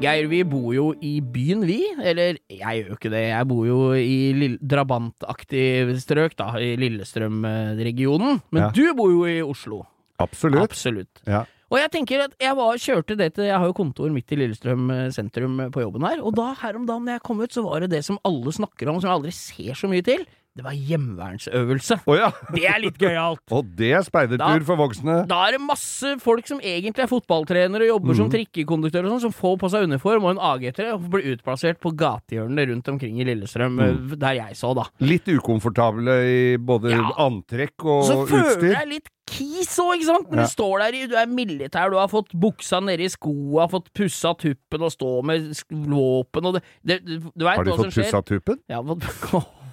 Geir, 0.05 0.29
vi 0.31 0.43
bor 0.49 0.69
jo 0.77 0.87
i 1.01 1.15
byen, 1.21 1.65
vi. 1.69 1.81
Eller, 2.05 2.37
jeg 2.53 2.83
gjør 2.85 2.93
jo 2.93 2.99
ikke 2.99 3.13
det. 3.15 3.23
Jeg 3.31 3.49
bor 3.51 3.65
jo 3.69 3.79
i 3.97 4.51
drabantaktig 4.61 5.65
strøk, 6.05 6.37
da, 6.39 6.51
i 6.61 6.75
Lillestrøm-regionen. 6.81 8.41
Men 8.53 8.63
Ja. 8.63 8.71
du 8.71 8.95
bor 8.95 9.11
jo 9.11 9.25
i 9.27 9.41
Oslo. 9.43 9.87
Absolutt. 10.21 10.63
Absolutt. 10.63 11.23
Ja. 11.27 11.45
Og 11.73 11.79
jeg 11.81 11.91
tenker 11.91 12.21
at 12.29 12.35
jeg 12.39 12.55
var, 12.55 12.77
kjørte 12.79 13.17
det 13.19 13.35
til 13.35 13.45
Jeg 13.49 13.59
har 13.59 13.67
jo 13.67 13.73
kontor 13.75 14.11
midt 14.13 14.31
i 14.31 14.37
Lillestrøm 14.37 14.91
eh, 14.95 15.09
sentrum 15.11 15.59
eh, 15.61 15.71
på 15.75 15.81
jobben 15.83 16.05
her. 16.07 16.21
Og 16.23 16.35
da 16.37 16.53
her 16.61 16.77
om 16.77 16.87
dagen 16.87 17.09
jeg 17.11 17.23
kom 17.25 17.41
ut, 17.41 17.51
så 17.51 17.65
var 17.65 17.81
det 17.83 17.91
det 17.91 18.05
som 18.05 18.19
alle 18.25 18.53
snakker 18.53 18.89
om, 18.93 19.01
som 19.01 19.09
jeg 19.11 19.17
aldri 19.19 19.33
ser 19.35 19.75
så 19.75 19.89
mye 19.91 20.05
til. 20.07 20.23
Det 20.55 20.63
var 20.63 20.75
hjemmevernsøvelse. 20.79 21.97
Oh, 22.07 22.15
ja! 22.15 22.29
Det 22.55 22.63
er 22.71 22.77
litt 22.79 22.99
gøyalt. 23.01 23.43
Og 23.57 23.73
det 23.75 23.89
er 23.99 24.05
speidertur 24.07 24.63
for 24.69 24.79
voksne. 24.79 25.17
Da 25.27 25.41
er 25.49 25.57
det 25.57 25.65
masse 25.65 26.13
folk 26.23 26.47
som 26.47 26.61
egentlig 26.63 27.03
er 27.03 27.11
fotballtrenere 27.11 27.89
og 27.89 27.91
jobber 27.91 28.19
som 28.21 28.29
trikkekonduktører 28.31 29.09
og 29.09 29.17
sånn, 29.17 29.25
som 29.27 29.35
får 29.35 29.57
på 29.65 29.71
seg 29.73 29.89
uniform 29.91 30.29
og 30.29 30.37
en 30.37 30.43
AG3 30.53 30.93
og 30.95 31.09
blir 31.11 31.33
utplassert 31.33 31.81
på 31.83 31.91
gatehjørnene 31.99 32.69
rundt 32.71 32.93
omkring 32.93 33.19
i 33.19 33.27
Lillestrøm, 33.27 33.81
mm. 33.81 34.13
der 34.15 34.39
jeg 34.39 34.55
så, 34.61 34.71
da. 34.79 34.85
Litt 35.03 35.27
ukomfortable 35.35 36.21
i 36.29 36.39
både 36.63 36.95
Ja. 36.95 37.03
antrekk 37.27 37.89
og 37.89 38.05
utstyr. 38.05 38.15
Så 38.15 38.29
føler 38.31 38.79
jeg 38.79 38.91
litt 38.93 39.11
kis 39.27 39.75
òg, 39.83 39.97
ikke 39.97 40.07
sant? 40.13 40.31
Når 40.31 40.39
Ja. 40.39 40.47
du 40.47 40.55
står 40.55 40.79
der, 40.85 41.01
du 41.11 41.19
er 41.19 41.27
militær, 41.27 41.91
du 41.91 41.99
har 41.99 42.13
fått 42.13 42.31
buksa 42.31 42.79
nedi 42.85 43.11
skoa, 43.11 43.67
fått 43.75 43.91
pussa 43.91 44.37
tuppen 44.39 44.87
og 44.87 44.95
står 44.95 45.27
med 45.27 45.51
våpen 45.91 46.47
og 46.47 46.61
det, 46.61 46.65
det 46.87 47.03
det, 47.03 47.21
du 47.35 47.43
veit 47.45 47.57
Har 47.59 47.65
de 47.65 47.75
som 47.75 47.85
fått 47.91 47.99
pussa 47.99 48.23
tuppen? 48.23 48.63
Ja, 48.71 48.79
fått 48.87 49.51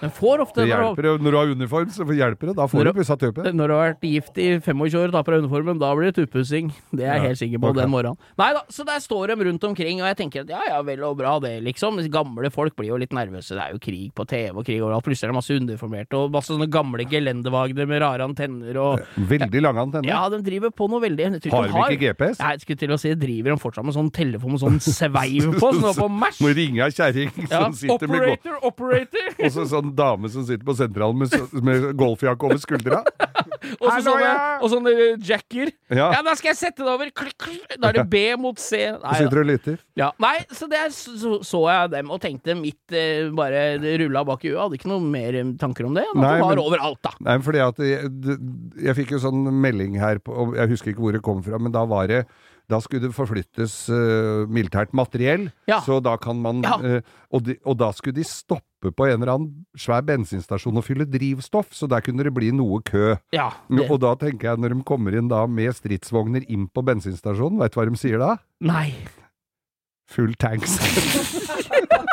Men 0.00 0.12
får 0.14 0.42
ofte 0.44 0.62
Det 0.62 0.68
når 0.70 0.80
du, 0.80 0.84
hjelper. 0.84 1.22
Når 1.24 1.34
du 1.34 1.38
har 1.38 1.50
uniform, 1.54 1.90
så 1.92 2.04
hjelper 2.06 2.50
det. 2.50 2.54
Da 2.56 2.66
får 2.70 2.80
Når 2.80 2.90
du 2.90 2.98
pussa 3.00 3.16
tuppen. 3.20 3.48
når 3.56 3.68
du 3.68 3.74
har 3.74 3.82
vært 3.90 4.06
gift 4.06 4.38
i 4.40 4.46
25 4.60 4.84
år 5.00 5.08
og 5.10 5.16
tar 5.16 5.24
på 5.26 5.34
deg 5.34 5.44
uniformen, 5.44 5.80
da 5.80 5.90
blir 5.96 6.10
det 6.10 6.16
tuppussing. 6.20 6.70
Det 6.92 7.04
er 7.04 7.14
jeg 7.14 7.20
Ja, 7.20 7.26
helt 7.28 7.40
sikker 7.40 7.58
på 7.60 7.70
okay. 7.72 7.82
den 7.82 7.90
morgenen. 7.92 8.18
Nei 8.40 8.50
da, 8.56 8.62
så 8.70 8.86
der 8.86 9.00
står 9.02 9.32
de 9.34 9.44
rundt 9.50 9.64
omkring, 9.64 10.00
og 10.00 10.08
jeg 10.10 10.16
tenker 10.22 10.46
at 10.46 10.52
ja 10.54 10.60
ja, 10.70 10.80
vel 10.86 11.02
og 11.04 11.16
bra 11.18 11.38
det, 11.42 11.56
liksom. 11.66 11.98
Gamle 12.10 12.50
folk 12.50 12.74
blir 12.78 12.90
jo 12.90 12.96
litt 13.00 13.12
nervøse, 13.12 13.54
det 13.54 13.62
er 13.62 13.74
jo 13.74 13.78
krig 13.82 14.12
på 14.16 14.24
TV 14.26 14.56
og 14.56 14.64
krig 14.66 14.80
overalt. 14.82 15.04
Plutselig 15.04 15.28
er 15.28 15.32
det 15.34 15.38
masse 15.40 15.58
uniformerte 15.58 16.16
og 16.18 16.32
masse 16.34 16.50
sånne 16.52 16.68
gamle 16.70 17.04
gelendevagner 17.10 17.86
med 17.90 18.00
rare 18.02 18.26
antenner 18.26 18.78
og 18.80 19.04
Veldig 19.30 19.62
lange 19.62 19.84
antenner. 19.84 20.08
Ja, 20.10 20.22
de 20.32 20.40
driver 20.46 20.72
på 20.74 20.88
noe 20.90 21.02
veldig 21.02 21.28
Har 21.52 21.68
de 21.68 21.96
ikke 21.96 22.00
GPS? 22.14 22.40
Nei, 22.40 22.54
jeg 22.56 22.64
skulle 22.64 22.80
til 22.80 22.94
å 22.94 22.98
si, 23.00 23.12
driver 23.18 23.54
de 23.54 23.58
fortsatt 23.60 23.86
med 23.86 23.96
sånn 23.96 24.10
telefon 24.14 24.56
med 24.56 24.62
sånn 24.62 24.80
sveiv 25.00 25.50
på, 25.58 25.72
sånn 25.76 25.96
på 25.98 26.08
Mash? 26.10 26.40
Må 26.42 26.52
ringe 26.56 26.82
ei 26.86 26.94
kjerring 26.94 27.30
Ja, 27.50 27.66
sitter 27.72 27.94
operator, 27.94 28.10
med 28.10 28.26
godt 28.26 28.64
operator, 28.70 29.10
operator! 29.10 29.36
Og 29.50 29.54
så 29.58 29.66
sånn 29.68 29.90
dame 29.98 30.30
som 30.32 30.46
sitter 30.46 30.64
på 30.66 30.76
sentralen 30.78 31.18
med, 31.24 31.34
med 31.66 31.88
golfjakke 31.98 32.46
over 32.48 32.60
skuldra. 32.62 33.02
Og 33.80 33.86
så 33.90 33.98
sånne, 34.06 34.30
og 34.64 34.70
sånne 34.72 34.92
jacker. 35.26 35.70
Ja. 35.92 36.06
Ja, 36.14 36.20
da 36.24 36.32
skal 36.38 36.52
jeg 36.52 36.58
sette 36.60 36.84
det 36.86 36.90
over! 36.90 37.10
Klik, 37.14 37.36
klik. 37.40 37.66
Da 37.80 37.90
er 37.90 37.98
det 38.00 38.06
B 38.12 38.22
mot 38.40 38.58
C. 38.62 38.80
Nei, 38.94 39.14
sitter 39.20 39.42
og 39.42 39.48
lytter. 39.50 39.78
ja. 39.98 40.10
Nei 40.22 40.36
så 40.54 40.68
der 40.70 40.92
så, 40.94 41.40
så 41.46 41.60
jeg 41.68 41.92
dem 41.96 42.10
og 42.14 42.20
tenkte 42.22 42.54
mitt 42.58 42.94
eh, 42.96 43.28
bare 43.36 43.64
rulla 44.00 44.22
bak 44.28 44.44
i 44.46 44.52
huet. 44.52 44.60
Hadde 44.62 44.78
ikke 44.80 44.90
noe 44.92 45.04
mer 45.04 45.36
eh, 45.42 45.52
tanker 45.60 45.88
om 45.88 45.96
det. 45.98 46.06
Nei, 46.14 46.34
det 46.36 46.44
var 46.46 46.54
men- 46.56 46.64
overalt, 46.64 47.02
da. 47.04 47.12
Nei, 47.26 47.36
fordi 47.44 47.62
at 47.66 47.82
jeg, 47.84 48.12
jeg 48.88 48.96
fikk 49.02 49.16
jo 49.16 49.22
sånn 49.26 49.42
melding 49.60 49.98
her 50.00 50.22
på 50.24 50.50
Jeg 50.56 50.72
husker 50.72 50.92
ikke 50.94 51.04
hvor 51.04 51.16
det 51.18 51.24
kom 51.26 51.42
fra, 51.44 51.60
men 51.60 51.74
da 51.74 51.84
var 51.88 52.08
det 52.10 52.24
da 52.70 52.78
skulle 52.78 53.08
det 53.08 53.16
forflyttes 53.16 53.72
uh, 53.90 54.44
militært 54.46 54.92
materiell, 54.94 55.48
Ja. 55.66 55.80
så 55.82 55.96
da 55.98 56.12
kan 56.22 56.38
man 56.38 56.60
Ja. 56.62 56.76
uh, 56.78 57.00
og, 57.34 57.42
de, 57.48 57.56
og 57.66 57.74
da 57.80 57.88
skulle 57.90 58.14
de 58.14 58.22
stoppe 58.22 58.62
på 58.80 59.04
en 59.06 59.18
eller 59.20 59.34
annen 59.34 59.50
svær 59.76 60.00
bensinstasjon 60.08 60.80
og 60.80 60.84
fylle 60.86 61.04
drivstoff, 61.04 61.68
så 61.76 61.84
der 61.90 62.00
kunne 62.00 62.24
det 62.24 62.32
bli 62.32 62.48
noe 62.56 62.80
kø. 62.80 63.12
Ja. 63.36 63.50
Det, 63.68 63.84
Og 63.90 64.00
da 64.00 64.14
tenker 64.16 64.48
jeg, 64.54 64.62
når 64.64 64.72
de 64.72 64.82
kommer 64.88 65.12
inn 65.20 65.28
da 65.28 65.44
med 65.46 65.76
stridsvogner 65.76 66.48
inn 66.48 66.64
på 66.72 66.80
bensinstasjonen, 66.88 67.60
veit 67.60 67.76
du 67.76 67.80
hva 67.80 67.88
de 67.90 68.00
sier 68.00 68.18
da? 68.22 68.36
nei. 68.64 68.94
Full 70.10 70.32
tanks. 70.40 70.78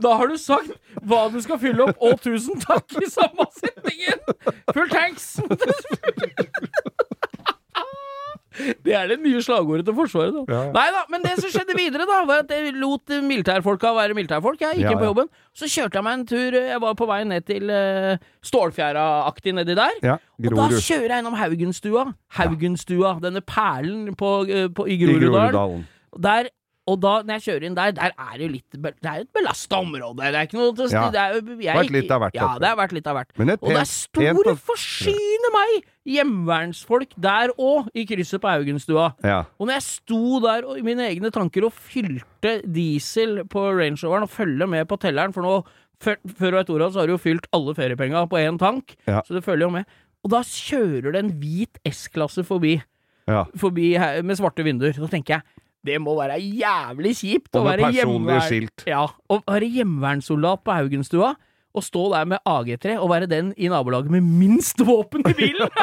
Da 0.00 0.14
har 0.16 0.28
du 0.28 0.36
sagt 0.40 0.72
hva 1.06 1.26
du 1.32 1.38
skal 1.44 1.58
fylle 1.60 1.84
opp, 1.88 2.00
og 2.02 2.20
tusen 2.24 2.58
takk 2.60 2.90
i 3.00 3.06
samme 3.08 3.44
setningen! 3.54 4.18
Full 4.74 4.88
tanks! 4.92 5.36
Det 8.84 8.94
er 8.96 9.08
det 9.10 9.18
nye 9.22 9.40
slagordet 9.44 9.84
til 9.88 9.96
Forsvaret, 9.96 10.34
da. 10.36 10.42
Ja. 10.54 10.60
Nei 10.74 10.86
da, 10.94 11.02
men 11.12 11.24
det 11.24 11.32
som 11.40 11.50
skjedde 11.52 11.76
videre, 11.78 12.06
da, 12.08 12.18
var 12.28 12.42
at 12.44 12.52
jeg 12.54 12.74
lot 12.76 13.12
militærfolka 13.26 13.92
være 13.96 14.16
militærfolk. 14.18 14.60
Jeg 14.64 14.78
gikk 14.80 14.86
Ja, 14.86 14.92
inn 14.94 15.00
på 15.00 15.06
ja. 15.08 15.10
jobben. 15.12 15.30
Så 15.56 15.68
kjørte 15.70 15.98
jeg 16.00 16.06
meg 16.06 16.18
en 16.18 16.26
tur. 16.30 16.56
Jeg 16.60 16.80
var 16.84 16.94
på 16.98 17.08
vei 17.10 17.20
ned 17.28 17.46
til 17.48 17.70
uh, 17.72 18.16
Stålfjæra-aktig 18.46 19.54
nedi 19.56 19.74
der. 19.78 19.96
Ja, 20.04 20.16
Og 20.44 20.56
da 20.56 20.68
kjører 20.76 21.08
jeg 21.14 21.24
innom 21.24 21.36
Haugenstua. 21.38 22.04
Haugenstua, 22.38 23.16
denne 23.22 23.42
perlen 23.44 24.14
på, 24.18 24.32
uh, 24.48 24.68
på, 24.74 24.86
i. 24.90 24.98
Groruddalen. 25.00 25.86
Der, 26.22 26.50
og 26.90 26.98
da, 27.02 27.12
når 27.22 27.38
jeg 27.38 27.44
kjører 27.46 27.66
inn 27.68 27.76
der, 27.78 27.92
der 27.96 28.12
er 28.18 28.32
det 28.36 28.42
jo 28.46 28.50
litt 28.56 28.76
Det 28.80 29.08
er 29.10 29.20
jo 29.20 29.26
et 29.28 29.32
belasta 29.36 29.78
område. 29.80 30.18
Det 30.26 30.38
er 30.40 30.48
ikke 30.48 30.58
noe 30.58 30.74
til 30.78 30.90
Ja. 30.94 31.02
det 31.14 31.20
er 31.22 31.34
jo, 31.36 31.56
jeg, 31.62 31.76
Vært 31.78 31.94
litt 31.94 32.10
av 32.16 32.22
hvert 32.24 32.38
Ja, 32.38 32.48
det 32.58 32.68
har 32.70 32.78
vært 32.80 32.94
litt 32.96 33.06
av 33.10 33.18
hvert. 33.20 33.32
Men 33.38 33.50
Og 33.56 33.68
det 33.70 33.80
er 33.80 33.90
store 33.90 34.54
forsyne 34.58 35.52
meg 35.54 35.74
hjemmevernsfolk 36.10 37.12
der 37.20 37.52
òg, 37.60 37.90
i 37.94 38.04
krysset 38.08 38.42
på 38.42 38.50
Haugenstua. 38.50 39.10
Ja. 39.26 39.42
Og 39.60 39.68
når 39.68 39.76
jeg 39.78 39.86
sto 39.86 40.40
der 40.44 40.66
og, 40.66 40.78
i 40.80 40.84
mine 40.86 41.06
egne 41.08 41.30
tanker 41.34 41.66
og 41.68 41.72
fylte 41.76 42.56
diesel 42.66 43.42
på 43.50 43.66
Range 43.76 44.00
Roveren 44.02 44.26
og 44.26 44.32
følger 44.34 44.70
med 44.70 44.88
på 44.90 44.98
telleren, 45.02 45.34
for 45.36 45.46
nå 45.46 45.58
før, 46.00 46.16
før 46.38 46.56
og 46.56 46.60
et 46.64 46.72
ordet 46.76 46.92
så 46.94 47.02
har 47.02 47.10
du 47.10 47.14
jo 47.16 47.20
fylt 47.22 47.48
alle 47.56 47.74
feriepenga 47.76 48.24
på 48.30 48.40
én 48.40 48.58
tank, 48.60 48.96
Ja. 49.06 49.20
så 49.26 49.36
det 49.36 49.44
følger 49.44 49.68
jo 49.68 49.74
med. 49.78 49.84
Og 50.24 50.30
da 50.34 50.42
kjører 50.44 51.12
det 51.12 51.24
en 51.24 51.32
hvit 51.40 51.78
S-klasse 51.88 52.44
forbi, 52.44 52.74
ja. 53.28 53.44
forbi 53.56 53.94
her, 53.96 54.22
med 54.22 54.36
svarte 54.36 54.64
vinduer. 54.64 54.92
Da 54.96 55.06
tenker 55.08 55.38
jeg 55.38 55.42
det 55.86 56.00
må 56.02 56.16
være 56.18 56.36
jævlig 56.40 57.14
kjipt 57.16 57.56
å 57.56 57.64
være 57.64 57.88
personlige 57.88 58.40
Ja, 58.90 59.06
å 59.08 59.40
være 59.46 59.70
på 60.64 60.76
Haugenstua. 60.76 61.34
Og 61.70 61.84
stå 61.86 62.00
der 62.10 62.24
med 62.26 62.40
AG3 62.50 62.96
og 62.98 63.12
være 63.12 63.28
den 63.30 63.52
i 63.54 63.68
nabolaget 63.70 64.10
med 64.10 64.26
minst 64.26 64.80
våpen 64.82 65.22
i 65.30 65.34
bilen! 65.38 65.70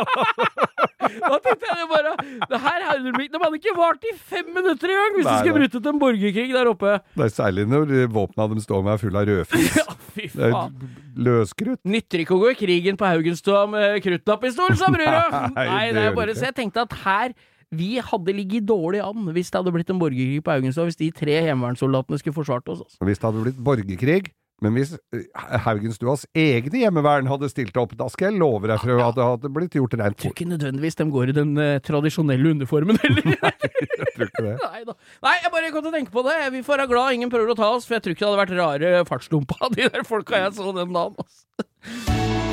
da 1.08 1.38
tenkte 1.40 1.70
jeg 1.70 1.88
bare 1.88 2.12
Det 2.52 2.60
her 2.60 2.84
hadde 2.84 3.06
de 3.06 3.28
de 3.32 3.40
hadde 3.40 3.60
ikke 3.62 3.76
vart 3.78 4.04
i 4.04 4.12
fem 4.20 4.50
minutter 4.52 4.92
engang 4.92 5.16
hvis 5.16 5.30
du 5.30 5.36
skulle 5.38 5.56
brutt 5.62 5.78
ut 5.78 5.90
en 5.94 6.02
borgerkrig 6.02 6.52
der 6.52 6.72
oppe! 6.74 6.98
Det 7.16 7.30
er 7.30 7.32
særlig 7.32 7.68
når 7.72 7.94
våpna 8.12 8.50
de 8.52 8.66
står 8.66 8.84
med 8.84 8.98
er 8.98 9.04
fulle 9.06 9.24
av 9.24 9.32
rødfis. 9.32 9.78
Ja, 9.80 9.86
fy 10.12 10.28
Det 10.34 10.48
er 10.50 10.56
faen. 10.58 10.92
løskrutt. 11.24 11.82
Nytter 11.88 12.24
ikke 12.26 12.36
å 12.36 12.42
gå 12.42 12.52
i 12.52 12.58
krigen 12.60 13.00
på 13.00 13.08
Haugenstua 13.08 13.64
med 13.72 14.02
kruttlappistol, 14.04 14.76
sa 14.80 14.92
brura! 14.92 15.24
Nei, 15.56 15.68
Nei, 15.72 15.84
det 15.88 15.96
det 16.02 16.06
er 16.10 16.18
bare 16.20 16.34
det 16.34 16.42
Så 16.42 16.50
jeg 16.50 16.58
tenkte 16.60 16.84
at 16.84 17.00
her 17.06 17.38
vi 17.76 17.98
hadde 18.00 18.36
ligget 18.36 18.68
dårlig 18.68 19.02
an 19.04 19.32
hvis 19.36 19.52
det 19.52 19.60
hadde 19.60 19.74
blitt 19.76 19.90
en 19.92 20.00
borgerkrig 20.00 20.44
på 20.44 20.54
Haugenstua, 20.56 20.88
hvis 20.88 21.00
de 21.00 21.12
tre 21.16 21.40
heimevernssoldatene 21.44 22.20
skulle 22.22 22.38
forsvart 22.38 22.70
oss. 22.72 22.84
Altså. 22.86 23.00
Hvis 23.10 23.20
det 23.20 23.28
hadde 23.28 23.48
blitt 23.48 23.64
borgerkrig, 23.64 24.22
men 24.64 24.74
hvis 24.74 24.96
eh, 25.14 25.26
Haugenstuas 25.68 26.24
egne 26.38 26.82
hjemmevern 26.82 27.30
hadde 27.30 27.50
stilt 27.52 27.76
opp, 27.78 27.94
da 28.00 28.08
skal 28.10 28.32
jeg 28.32 28.40
love 28.42 28.66
deg 28.70 28.82
for 28.82 29.04
at 29.06 29.18
det 29.20 29.28
hadde 29.28 29.52
blitt 29.54 29.78
gjort 29.78 29.94
rent 30.00 30.18
tror 30.18 30.32
fort. 30.32 30.34
ikke 30.34 30.50
nødvendigvis 30.50 30.98
de 30.98 31.08
går 31.14 31.34
i 31.34 31.36
den 31.38 31.52
uh, 31.62 31.78
tradisjonelle 31.86 32.56
uniformen 32.58 32.98
heller. 33.04 33.38
Jeg 33.38 34.14
tror 34.16 34.32
ikke 34.32 34.46
det. 34.48 34.56
Nei. 34.66 34.82
Nei, 35.26 35.36
jeg 35.44 35.52
bare 35.54 35.70
kom 35.74 35.84
til 35.86 35.92
å 35.92 35.94
tenke 35.94 36.14
på 36.14 36.24
det. 36.26 36.36
Vi 36.56 36.64
får 36.66 36.82
være 36.82 36.90
glad 36.90 37.18
ingen 37.18 37.34
prøver 37.34 37.54
å 37.54 37.58
ta 37.58 37.70
oss, 37.76 37.86
for 37.86 37.98
jeg 37.98 38.06
tror 38.06 38.16
ikke 38.16 38.24
det 38.24 38.30
hadde 38.30 38.42
vært 38.42 38.58
rare 38.58 39.06
fartsdumpa 39.10 39.72
de 39.76 39.90
der 39.94 40.06
folka 40.08 40.42
jeg 40.42 40.58
så 40.58 40.74
den 40.74 40.94
dagen. 40.96 41.18
Altså. 41.22 42.47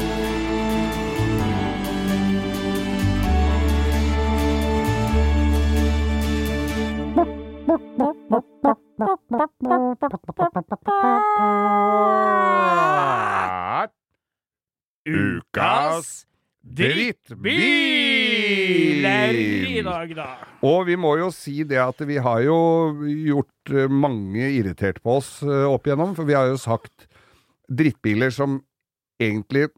Ukas 15.05 16.27
Biler 17.45 17.77
i 19.37 19.83
dag, 19.85 20.15
da. 20.17 20.29
Og 20.65 20.87
vi 20.89 20.97
må 20.97 21.17
jo 21.21 21.29
si 21.35 21.61
det 21.69 21.77
at 21.83 22.01
vi 22.09 22.17
har 22.25 22.41
jo 22.47 22.57
gjort 23.05 23.73
eh, 23.75 23.91
mange 23.91 24.49
irritert 24.57 25.03
på 25.05 25.19
oss 25.19 25.43
eh, 25.45 25.67
opp 25.69 25.87
igjennom, 25.87 26.15
for 26.17 26.25
vi 26.29 26.37
har 26.39 26.47
jo 26.49 26.57
sagt 26.61 27.05
drittbiler 27.69 28.31
som 28.33 28.63
egentlig 29.21 29.69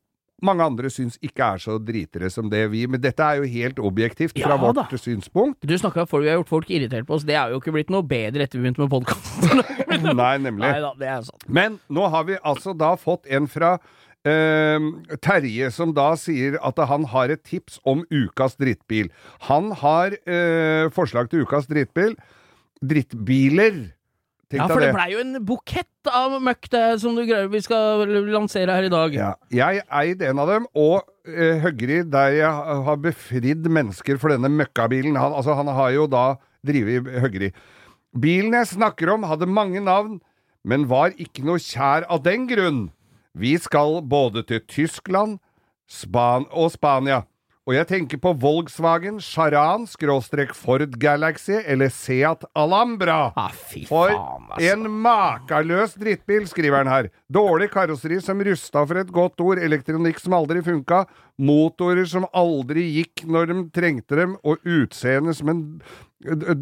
mange 0.44 0.64
andre 0.66 0.90
syns 0.92 1.16
ikke 1.24 1.46
er 1.54 1.62
så 1.62 1.78
dritere 1.80 2.28
som 2.32 2.50
det 2.52 2.66
vi 2.72 2.84
Men 2.90 3.00
dette 3.00 3.24
er 3.24 3.40
jo 3.40 3.48
helt 3.48 3.78
objektivt 3.80 4.34
fra 4.36 4.52
Ja 4.52 4.58
vårt 4.60 4.76
da. 4.76 4.98
synspunkt. 5.00 5.60
Du 5.64 5.76
snakka 5.78 6.04
om 6.04 6.22
vi 6.22 6.28
har 6.28 6.36
gjort 6.40 6.52
folk 6.52 6.70
irritert 6.70 7.06
på 7.08 7.16
oss. 7.16 7.24
Det 7.24 7.34
er 7.34 7.50
jo 7.54 7.60
ikke 7.60 7.72
blitt 7.72 7.92
noe 7.92 8.04
bedre 8.04 8.44
etter 8.44 8.58
vi 8.58 8.66
begynte 8.66 8.84
med 8.84 8.92
podkasten. 8.92 9.62
Nei, 10.20 10.34
nemlig. 10.44 10.66
Nei 10.66 10.80
da, 10.84 10.92
det 10.98 11.08
er 11.08 11.22
sant. 11.24 11.46
Men 11.48 11.78
nå 11.88 12.08
har 12.12 12.26
vi 12.28 12.36
altså 12.42 12.74
da 12.76 12.92
fått 13.00 13.26
en 13.32 13.48
fra 13.48 13.78
eh, 14.28 14.78
Terje, 15.24 15.70
som 15.72 15.94
da 15.96 16.10
sier 16.20 16.58
at 16.60 16.80
han 16.90 17.08
har 17.14 17.32
et 17.32 17.44
tips 17.46 17.80
om 17.88 18.04
ukas 18.12 18.58
drittbil. 18.60 19.08
Han 19.48 19.72
har 19.80 20.18
eh, 20.28 20.90
forslag 20.94 21.30
til 21.32 21.46
ukas 21.46 21.68
drittbil. 21.70 22.16
Drittbiler. 22.84 23.86
Tenk 24.46 24.60
Ja, 24.62 24.66
for 24.70 24.78
det 24.78 24.92
blei 24.94 25.08
jo 25.10 25.22
en 25.24 25.38
bukett 25.42 26.10
av 26.10 26.36
møkk 26.38 26.68
det 26.70 26.84
som 27.02 27.16
du 27.18 27.24
greier 27.26 27.48
vi 27.50 27.60
skal 27.64 28.04
lansere 28.30 28.76
her 28.76 28.86
i 28.86 28.92
dag. 28.92 29.16
Ja, 29.18 29.32
jeg 29.50 29.82
eide 29.90 30.28
en 30.30 30.42
av 30.42 30.52
dem, 30.52 30.68
og 30.70 31.00
uh, 31.26 31.56
Høgri, 31.64 32.04
der 32.06 32.36
jeg 32.36 32.68
har 32.86 33.00
befridd 33.02 33.66
mennesker 33.66 34.20
for 34.22 34.30
denne 34.30 34.50
møkkabilen 34.54 35.18
han, 35.18 35.34
Altså, 35.34 35.56
han 35.58 35.66
har 35.74 35.90
jo 35.96 36.06
da 36.10 36.36
drevet 36.66 37.10
Høgri. 37.24 37.50
Bilen 38.16 38.54
jeg 38.54 38.70
snakker 38.76 39.10
om, 39.16 39.26
hadde 39.26 39.50
mange 39.50 39.82
navn, 39.82 40.20
men 40.62 40.86
var 40.90 41.16
ikke 41.18 41.42
noe 41.46 41.58
kjær 41.62 42.06
av 42.06 42.22
den 42.22 42.46
grunn. 42.50 42.86
Vi 43.34 43.56
skal 43.60 43.98
både 44.06 44.46
til 44.46 44.62
Tyskland 44.70 45.40
Span 45.90 46.46
og 46.50 46.70
Spania. 46.74 47.24
Og 47.66 47.74
jeg 47.74 47.86
tenker 47.90 48.20
på 48.22 48.30
Volkswagen 48.38 49.16
Charan 49.18 49.88
skråstrek 49.90 50.52
Ford 50.54 50.84
Galaxy 51.02 51.56
eller 51.66 51.90
Seat 51.90 52.44
Alhambra. 52.54 53.32
Ah, 53.34 53.50
fy 53.50 53.82
For 53.88 54.12
faen, 54.14 54.44
altså. 54.52 54.68
en 54.70 54.86
makeløs 55.02 55.96
drittbil, 55.98 56.46
skriver 56.46 56.84
han 56.84 56.92
her. 56.92 57.08
Dårlig 57.26 57.72
karosseri 57.72 58.20
som 58.22 58.38
rusta 58.46 58.84
for 58.86 59.02
et 59.02 59.10
godt 59.10 59.42
ord, 59.42 59.58
elektronikk 59.58 60.22
som 60.22 60.36
aldri 60.38 60.62
funka, 60.62 61.02
motorer 61.42 62.06
som 62.06 62.28
aldri 62.30 62.86
gikk 63.00 63.26
når 63.26 63.50
de 63.50 63.58
trengte 63.74 64.20
dem, 64.22 64.38
og 64.46 64.62
utseende 64.62 65.34
som 65.34 65.50
en 65.50 65.64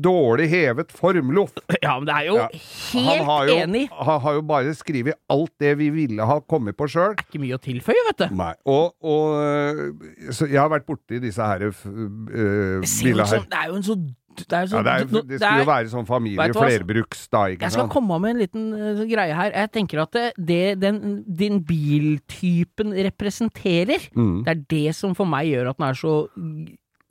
dårlig 0.04 0.48
hevet 0.52 0.92
formloff. 0.94 1.52
Ja, 1.84 1.98
men 1.98 2.06
det 2.08 2.14
er 2.16 2.26
jo 2.30 2.36
Ja. 2.38 2.48
Helt 2.94 3.48
jo, 3.50 3.56
enig. 3.64 3.84
han 3.92 4.20
har 4.24 4.34
jo 4.38 4.42
bare 4.48 4.74
skrevet 4.78 5.14
alt 5.32 5.52
det 5.60 5.74
vi 5.80 5.90
ville 5.94 6.24
ha 6.28 6.38
kommet 6.40 6.76
på 6.78 6.88
sjøl. 6.90 7.14
Ikke 7.24 7.40
mye 7.42 7.56
å 7.58 7.62
tilføye, 7.62 8.04
vet 8.10 8.24
du. 8.24 8.34
Nei. 8.38 8.52
Og, 8.64 8.92
og 9.04 10.34
Så 10.34 10.48
jeg 10.50 10.60
har 10.60 10.70
vært 10.72 10.86
borti 10.88 11.20
disse 11.22 11.42
her 11.44 11.64
uh, 11.68 11.72
Det 11.74 12.90
bilene 13.00 13.26
her. 13.30 13.48
Det 13.48 13.58
er 13.64 13.72
jo 13.72 13.78
en 13.80 13.86
så 13.86 13.96
Det 14.34 14.50
er 14.58 14.66
så 14.70 14.80
Ja, 14.80 14.82
det, 14.82 14.92
er, 14.94 15.04
det 15.30 15.38
skulle 15.38 15.60
jo 15.62 15.66
være 15.68 15.90
sånn 15.92 16.06
familie, 16.08 16.48
flerbruks, 16.56 17.26
da, 17.30 17.44
ikke 17.54 17.68
Jeg 17.68 17.74
skal 17.76 17.84
sant? 17.84 17.92
komme 17.94 18.16
med 18.24 18.32
en 18.34 18.40
liten 18.42 18.64
uh, 18.74 19.02
greie 19.06 19.34
her. 19.38 19.52
Jeg 19.54 19.70
tenker 19.76 20.00
at 20.02 20.16
det, 20.16 20.24
det 20.50 20.62
den, 20.82 20.98
din 21.38 21.60
biltypen 21.68 22.94
representerer, 23.10 24.08
Mm, 24.14 24.42
det 24.44 24.50
er 24.56 24.64
det 24.70 24.94
som 24.98 25.14
for 25.14 25.26
meg 25.28 25.48
gjør 25.52 25.70
at 25.72 25.78
den 25.78 25.86
er 25.88 25.98
så 25.98 26.14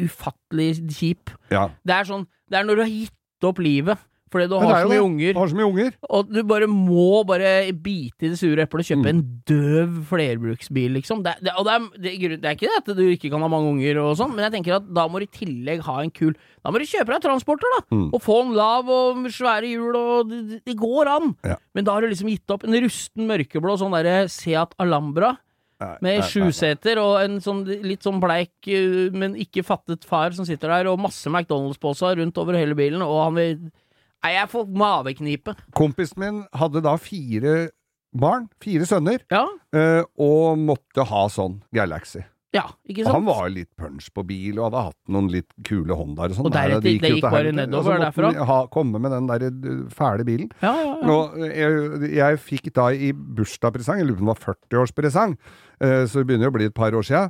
ufattelig 0.07 0.71
kjip. 0.93 1.33
ja. 1.51 1.69
Det 1.85 1.93
er 1.99 2.03
sånn 2.09 2.25
Det 2.49 2.59
er 2.59 2.65
når 2.67 2.75
du 2.75 2.81
har 2.85 2.91
gitt 2.93 3.47
opp 3.49 3.59
livet 3.63 3.97
fordi 4.33 4.47
du 4.49 4.55
har 4.57 4.79
så 4.81 4.89
mye 4.89 5.01
unger, 5.05 5.33
Har 5.37 5.45
så 5.51 5.53
mye 5.59 5.67
unger. 5.69 5.91
og 6.09 6.29
du 6.33 6.39
bare 6.49 6.65
må 6.65 7.21
bare 7.29 7.69
bite 7.71 8.25
i 8.25 8.29
det 8.31 8.39
sure 8.39 8.63
eplet 8.65 8.81
og 8.81 8.87
kjøpe 8.87 9.05
Mm. 9.05 9.09
en 9.11 9.19
døv 9.45 9.91
flerbruksbil, 10.09 10.89
liksom. 10.97 11.21
Det, 11.21 11.35
det, 11.45 11.51
og 11.55 11.65
det 11.67 11.73
er, 11.75 11.85
det, 12.01 12.41
det 12.41 12.49
er 12.49 12.55
ikke 12.57 12.65
det 12.71 12.79
at 12.81 12.97
du 12.97 13.03
ikke 13.13 13.29
kan 13.29 13.45
ha 13.45 13.49
mange 13.53 13.69
unger 13.75 13.99
og 14.01 14.17
sånn, 14.17 14.33
men 14.33 14.41
jeg 14.47 14.55
tenker 14.55 14.79
at 14.79 14.87
da 14.89 15.05
må 15.07 15.21
du 15.21 15.27
i 15.27 15.37
tillegg 15.37 15.83
ha 15.85 15.99
en 16.01 16.09
kul 16.09 16.33
Da 16.63 16.71
må 16.73 16.79
du 16.81 16.85
kjøpe 16.89 17.13
deg 17.13 17.21
transporter, 17.27 17.69
da! 17.77 17.83
Mm. 17.93 18.09
Og 18.15 18.21
få 18.25 18.39
en 18.47 18.53
lav 18.57 18.89
og 18.89 19.21
svære 19.29 19.69
hjul, 19.69 19.95
og 20.01 20.33
det, 20.65 20.77
går 20.81 21.11
an! 21.13 21.35
Ja. 21.45 21.57
Men 21.75 21.85
da 21.85 21.93
har 21.93 22.01
du 22.01 22.07
liksom 22.09 22.29
gitt 22.33 22.49
opp 22.49 22.63
en 22.65 22.73
rusten 22.73 23.27
mørkeblå 23.29 23.77
sånn 23.77 23.93
derre 23.93 24.25
Seat 24.33 24.73
Alhambra. 24.81 25.35
Med 26.03 26.23
sjuseter 26.29 26.99
og 27.01 27.17
en 27.21 27.39
sånn 27.43 27.63
litt 27.85 28.05
sånn 28.05 28.21
bleik, 28.23 28.53
uh, 28.67 29.13
men 29.15 29.37
ikke 29.39 29.65
fattet 29.67 30.07
far 30.07 30.35
som 30.35 30.47
sitter 30.47 30.71
der, 30.71 30.91
og 30.91 31.01
masse 31.03 31.29
McDonald's-poser 31.29 32.19
rundt 32.21 32.39
over 32.41 32.57
hele 32.59 32.77
bilen, 32.79 33.05
og 33.05 33.23
han 33.27 33.39
vil 33.39 33.63
Nei, 34.23 34.37
jeg 34.37 34.47
får 34.53 34.69
maveknipe. 34.79 35.51
Kompisen 35.75 36.21
min 36.21 36.37
hadde 36.55 36.79
da 36.85 36.93
fire 36.95 37.55
barn, 38.15 38.45
fire 38.63 38.85
sønner, 38.87 39.25
Ja, 39.33 39.43
eh, 39.75 40.05
og 40.15 40.61
måtte 40.61 41.03
ha 41.09 41.25
sånn 41.27 41.57
Galaxy. 41.75 42.23
Ja, 42.53 42.63
ikke 42.87 43.03
sant? 43.03 43.15
han 43.15 43.25
var 43.25 43.47
litt 43.49 43.69
punch 43.79 44.09
på 44.13 44.23
bil, 44.29 44.59
og 44.59 44.67
hadde 44.69 44.83
hatt 44.89 44.97
noen 45.15 45.29
litt 45.33 45.49
kule 45.65 45.95
Hondaer 45.97 46.29
og 46.33 46.37
sånn. 46.37 46.45
Og 46.45 46.53
deretter- 46.53 46.83
det 46.85 46.93
jo 47.09 47.15
gikk 47.17 47.25
bare 47.25 47.39
helvete. 47.49 47.55
nedover 47.57 47.79
Og 47.79 47.85
så 47.85 48.03
derfra? 48.05 48.33
han 48.37 48.47
Ha, 48.51 48.57
komme 48.67 49.01
med 49.01 49.11
den 49.15 49.27
der 49.31 49.45
eh, 49.47 49.89
fæle 49.89 50.25
bilen. 50.27 50.51
Ja, 50.61 50.73
ja, 50.77 50.93
ja. 51.01 51.07
Og 51.09 51.37
jeg, 51.49 52.11
jeg 52.13 52.39
fikk 52.39 52.71
da 52.73 52.87
i 52.93 53.11
bursdagspresang, 53.13 53.97
jeg 54.03 54.07
lurer 54.07 54.21
på 54.21 54.27
om 54.27 54.31
det 54.31 54.35
var 54.37 54.53
40-årspresang, 54.53 55.37
eh, 55.81 56.05
så 56.05 56.21
det 56.21 56.27
begynner 56.29 56.51
å 56.53 56.55
bli 56.55 56.65
et 56.69 56.73
par 56.77 56.91
år 56.93 57.03
sia. 57.03 57.29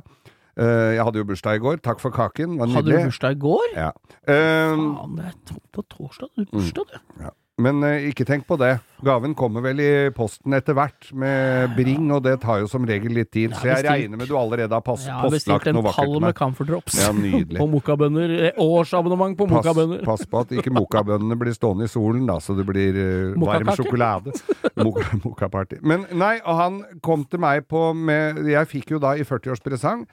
jeg 0.56 1.02
hadde 1.02 1.18
jo 1.18 1.24
bursdag 1.26 1.56
i 1.56 1.58
går, 1.58 1.80
takk 1.82 1.98
for 1.98 2.12
kaken, 2.14 2.58
var 2.60 2.68
Hadde 2.70 2.92
du 2.92 3.08
bursdag 3.08 3.32
i 3.34 3.40
går? 3.42 3.72
Ja. 3.74 3.88
Um, 4.30 4.84
Faen, 4.94 5.16
det 5.16 5.24
er 5.24 5.56
på 5.74 5.82
torsdag 5.90 6.28
du 6.36 6.44
har 6.44 6.52
bursdag, 6.52 6.92
du. 6.92 7.30
Men 7.62 7.84
eh, 7.86 8.08
ikke 8.10 8.24
tenk 8.26 8.48
på 8.48 8.56
det. 8.58 8.72
Gaven 9.06 9.30
kommer 9.38 9.62
vel 9.62 9.78
i 9.78 9.88
posten 10.10 10.56
etter 10.56 10.74
hvert 10.74 11.10
med 11.14 11.76
Bring, 11.76 12.08
og 12.10 12.24
det 12.24 12.32
tar 12.42 12.58
jo 12.64 12.66
som 12.66 12.82
regel 12.88 13.12
litt 13.14 13.28
tid. 13.30 13.52
Så 13.54 13.68
jeg 13.68 13.76
bestilt- 13.76 13.92
regner 13.92 14.18
med 14.18 14.26
du 14.26 14.34
allerede 14.40 14.74
har 14.74 14.82
pass, 14.82 15.04
Jeg 15.06 15.14
har 15.14 15.30
bestilt 15.30 15.52
postlagt 15.54 15.68
en 15.70 15.74
noe 15.78 15.84
vakkert 15.86 15.96
pall 16.02 16.10
til 16.10 16.20
med 16.24 16.26
meg. 16.26 16.34
Camphor 16.40 16.64
Drops. 16.72 16.96
Ja, 16.98 17.12
nydelig. 17.14 17.58
på 17.62 17.68
mokabønner. 17.70 18.34
Eh, 18.48 18.58
Årsabonnement 18.64 19.38
på 19.38 19.46
Pass, 19.46 19.54
mokkabønner. 19.60 20.02
pass 20.08 20.26
på 20.26 20.40
at 20.42 20.54
ikke 20.58 20.72
mokabønnene 20.74 21.38
blir 21.38 21.54
stående 21.54 21.86
i 21.86 21.92
solen, 21.94 22.26
da, 22.26 22.40
så 22.42 22.56
det 22.58 22.66
blir 22.66 22.98
eh, 22.98 23.38
varm 23.38 23.70
sjokolade. 23.78 24.34
Mok- 24.82 25.04
Mokkaparty. 25.24 25.78
Men 25.86 26.08
nei, 26.10 26.40
og 26.42 26.58
han 26.58 26.82
kom 27.06 27.22
til 27.30 27.38
meg 27.44 27.68
på 27.70 27.92
med 27.94 28.42
Jeg 28.50 28.66
fikk 28.72 28.96
jo 28.96 28.98
da 28.98 29.14
i 29.14 29.22
40-årspresang 29.22 30.08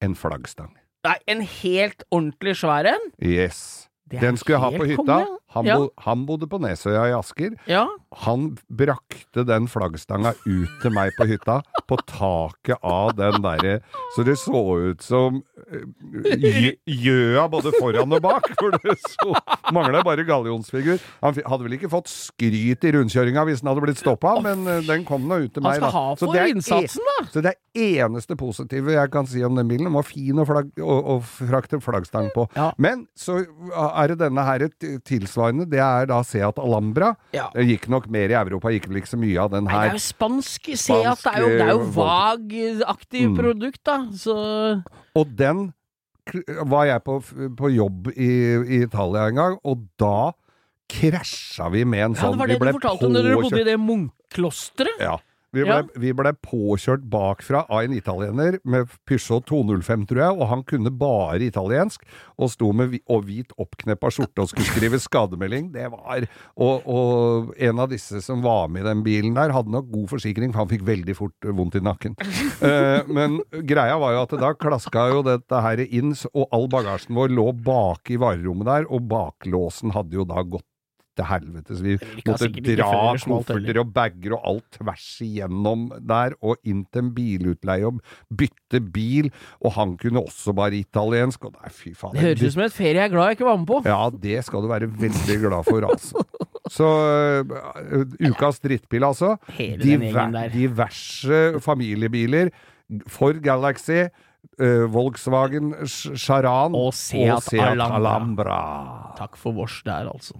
en 0.00 0.16
flaggstang. 0.16 0.72
Nei, 1.04 1.18
en 1.28 1.44
helt 1.44 2.08
ordentlig 2.08 2.56
svær 2.56 2.88
en? 2.94 3.10
Yes. 3.20 3.82
Det 4.06 4.20
er 4.20 4.28
Den 4.28 4.36
skulle 4.38 4.56
jeg 4.56 4.62
ha 4.62 4.68
på 4.70 4.86
helt 4.86 5.00
hytta. 5.00 5.14
konge, 5.26 5.38
Han, 5.56 5.64
ja. 5.68 5.76
bo, 5.80 5.88
han 6.04 6.24
bodde 6.28 6.46
på 6.52 6.60
Nesøya 6.62 7.06
i 7.10 7.14
Asker. 7.16 7.54
Ja. 7.70 7.86
Han 8.22 8.50
brakte 8.68 9.44
den 9.48 9.66
flaggstanga 9.72 10.34
ut 10.46 10.74
til 10.82 10.92
meg 10.94 11.12
på 11.16 11.26
hytta, 11.30 11.58
på 11.88 11.96
taket 12.08 12.78
av 12.84 13.12
den 13.16 13.40
derre 13.44 13.78
Så 14.16 14.24
det 14.26 14.36
så 14.40 14.62
ut 14.90 15.04
som 15.04 15.40
eh, 15.70 16.74
gjøa 16.86 17.46
både 17.52 17.72
foran 17.78 18.12
og 18.16 18.22
bak, 18.24 18.48
for 18.58 18.74
det 18.76 18.96
så 19.04 19.34
Mangla 19.74 20.02
bare 20.06 20.24
gallionsfigur. 20.26 21.00
Han 21.24 21.34
hadde 21.42 21.66
vel 21.66 21.76
ikke 21.78 21.90
fått 21.92 22.10
skryt 22.12 22.84
i 22.86 22.92
rundkjøringa 22.94 23.44
hvis 23.48 23.62
den 23.62 23.70
hadde 23.72 23.84
blitt 23.84 24.00
stoppa, 24.00 24.36
men 24.44 24.66
eh, 24.70 24.82
den 24.86 25.04
kom 25.08 25.26
nå 25.28 25.40
ut 25.46 25.54
til 25.56 25.64
Han 25.64 25.70
meg, 25.72 25.80
skal 25.80 25.88
da. 25.88 25.94
ha 25.96 26.04
Så 26.20 26.28
for 26.28 26.36
det 26.38 26.46
innsatsen, 26.54 27.08
da! 27.10 27.16
Så 27.32 27.42
det 27.44 27.52
er 27.54 27.60
eneste 28.06 28.36
positive 28.38 28.94
jeg 28.96 29.10
kan 29.12 29.26
si 29.28 29.42
om 29.46 29.56
den 29.58 29.68
bilen. 29.70 29.88
Den 29.90 29.96
var 29.98 30.06
fin 30.06 30.38
å, 30.42 30.46
flagg, 30.48 30.70
å, 30.82 30.96
å 31.16 31.18
frakte 31.26 31.80
flaggstang 31.84 32.30
på. 32.34 32.46
Ja. 32.56 32.70
Men 32.82 33.06
så 33.18 33.40
er 33.42 34.12
det 34.12 34.20
denne 34.22 34.44
her 34.46 34.66
t- 34.72 34.96
tilsvarende. 35.46 35.66
Det 35.70 35.78
er 35.80 36.06
da 36.10 36.20
Seat 36.26 36.58
Alhambra. 36.58 37.14
Ja. 37.32 37.48
Det 37.54 37.66
gikk 37.68 37.88
nok 37.88 38.08
mer 38.10 38.28
i 38.30 38.36
Europa, 38.38 38.68
gikk 38.74 38.88
vel 38.88 39.00
ikke 39.02 39.12
så 39.14 39.18
mye 39.20 39.38
av 39.42 39.50
den 39.54 39.64
Nei, 39.64 39.72
det 39.72 39.90
er 39.90 39.98
jo 39.98 40.04
spansk. 40.06 40.70
Seat, 40.76 41.22
det 41.22 41.32
er 41.34 41.40
jo, 41.40 41.48
det 41.48 41.66
er 41.66 41.72
jo 41.74 41.84
vag-aktig 41.96 43.22
Mm. 43.30 43.36
produkt, 43.36 43.82
da. 43.84 43.98
Så 44.12 44.82
Og 45.14 45.26
den 45.36 45.72
var 46.66 46.86
jeg 46.86 47.04
på, 47.04 47.20
på 47.56 47.70
jobb 47.74 48.08
i, 48.16 48.30
i 48.78 48.82
Italia 48.82 49.28
en 49.30 49.34
gang, 49.36 49.58
og 49.64 49.86
da 49.98 50.32
krasja 50.90 51.68
vi 51.72 51.84
med 51.84 52.04
en 52.04 52.14
Ja, 52.14 52.20
sånn. 52.20 52.32
det 52.32 52.38
var 52.38 52.46
det 52.46 52.58
du 52.60 52.78
fortalte 52.78 53.06
om 53.06 53.12
når 53.12 53.22
dere 53.26 53.42
bodde 53.42 53.60
i 53.60 53.64
det 53.66 53.78
munkklosteret. 53.80 55.00
Ja. 55.02 55.16
Vi 55.54 55.62
ble, 55.62 55.76
Ja. 55.76 55.82
vi 55.96 56.10
ble 56.12 56.32
påkjørt 56.42 57.04
bakfra 57.08 57.62
av 57.70 57.84
en 57.84 57.92
italiener 57.94 58.58
med 58.64 58.90
Peugeot 59.06 59.46
205, 59.46 60.06
tror 60.10 60.18
jeg, 60.20 60.34
og 60.40 60.48
han 60.50 60.62
kunne 60.64 60.90
bare 60.90 61.40
italiensk, 61.46 62.02
og 62.36 62.50
sto 62.50 62.72
med 62.76 62.98
og 63.08 63.24
hvit 63.24 63.54
oppkneppa 63.56 64.10
skjorte 64.12 64.42
og 64.42 64.50
skulle 64.50 64.66
skrive 64.66 64.98
skademelding. 65.00 65.70
Det 65.72 65.86
var 65.92 66.26
og, 66.58 66.82
og 66.86 67.54
en 67.62 67.78
av 67.78 67.88
disse 67.94 68.20
som 68.26 68.42
var 68.42 68.68
med 68.68 68.84
i 68.84 68.88
den 68.88 69.02
bilen 69.06 69.34
der, 69.38 69.54
hadde 69.54 69.70
nok 69.72 69.88
god 69.94 70.08
forsikring, 70.16 70.52
for 70.52 70.64
han 70.64 70.72
fikk 70.74 70.84
veldig 70.84 71.16
fort 71.16 71.46
eh, 71.48 71.54
vondt 71.56 71.78
i 71.80 71.84
nakken. 71.86 72.16
Eh, 72.60 73.06
men 73.08 73.40
greia 73.64 73.96
var 74.02 74.12
jo 74.16 74.22
at 74.26 74.36
da 74.42 74.52
klaska 74.58 75.08
jo 75.14 75.22
dette 75.26 75.62
her 75.62 75.80
inn, 75.86 76.12
og 76.34 76.48
all 76.52 76.68
bagasjen 76.68 77.16
vår 77.16 77.32
lå 77.32 77.50
bak 77.64 78.10
i 78.12 78.18
varerommet 78.20 78.66
der, 78.66 78.88
og 78.92 79.08
baklåsen 79.08 79.94
hadde 79.96 80.18
jo 80.18 80.26
da 80.28 80.42
gått 80.42 80.66
til 81.16 81.28
helvete, 81.30 81.76
så 81.76 81.84
vi 81.84 81.96
måtte 81.98 82.38
sikkert 82.44 82.70
dra 82.80 82.90
kofferter 83.22 83.80
og 83.82 83.92
bager 83.96 84.36
og 84.36 84.48
alt 84.52 84.78
tvers 84.78 85.06
igjennom 85.24 85.88
der, 86.00 86.36
og 86.44 86.60
inn 86.68 86.84
til 86.90 87.04
en 87.04 87.12
bilutleie 87.16 87.88
og 87.88 88.02
bytte 88.30 88.82
bil, 88.94 89.30
og 89.64 89.76
han 89.78 89.96
kunne 90.00 90.22
også 90.22 90.54
bare 90.56 90.80
italiensk, 90.80 91.48
og 91.48 91.56
nei, 91.56 91.72
fy 91.72 91.94
faen. 91.96 92.16
Det 92.16 92.26
høres 92.28 92.44
ut 92.44 92.56
som 92.58 92.66
et 92.66 92.76
ferie 92.76 92.94
jeg 92.96 93.10
er 93.10 93.12
glad 93.12 93.30
jeg 93.30 93.38
ikke 93.38 93.48
var 93.48 93.58
med 93.62 93.70
på. 93.70 93.80
Ja, 93.86 94.02
det 94.26 94.44
skal 94.46 94.64
du 94.64 94.70
være 94.70 94.90
veldig 95.06 95.40
glad 95.42 95.68
for, 95.68 95.88
altså. 95.90 96.26
Så 96.76 96.86
uh, 97.46 98.00
ukas 98.26 98.58
drittbil, 98.62 99.04
altså. 99.06 99.36
Hele 99.54 99.78
den 99.82 100.02
gjengen 100.08 100.34
der. 100.34 100.48
diverse 100.50 101.60
familiebiler. 101.62 102.50
Ford 103.10 103.38
Galaxy, 103.42 104.06
øh, 104.60 104.86
Volkswagen 104.92 105.74
Charan 105.86 106.74
Og 106.74 106.94
Seat 106.94 107.52
Alhambra. 107.54 107.96
Alhambra. 107.96 108.60
Takk 109.18 109.36
for 109.36 109.52
vårs 109.56 109.82
der, 109.86 110.08
altså. 110.12 110.34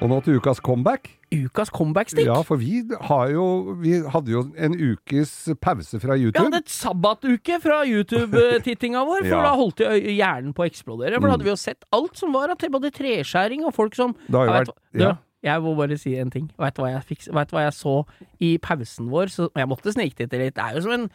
Og 0.00 0.08
nå 0.08 0.16
til 0.24 0.38
ukas 0.40 0.60
comeback. 0.64 1.10
Ukas 1.30 1.68
comeback-stikk. 1.70 2.24
Ja, 2.26 2.38
for 2.46 2.56
vi 2.58 2.80
har 3.04 3.28
jo 3.34 3.74
Vi 3.82 3.98
hadde 4.10 4.32
jo 4.32 4.40
en 4.56 4.72
ukes 4.74 5.32
pause 5.60 6.00
fra 6.00 6.16
YouTube. 6.16 6.40
Vi 6.40 6.46
hadde 6.48 6.62
et 6.64 6.72
sabbatuke 6.72 7.58
fra 7.62 7.82
YouTube-tittinga 7.86 9.02
vår, 9.06 9.26
for 9.28 9.34
Ja. 9.36 9.42
da 9.44 9.52
holdt 9.60 9.82
hjernen 9.84 10.54
på 10.56 10.64
å 10.64 10.70
eksplodere. 10.70 11.20
For 11.20 11.28
da 11.28 11.36
hadde 11.36 11.44
vi 11.46 11.52
jo 11.52 11.58
sett 11.60 11.84
alt 11.92 12.16
som 12.16 12.32
var 12.32 12.54
av 12.54 12.64
både 12.72 12.90
treskjæring 12.96 13.66
og 13.68 13.76
folk 13.76 13.94
som 13.98 14.16
Det 14.26 14.38
har 14.40 14.48
jo 14.48 14.56
vært... 14.56 14.72
vet 14.96 15.04
ja. 15.04 15.12
Jeg 15.42 15.62
må 15.64 15.74
bare 15.78 15.96
si 16.00 16.14
en 16.20 16.30
ting. 16.32 16.50
Vet 16.60 16.76
du 16.76 16.82
hva 16.84 17.00
hva 17.00 17.62
jeg 17.64 17.74
så 17.76 17.94
i 18.40 18.58
pausen 18.60 19.08
vår? 19.12 19.32
Så, 19.32 19.48
jeg 19.56 19.68
måtte 19.70 19.92
sniktitte 19.94 20.40
litt. 20.40 20.56
Det 20.56 20.64
er 20.64 20.76
jo 20.76 20.82
som 20.86 20.96
en 20.96 21.10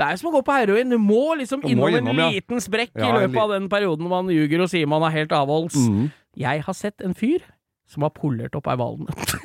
det 0.00 0.06
er 0.06 0.14
jo 0.14 0.20
som 0.22 0.30
å 0.30 0.32
gå 0.38 0.40
på 0.46 0.54
heroin. 0.56 0.88
Du 0.88 0.96
må 0.96 1.34
liksom 1.36 1.60
Du 1.60 1.66
må 1.76 1.90
innom, 1.90 1.98
innom, 1.98 2.16
en 2.16 2.22
ja. 2.24 2.28
liten 2.32 2.62
sprekk 2.64 2.94
Ja, 2.96 3.10
i 3.10 3.12
løpet 3.18 3.36
av 3.42 3.50
den 3.52 3.68
perioden 3.68 4.08
man 4.08 4.30
ljuger 4.32 4.64
og 4.64 4.70
sier 4.72 4.88
man 4.88 5.04
er 5.04 5.12
helt 5.12 5.32
avholds. 5.36 5.76
Mm. 5.76 6.06
Jeg 6.40 6.62
har 6.64 6.76
sett 6.78 7.04
en 7.04 7.12
fyr 7.16 7.44
som 7.90 8.06
har 8.06 8.12
polert 8.16 8.56
opp 8.56 8.70
ei 8.70 8.78
valnøtt. 8.80 9.34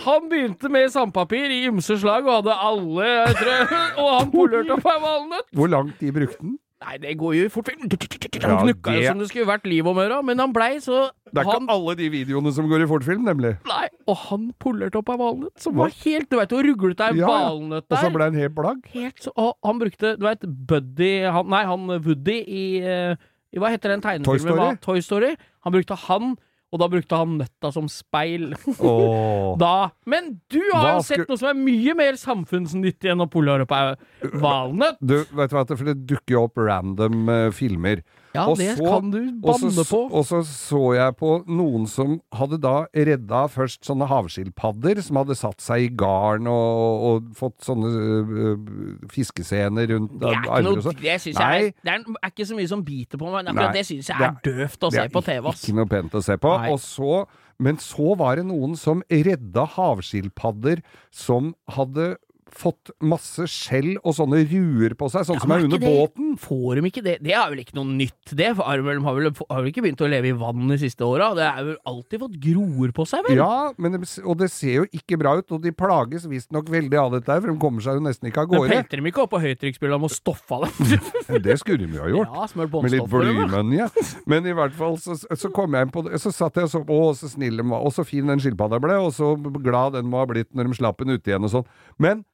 Han 0.00 0.28
begynte 0.30 0.68
med 0.72 0.92
sandpapir 0.92 1.50
i 1.52 1.64
ymse 1.68 1.96
slag 2.00 2.24
og 2.28 2.36
hadde 2.38 2.54
alle 2.54 3.08
jeg 3.08 3.36
tror, 3.40 3.72
Og 4.00 4.10
han 4.14 4.30
polerte 4.32 4.76
opp 4.76 4.86
ei 4.88 4.98
valnøtt! 5.02 5.48
Hvor 5.56 5.72
lang 5.72 5.90
tid 5.98 6.14
brukte 6.16 6.38
den? 6.40 6.58
Nei, 6.80 6.94
det 6.96 7.10
går 7.20 7.34
jo 7.36 7.48
fort 7.52 7.68
Han 7.74 7.90
knukka 7.90 8.94
jo 8.96 9.02
som 9.04 9.18
det 9.20 9.26
skulle 9.28 9.48
vært 9.48 9.66
liv 9.68 9.86
om 9.90 9.98
øra, 10.00 10.22
men 10.24 10.40
han 10.40 10.52
blei 10.56 10.78
så 10.80 11.10
Det 11.28 11.42
er 11.42 11.48
han, 11.50 11.66
ikke 11.66 11.74
alle 11.74 11.94
de 11.98 12.06
videoene 12.14 12.52
som 12.56 12.68
går 12.70 12.86
i 12.86 12.88
fortfilm, 12.88 13.26
nemlig. 13.28 13.50
Nei, 13.68 13.86
og 14.08 14.16
han 14.30 14.46
polerte 14.62 14.96
opp 15.02 15.12
ei 15.12 15.18
valnøtt 15.20 15.60
som 15.60 15.76
var 15.76 15.92
helt 16.00 16.30
Du 16.32 16.38
veit 16.40 16.54
hvor 16.56 16.64
ruglete 16.64 17.10
ei 17.10 17.20
Ja, 17.20 17.28
valnøtt 17.28 17.84
der. 17.84 17.98
Og 17.98 18.06
så 18.06 18.12
blei 18.14 18.30
han 18.30 18.38
helt 18.40 18.56
blagg. 18.56 18.80
Helt 18.94 19.20
så 19.26 19.34
Og 19.36 19.52
han 19.68 19.82
brukte 19.82 20.14
Du 20.16 20.24
veit 20.24 20.46
Buddy 20.72 21.12
han, 21.28 21.50
Nei, 21.52 21.64
han 21.68 21.84
Woody 22.06 22.38
i, 22.40 22.64
eh, 22.80 23.12
i 23.52 23.60
Hva 23.60 23.74
heter 23.74 23.92
den 23.92 24.04
tegnefilmen? 24.06 24.24
Toy 24.24 24.40
Story? 24.40 24.76
Toy 24.80 25.04
Story. 25.04 25.34
Han 25.66 25.76
brukte 25.76 26.00
han, 26.08 26.36
og 26.70 26.78
da 26.78 26.86
brukte 26.90 27.18
han 27.18 27.36
nøtta 27.40 27.72
som 27.74 27.88
speil. 27.90 28.52
Oh. 28.78 29.56
Da 29.60 29.90
Men 30.08 30.36
du 30.52 30.60
har 30.70 30.84
Hva 30.84 30.92
jo 30.98 31.04
sett 31.06 31.28
noe 31.28 31.40
som 31.40 31.50
er 31.50 31.58
mye 31.58 31.94
mer 31.98 32.18
samfunnsnyttig 32.20 33.10
enn 33.10 33.24
å 33.24 33.28
polere 33.30 33.66
på 33.68 33.76
ei 33.76 34.30
valnøtt. 34.40 35.00
Du, 35.02 35.18
vet 35.36 35.50
du 35.50 35.56
hva, 35.56 35.64
for 35.66 35.88
det 35.88 35.96
dukker 36.06 36.36
jo 36.36 36.44
opp 36.46 36.60
random 36.60 37.26
uh, 37.26 37.48
filmer. 37.54 38.04
Ja, 38.32 38.44
Og 38.46 38.58
det 38.58 38.76
så- 38.78 38.84
kan 38.86 39.10
du 39.10 39.18
banne 39.42 39.84
på. 39.90 40.00
og 40.14 40.24
så 40.24 40.38
så 40.46 40.94
jeg 40.94 41.16
på 41.18 41.30
noen 41.48 41.86
som 41.90 42.20
hadde 42.32 42.60
da 42.62 42.86
redda 42.94 43.48
først 43.50 43.82
sånne 43.82 44.06
havskilpadder 44.06 45.02
som 45.02 45.16
hadde 45.16 45.34
satt 45.34 45.58
seg 45.60 45.82
i 45.82 45.88
garn 45.96 46.46
og, 46.46 47.02
og 47.08 47.32
fått 47.34 47.58
sånne 47.66 47.90
øh, 47.90 49.08
fiskescener 49.10 49.88
rundt 49.90 50.14
Det 50.20 50.28
er 50.28 50.38
ikke 50.38 50.50
armer 50.54 50.62
noe 50.68 50.76
og 50.78 50.84
sånn. 50.86 51.00
Det 51.02 51.18
syns 51.24 51.40
jeg 51.42 51.66
er, 51.66 51.74
det 51.82 51.92
er, 51.96 52.04
er 52.22 52.30
ikke 52.30 52.46
så 52.46 52.54
mye 52.60 52.68
som 52.70 52.84
biter 52.86 53.18
på 53.18 53.26
meg, 53.26 53.32
men 53.40 53.50
akkurat 53.52 53.74
Nei, 53.74 53.80
det 53.80 53.86
syns 53.90 54.06
jeg 54.12 54.18
det 54.18 54.28
er 54.28 54.30
er- 54.30 54.46
døvt 54.46 54.80
å 54.86 54.92
se 54.94 55.02
er 55.02 55.08
på 55.08 55.24
TV, 55.26 55.46
ass. 55.50 55.64
Ikke 55.66 55.74
noe 55.80 55.90
pent 55.90 56.12
å 56.12 56.22
se 56.22 56.36
på. 56.36 56.54
Nei. 56.60 56.70
Og 56.70 56.78
så, 56.78 57.26
men 57.58 57.76
så 57.82 58.16
var 58.16 58.36
det 58.36 58.46
noen 58.46 58.76
som 58.78 59.02
redda 59.10 59.66
havskilpadder 59.74 60.82
som 61.10 61.54
hadde 61.68 62.16
fått 62.54 62.90
masse 63.02 63.44
skjell 63.50 63.96
og 64.04 64.14
sånne 64.16 64.40
ruer 64.50 64.94
på 64.98 65.08
seg, 65.12 65.24
sånn 65.28 65.38
Ja, 65.38 65.40
som 65.44 65.52
er 65.52 65.64
under 65.64 65.78
det- 65.78 65.88
båten. 65.90 66.36
Får 66.40 66.76
de 66.80 66.82
ikke 66.90 67.02
det? 67.04 67.16
Det 67.22 67.32
er 67.34 67.48
vel 67.50 67.60
ikke 67.64 67.74
noe 67.78 67.84
nytt, 67.86 68.34
det? 68.36 68.54
For 68.56 68.64
har 68.64 68.80
har 68.82 69.14
vel, 69.14 69.30
har 69.50 69.62
vel 69.62 69.70
ikke 69.72 69.82
begynt 69.84 70.00
å 70.04 70.08
leve 70.10 70.28
i 70.28 70.32
vann 70.32 70.68
de 70.68 70.78
siste 70.78 71.00
åra? 71.06 71.34
Det 71.34 71.44
er 71.46 71.64
vel 71.64 71.76
alltid 71.86 72.20
fått 72.20 72.38
groer 72.40 72.92
på 72.92 73.06
seg, 73.06 73.24
vel? 73.28 73.36
Ja, 73.36 73.72
men 73.78 73.92
det, 73.92 74.18
og 74.24 74.38
det 74.38 74.50
ser 74.50 74.74
jo 74.82 74.86
ikke 74.92 75.18
bra 75.18 75.36
ut, 75.38 75.50
og 75.52 75.62
de 75.62 75.72
plages 75.72 76.26
visstnok 76.26 76.68
veldig 76.68 76.98
av 76.98 77.12
dette 77.12 77.40
for 77.40 77.48
de 77.52 77.58
kommer 77.58 77.80
seg 77.80 77.94
jo 78.00 78.00
nesten 78.06 78.28
ikke 78.30 78.42
av 78.44 78.50
Men 78.50 78.60
gårde. 78.60 78.70
pelter 78.70 78.96
de 79.02 79.10
ikke 79.10 79.22
opp 79.24 79.30
på 79.30 79.40
høytrykksspylla 79.40 80.00
med 80.00 80.10
å 80.10 80.14
stoffe 80.14 80.60
dem? 80.64 80.98
Det 81.46 81.58
skulle 81.60 81.86
de 81.86 81.94
jo 81.96 82.02
ha 82.02 82.08
gjort. 82.10 82.34
ja, 82.34 82.46
Med 82.82 82.90
litt 82.90 83.06
blymønje. 83.08 83.48
blymunje. 83.50 84.24
Men 84.26 84.46
i 84.46 84.52
hvert 84.52 84.72
fall 84.74 84.96
så, 84.98 85.14
så 85.16 85.50
kom 85.52 85.72
jeg 85.72 85.86
inn 85.86 85.92
på 85.94 86.02
det. 86.08 86.18
Så 86.20 86.32
satt 86.34 86.54
jeg 86.58 86.64
og 86.64 86.70
så 86.70 86.80
Å, 86.90 87.14
så 87.14 87.28
snill 87.30 87.56
de 87.56 87.62
var. 87.70 87.84
Og 87.86 87.92
så 87.94 88.04
fin 88.04 88.26
den 88.26 88.40
skilpadda 88.42 88.80
ble, 88.82 88.96
og 88.98 89.12
så 89.14 89.34
glad 89.62 89.92
den 89.94 90.06
må 90.10 90.18
ha 90.18 90.26
blitt 90.26 90.50
når 90.56 90.68
de 90.72 90.74
slapp 90.80 90.98
den 90.98 91.14
ute 91.14 91.30
igjen 91.30 91.44
og 91.46 91.50
sånn. 91.54 91.66
Men 91.98 92.24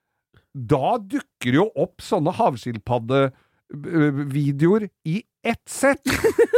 da 0.56 0.96
dukker 0.96 1.52
jo 1.58 1.66
opp 1.76 2.00
sånne 2.00 2.32
havskilpaddevideoer 2.38 4.88
i 5.04 5.20
ett 5.46 5.68
sett! 5.68 6.00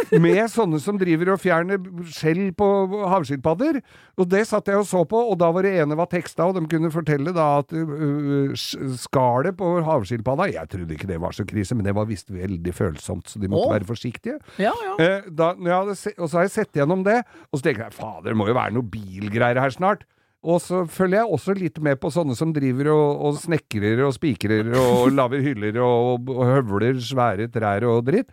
Med 0.09 0.49
sånne 0.49 0.80
som 0.80 0.96
driver 0.96 1.34
og 1.34 1.42
fjerner 1.42 1.76
skjell 2.09 2.55
på 2.57 2.66
havskilpadder. 3.11 3.82
Og 4.16 4.28
det 4.32 4.46
satt 4.49 4.64
jeg 4.70 4.78
og 4.80 4.86
så 4.88 5.05
på, 5.05 5.18
og 5.20 5.36
da 5.40 5.51
var 5.53 5.62
det 5.66 5.74
ene 5.82 5.96
var 5.99 6.09
teksta, 6.09 6.46
og 6.49 6.55
de 6.57 6.62
kunne 6.70 6.90
fortelle 6.94 7.32
da 7.36 7.59
at 7.59 7.68
uh, 7.76 8.55
skallet 8.96 9.57
på 9.59 9.66
havskilpadda 9.84 10.44
Jeg 10.55 10.68
trodde 10.72 10.94
ikke 10.96 11.11
det 11.11 11.20
var 11.20 11.32
så 11.36 11.44
krise, 11.49 11.74
men 11.76 11.84
det 11.84 11.94
var 11.99 12.07
visst 12.09 12.30
veldig 12.32 12.72
følsomt, 12.72 13.28
så 13.28 13.36
de 13.42 13.49
måtte 13.53 13.68
Åh. 13.68 13.74
være 13.76 13.90
forsiktige. 13.90 14.36
Ja, 14.57 14.72
ja. 14.86 14.94
Eh, 15.05 15.20
da, 15.28 15.53
se, 15.92 16.11
og 16.16 16.26
så 16.30 16.34
har 16.40 16.44
jeg 16.49 16.57
sett 16.57 16.72
gjennom 16.80 17.05
det, 17.05 17.18
og 17.53 17.57
så 17.59 17.62
tenker 17.68 17.82
jeg 17.90 17.99
fader, 17.99 18.30
det 18.30 18.38
må 18.40 18.49
jo 18.49 18.57
være 18.57 18.74
noe 18.78 18.86
bilgreier 18.88 19.61
her 19.61 19.72
snart. 19.76 20.03
Og 20.49 20.61
så 20.64 20.84
følger 20.88 21.20
jeg 21.20 21.32
også 21.36 21.57
litt 21.59 21.80
med 21.84 21.99
på 22.01 22.11
sånne 22.14 22.36
som 22.38 22.53
driver 22.57 22.92
og, 22.94 23.09
og 23.28 23.40
snekrer 23.42 24.05
og 24.07 24.14
spikrer 24.16 24.70
og 24.80 25.11
lager 25.18 25.44
hyller 25.44 25.80
og, 25.84 26.30
og 26.32 26.44
høvler 26.49 27.03
svære 27.05 27.51
trær 27.53 27.84
og 27.88 28.07
dritt. 28.09 28.32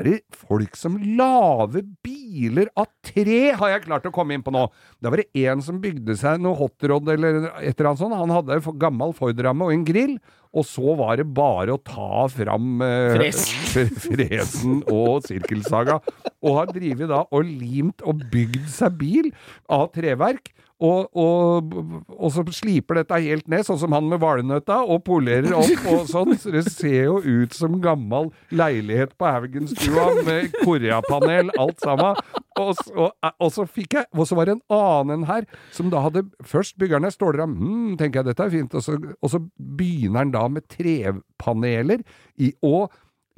Er 0.00 0.06
det 0.06 0.20
folk 0.32 0.78
som 0.78 0.94
lager 1.18 1.82
biler 2.00 2.70
av 2.78 2.86
tre, 3.04 3.50
har 3.58 3.72
jeg 3.74 3.82
klart 3.84 4.06
å 4.08 4.12
komme 4.14 4.32
inn 4.32 4.44
på 4.44 4.52
nå. 4.54 4.62
Da 5.02 5.10
var 5.12 5.20
det 5.20 5.42
en 5.42 5.60
som 5.64 5.80
bygde 5.82 6.14
seg 6.16 6.40
noe 6.40 6.56
hotrod 6.56 7.10
eller 7.12 7.50
et 7.58 7.74
eller 7.74 7.90
annet 7.90 8.00
sånt. 8.00 8.16
Han 8.16 8.32
hadde 8.32 8.56
en 8.56 8.78
gammel 8.80 9.12
Ford-ramme 9.18 9.66
og 9.66 9.74
en 9.74 9.84
grill, 9.84 10.14
og 10.56 10.64
så 10.64 10.94
var 10.96 11.20
det 11.20 11.26
bare 11.36 11.74
å 11.76 11.82
ta 11.84 12.24
fram 12.32 12.80
eh, 12.86 13.18
Fresen. 13.18 13.92
fresen 14.06 14.80
og 14.88 15.26
sirkelsaga. 15.26 15.98
Og 16.40 16.56
har 16.62 16.72
drevet 16.72 17.10
da 17.10 17.26
og 17.28 17.44
limt 17.50 18.00
og 18.06 18.24
bygd 18.32 18.70
seg 18.72 18.96
bil 19.02 19.32
av 19.68 19.90
treverk. 19.98 20.54
Og, 20.80 21.10
og, 21.12 21.74
og 22.16 22.30
så 22.32 22.40
sliper 22.56 23.00
dette 23.02 23.18
helt 23.20 23.48
ned, 23.52 23.66
sånn 23.66 23.78
som 23.82 23.92
han 23.92 24.06
med 24.08 24.22
valnøtta, 24.22 24.78
og 24.88 25.02
polerer 25.04 25.52
opp 25.58 25.84
og 25.92 26.06
sånn. 26.08 26.32
Så 26.40 26.52
det 26.54 26.62
ser 26.72 27.10
jo 27.10 27.18
ut 27.20 27.52
som 27.56 27.76
gammel 27.84 28.30
leilighet 28.56 29.12
på 29.20 29.28
Haugenstua 29.28 30.06
med 30.24 30.54
Koreapanel, 30.62 31.52
alt 31.60 31.84
sammen. 31.84 32.16
Og, 32.60 32.72
så- 32.80 32.94
og, 33.06 33.12
og 33.40 33.52
så 33.54 33.64
fikk 33.70 33.94
jeg 33.96 34.08
Og 34.18 34.26
så 34.28 34.36
var 34.36 34.48
det 34.50 34.56
en 34.58 34.74
annen 34.74 35.22
her 35.28 35.46
som 35.72 35.88
da 35.88 36.00
hadde 36.04 36.24
Først 36.44 36.74
bygger 36.80 36.98
han 36.98 37.06
ei 37.08 37.12
stålram. 37.14 37.54
Hm, 37.56 37.94
tenker 38.00 38.20
jeg, 38.20 38.26
dette 38.32 38.44
er 38.48 38.52
fint. 38.52 38.74
Og 38.76 38.84
så, 38.84 38.96
og 38.98 39.30
så 39.32 39.40
begynner 39.56 40.24
han 40.24 40.32
da 40.34 40.42
med 40.52 40.66
trepaneler 40.72 42.02
i 42.40 42.50
å 42.64 42.86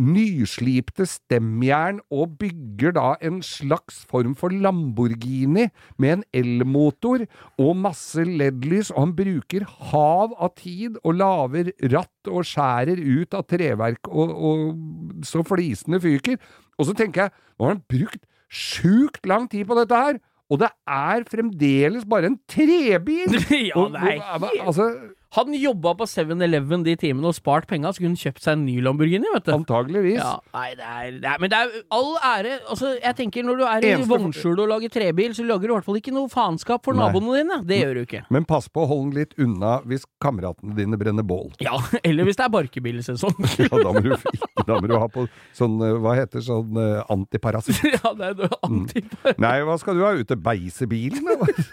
nyslipte 0.03 1.07
stemjern 1.09 2.01
og 2.13 2.37
bygger 2.41 2.95
da 2.97 3.13
en 3.25 3.41
slags 3.47 4.03
form 4.11 4.35
for 4.39 4.55
Lamborghini 4.55 5.69
med 6.03 6.17
en 6.17 6.25
elmotor 6.43 7.27
og 7.61 7.77
masse 7.79 8.25
LED-lys, 8.27 8.91
og 8.95 9.07
han 9.07 9.15
bruker 9.19 9.67
hav 9.93 10.35
av 10.39 10.55
tid 10.59 10.99
og 11.03 11.17
lager 11.21 11.73
ratt 11.95 12.33
og 12.33 12.47
skjærer 12.49 12.99
ut 12.99 13.39
av 13.39 13.47
treverk 13.51 14.11
og, 14.11 14.35
og 14.35 15.25
så 15.27 15.45
flisene 15.47 16.03
fyker. 16.03 16.39
Og 16.79 16.89
så 16.89 16.97
tenker 16.99 17.27
jeg, 17.27 17.35
nå 17.57 17.69
har 17.69 17.77
han 17.77 17.87
brukt 17.89 18.23
sjukt 18.53 19.27
lang 19.29 19.49
tid 19.51 19.67
på 19.69 19.79
dette 19.79 19.97
her, 19.97 20.21
og 20.53 20.61
det 20.61 20.69
er 20.91 21.25
fremdeles 21.31 22.05
bare 22.09 22.29
en 22.29 22.39
trebil! 22.51 23.39
ja, 23.71 23.89
det 23.89 24.03
er 24.03 24.09
helt 24.11 24.61
altså, 24.61 24.89
Hadde 25.33 25.49
han 25.55 25.57
jobba 25.63 25.95
på 25.97 26.05
7-Eleven 26.11 26.83
de 26.85 26.93
timene 27.01 27.31
og 27.31 27.37
spart 27.37 27.65
penga, 27.71 27.89
skulle 27.97 28.11
han 28.11 28.19
kjøpt 28.21 28.43
seg 28.45 28.59
en 28.59 28.65
ny 28.67 28.75
Lamborghini, 28.85 29.31
vet 29.33 29.47
du. 29.47 29.53
Antageligvis. 29.55 30.19
Ja, 30.21 30.35
nei, 30.53 30.67
det 30.77 30.85
er, 30.85 31.07
det 31.23 31.31
er 31.31 31.39
Men 31.41 31.53
det 31.53 31.61
er 31.63 31.71
all 31.97 32.11
ære 32.21 32.59
Altså, 32.73 32.91
jeg 33.01 33.17
tenker 33.17 33.47
når 33.49 33.57
du 33.63 33.65
er 33.65 33.87
i 33.87 33.93
Eneste 33.95 34.11
for- 34.11 34.21
vognskjul 34.27 34.61
og 34.67 34.69
lager 34.75 34.93
trebil, 34.93 35.33
så 35.39 35.47
lager 35.49 35.65
du 35.71 35.73
i 35.73 35.77
hvert 35.79 35.89
fall 35.89 36.01
ikke 36.03 36.13
noe 36.13 36.29
faenskap 36.33 36.85
for 36.85 36.93
Nei. 36.99 37.07
naboene 37.09 37.39
dine. 37.41 37.59
Det 37.71 37.79
gjør 37.81 37.95
du 37.97 38.03
ikke. 38.05 38.23
Men 38.37 38.45
pass 38.49 38.69
på 38.69 38.85
å 38.85 38.91
holde 38.91 39.15
den 39.15 39.23
litt 39.23 39.33
unna 39.41 39.73
hvis 39.89 40.05
kameratene 40.23 40.77
dine 40.77 41.01
brenner 41.01 41.25
bål. 41.27 41.49
Ja, 41.65 41.79
eller 42.05 42.29
hvis 42.29 42.37
det 42.37 42.45
er 42.49 42.53
barkebilsesong. 42.59 43.41
Ja, 43.63 43.71
da, 43.73 43.93
må 43.95 44.03
du, 44.05 44.13
da 44.69 44.79
må 44.83 44.91
du 44.91 44.97
ha 45.01 45.09
på 45.13 45.25
sånn, 45.57 45.79
eh, 45.87 45.97
hva 46.03 46.13
heter 46.19 46.45
sånn 46.45 46.77
uh, 46.77 47.01
antiparasitt. 47.13 47.81
ja, 47.97 48.13
det 48.19 48.33
er 48.35 48.39
noe 48.43 48.61
antipar. 48.69 49.39
Nei, 49.41 49.57
hva 49.65 49.79
skal 49.81 49.97
du 49.97 50.05
ha? 50.05 50.13
Ute 50.19 50.37
beise 50.37 50.89
bilen, 50.91 51.25
eller? 51.39 51.65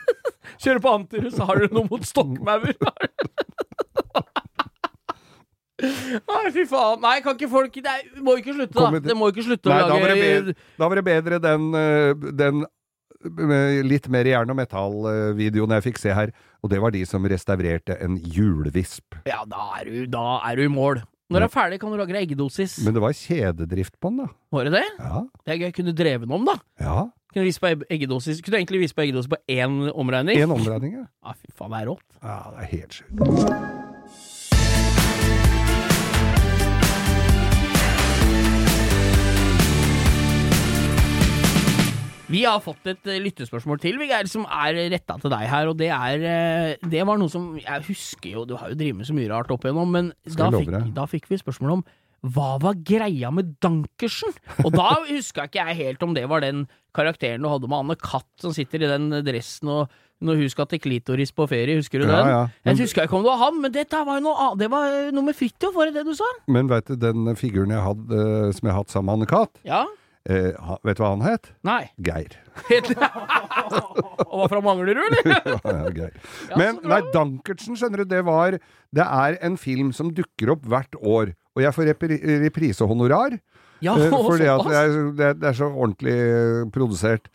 Kjøre 0.60 0.82
på 0.82 0.92
antirus, 0.96 1.38
har 1.44 1.60
du 1.62 1.76
noe 1.76 1.86
mot 1.92 2.06
stokkmaur. 2.08 2.72
Nei, 5.80 6.44
fy 6.56 6.66
faen. 6.70 7.00
Nei, 7.04 7.20
kan 7.26 7.38
ikke 7.38 7.50
folk 7.52 7.78
Det 7.80 7.92
er, 7.92 8.10
må 8.26 8.36
ikke 8.40 8.56
slutte, 8.58 8.76
da. 8.76 9.02
Det 9.04 9.16
må 9.18 9.30
ikke 9.34 9.46
slutte 9.48 9.72
Nei, 9.72 9.80
å 9.84 9.88
da 9.92 10.00
var 10.02 10.14
det 10.14 10.20
bedre, 10.24 10.56
da 10.80 10.90
var 10.92 11.02
det 11.02 11.06
bedre 11.08 11.40
den, 11.44 11.70
eh, 11.80 12.26
den 12.42 12.66
eh, 12.66 13.80
litt 13.88 14.10
mer 14.12 14.28
jern- 14.30 14.52
og 14.54 14.60
metall-videoen 14.60 15.78
jeg 15.78 15.88
fikk 15.92 16.02
se 16.02 16.16
her, 16.16 16.34
og 16.64 16.74
det 16.74 16.82
var 16.84 16.96
de 16.96 17.06
som 17.08 17.26
restaurerte 17.30 18.00
en 18.04 18.18
hjulvisp. 18.20 19.22
Ja, 19.30 19.46
da 19.48 19.70
er 19.80 19.92
du, 19.92 20.02
da 20.12 20.26
er 20.50 20.60
du 20.60 20.66
i 20.66 20.74
mål. 20.74 21.04
Når 21.30 21.44
du 21.44 21.46
er 21.46 21.54
ferdig, 21.54 21.78
kan 21.78 21.92
du 21.94 22.00
lage 22.00 22.16
eggedosis. 22.18 22.80
Men 22.82 22.96
det 22.96 23.02
var 23.04 23.14
kjededrift 23.14 24.00
på 24.02 24.10
den, 24.10 24.24
da. 24.24 24.32
Var 24.56 24.66
det 24.66 24.80
det? 24.80 24.86
Ja. 24.98 25.22
Det 25.46 25.54
er 25.54 25.60
gøy. 25.62 25.74
Kunne 25.78 25.94
du 25.94 26.00
drevet 26.02 26.26
den 26.26 26.36
om, 26.40 26.48
da. 26.50 26.58
ja. 26.82 27.06
Kunne 27.34 27.54
på 27.54 27.86
eggedosis 27.94 28.42
Kunne 28.42 28.56
du 28.56 28.58
egentlig 28.58 28.80
vise 28.80 28.96
på 28.96 29.02
eggedosis 29.06 29.30
på 29.30 29.38
én 29.54 29.92
omregning? 29.94 30.42
En 30.42 30.52
omregning, 30.52 30.94
ja. 30.98 31.06
Ja, 31.26 31.38
fy 31.38 31.54
faen, 31.54 31.72
det 31.76 31.84
er 31.84 31.90
rått. 31.92 32.06
Ja, 32.24 32.42
det 32.56 32.66
er 32.66 32.72
helt 32.74 33.02
sjukt. 33.02 33.99
Vi 42.30 42.44
har 42.46 42.60
fått 42.62 42.86
et 42.92 43.08
eh, 43.10 43.20
lyttespørsmål 43.24 43.80
til, 43.82 43.98
Viggeir, 44.02 44.28
som 44.30 44.44
er 44.46 44.78
retta 44.94 45.16
til 45.22 45.32
deg 45.34 45.48
her. 45.50 45.70
Og 45.72 45.78
det 45.80 45.90
er 45.94 46.26
eh, 46.30 46.90
Det 46.92 47.06
var 47.10 47.18
noe 47.22 47.32
som 47.34 47.56
Jeg 47.58 47.86
husker 47.90 48.36
jo, 48.38 48.46
du 48.50 48.56
har 48.60 48.70
jo 48.74 48.78
drevet 48.80 49.02
med 49.02 49.10
så 49.10 49.16
mye 49.18 49.32
rart 49.32 49.50
opp 49.56 49.66
igjennom, 49.66 49.90
men 49.96 50.12
da 50.38 50.52
fikk, 50.54 50.76
da 50.98 51.08
fikk 51.10 51.30
vi 51.32 51.42
spørsmål 51.42 51.80
om 51.80 51.88
hva 52.36 52.58
var 52.60 52.76
greia 52.84 53.30
med 53.32 53.54
Dankersen? 53.64 54.34
Og 54.66 54.74
da 54.76 54.90
huska 55.08 55.46
ikke 55.48 55.64
jeg 55.70 55.78
helt 55.86 56.02
om 56.04 56.12
det 56.18 56.26
var 56.28 56.44
den 56.44 56.66
karakteren 56.94 57.40
du 57.46 57.48
hadde 57.48 57.70
med 57.72 57.80
Anne 57.80 57.96
Katt 57.96 58.28
som 58.44 58.52
sitter 58.52 58.84
i 58.84 58.90
den 58.92 59.06
dressen 59.24 59.70
og 59.72 59.94
når 60.20 60.36
hun 60.42 60.50
skal 60.52 60.68
til 60.68 60.82
klitoris 60.84 61.32
på 61.32 61.46
ferie, 61.48 61.78
husker 61.80 62.02
du 62.04 62.10
den? 62.10 62.28
ja. 62.28 62.42
Men- 62.68 62.76
Jeg 62.76 62.90
huska 62.90 63.06
ikke 63.08 63.16
om 63.16 63.24
det 63.24 63.30
var 63.32 63.38
han, 63.46 63.62
men 63.64 63.72
dette 63.72 64.02
var 64.04 64.18
jo 64.20 64.26
noe 64.26 64.36
annet. 64.50 64.60
Det 64.60 64.68
var 64.74 64.98
noe 65.16 65.24
med 65.30 65.38
Fridtjof, 65.40 65.72
var 65.80 65.88
det 65.88 65.94
det 66.02 66.04
du 66.10 66.12
sa? 66.20 66.28
Men 66.52 66.68
veit 66.68 66.92
du, 66.92 66.98
den 67.00 67.32
figuren 67.40 67.72
jeg 67.72 67.80
hadde, 67.86 68.20
eh, 68.20 68.50
som 68.58 68.68
jeg 68.68 68.74
har 68.76 68.82
hatt 68.82 68.92
sammen 68.92 69.08
med 69.08 69.16
Anne 69.22 69.30
Katt, 69.32 69.62
Ja? 69.64 69.86
Eh, 70.28 70.52
ha- 70.60 70.80
vet 70.84 70.98
du 71.00 71.04
hva 71.04 71.12
han 71.14 71.24
het? 71.26 71.52
Nei. 71.64 71.84
Geir. 72.04 72.36
Og 74.30 74.36
var 74.44 74.52
fra 74.52 74.62
Manglerud, 74.64 75.00
eller? 75.24 75.40
Ja, 75.64 75.90
Geir. 75.96 76.14
Men 76.60 76.80
så 76.80 76.84
bra. 76.84 76.90
nei, 76.92 77.00
Dankertsen, 77.16 77.78
skjønner 77.80 78.04
du, 78.04 78.10
det 78.12 78.22
var 78.28 78.58
Det 78.96 79.06
er 79.06 79.38
en 79.46 79.58
film 79.62 79.92
som 79.96 80.12
dukker 80.16 80.54
opp 80.56 80.66
hvert 80.70 80.98
år, 81.00 81.34
og 81.56 81.64
jeg 81.64 81.76
får 81.76 81.90
repri 81.94 82.20
reprisehonorar. 82.46 83.38
Ja, 83.86 83.94
eh, 83.96 84.10
fordi 84.30 84.48
at 84.50 84.64
såpass. 84.64 84.74
det 84.74 84.80
er, 84.80 85.12
det, 85.20 85.28
er, 85.32 85.38
det 85.40 85.50
er 85.54 85.60
så 85.62 85.70
ordentlig 85.72 86.16
eh, 86.20 86.64
produsert. 86.76 87.30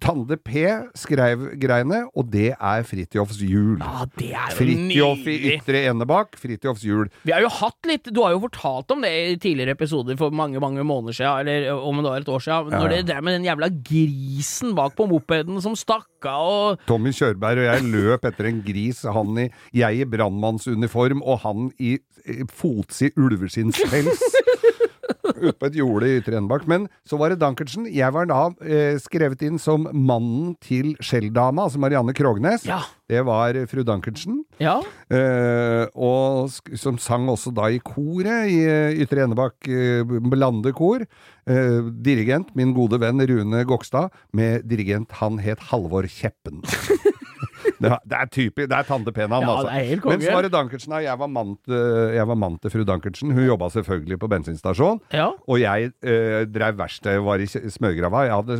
Tande 0.00 0.38
P 0.40 0.64
skrev 0.96 1.44
greiene, 1.60 2.04
og 2.16 2.30
det 2.32 2.54
er 2.54 2.86
Fridtjofs 2.88 3.40
jul. 3.44 3.76
Ja, 3.82 4.06
det 4.16 4.30
er 4.32 4.54
jo 4.54 4.58
Fridtjof 4.60 5.26
i 5.28 5.36
ytre 5.52 5.82
Enebakk, 5.90 6.38
Fridtjofs 6.40 6.86
jul. 6.86 7.10
Vi 7.26 7.34
har 7.34 7.44
jo 7.44 7.50
hatt 7.52 7.88
litt 7.88 8.08
Du 8.08 8.22
har 8.24 8.32
jo 8.32 8.40
fortalt 8.46 8.94
om 8.94 9.04
det 9.04 9.12
i 9.12 9.36
tidligere 9.42 9.76
episoder 9.76 10.16
for 10.20 10.32
mange 10.34 10.60
mange 10.62 10.84
måneder 10.86 11.18
siden, 11.18 11.50
eller 11.52 11.68
om 11.76 12.00
det 12.00 12.08
var 12.08 12.24
et 12.24 12.32
år 12.32 12.44
siden, 12.46 12.72
når 12.72 12.86
ja. 12.86 12.94
dere 12.94 13.08
drev 13.10 13.26
med 13.26 13.38
den 13.38 13.48
jævla 13.50 13.68
grisen 13.90 14.74
bak 14.78 14.96
på 14.96 15.08
mopeden 15.10 15.60
som 15.64 15.76
stakk 15.78 16.08
av 16.28 16.52
og 16.52 16.82
Tommy 16.86 17.12
Kjørberg 17.14 17.62
og 17.62 17.68
jeg 17.68 17.88
løp 17.92 18.26
etter 18.28 18.48
en 18.50 18.62
gris, 18.64 19.02
han 19.16 19.38
i, 19.44 19.48
jeg 19.76 20.02
i 20.02 20.08
brannmannsuniform, 20.08 21.22
og 21.22 21.42
han 21.44 21.70
i, 21.82 21.96
i 22.26 22.46
fotsid 22.50 23.18
ulveskinnspels. 23.20 24.22
Ute 25.46 25.56
på 25.58 25.68
et 25.68 25.78
jorde 25.78 26.08
i 26.08 26.18
Ytre 26.20 26.38
Enebakk. 26.40 26.66
Men 26.70 26.86
så 27.08 27.18
var 27.20 27.32
det 27.32 27.40
Dankertsen. 27.42 27.88
Jeg 27.92 28.14
var 28.14 28.28
da 28.30 28.40
eh, 28.64 28.98
skrevet 29.02 29.42
inn 29.46 29.60
som 29.62 29.86
mannen 29.92 30.54
til 30.62 30.94
skjelldama, 31.02 31.66
altså 31.66 31.80
Marianne 31.82 32.14
Krognes. 32.16 32.66
Ja. 32.68 32.82
Det 33.12 33.20
var 33.28 33.56
fru 33.68 33.82
Dankertsen. 33.86 34.40
Ja. 34.62 34.78
Eh, 35.12 35.84
og 35.92 36.52
som 36.78 37.00
sang 37.02 37.28
også 37.32 37.52
da 37.54 37.68
i 37.72 37.82
koret 37.84 38.50
i 38.52 38.62
eh, 38.64 39.02
Ytre 39.04 39.26
Enebakk 39.26 39.68
eh, 39.68 40.16
Blande 40.32 40.72
kor. 40.76 41.04
Eh, 41.42 41.80
dirigent, 42.04 42.52
min 42.58 42.74
gode 42.76 43.00
venn 43.02 43.22
Rune 43.28 43.64
Gokstad, 43.68 44.12
med 44.32 44.68
dirigent 44.70 45.18
han 45.20 45.40
het 45.42 45.70
Halvor 45.72 46.06
Kjeppen. 46.10 46.62
det, 47.82 47.90
det 48.08 48.18
er 48.18 48.28
typisk, 48.32 48.68
det 48.70 48.76
er 48.78 48.86
tante 48.88 49.12
P-navn, 49.14 49.44
Ja, 49.46 49.56
altså. 49.60 50.08
Men 50.08 50.22
svare 50.24 50.50
Dankertsen, 50.52 50.94
da. 50.94 51.00
Jeg 51.04 51.18
var 51.20 51.30
mann 51.32 51.56
jeg 51.68 52.26
var 52.30 52.38
mann 52.38 52.58
til 52.62 52.72
fru 52.74 52.84
Dankertsen. 52.88 53.32
Hun 53.34 53.46
jobba 53.46 53.68
selvfølgelig 53.74 54.18
på 54.22 54.30
bensinstasjon. 54.32 55.00
ja. 55.12 55.30
Og 55.48 55.60
jeg 55.60 55.90
eh, 56.06 56.42
drev 56.48 56.78
verksted, 56.78 57.18
var 57.26 57.42
i 57.42 57.48
smørgrava. 57.50 58.24
Jeg 58.28 58.38
hadde 58.40 58.58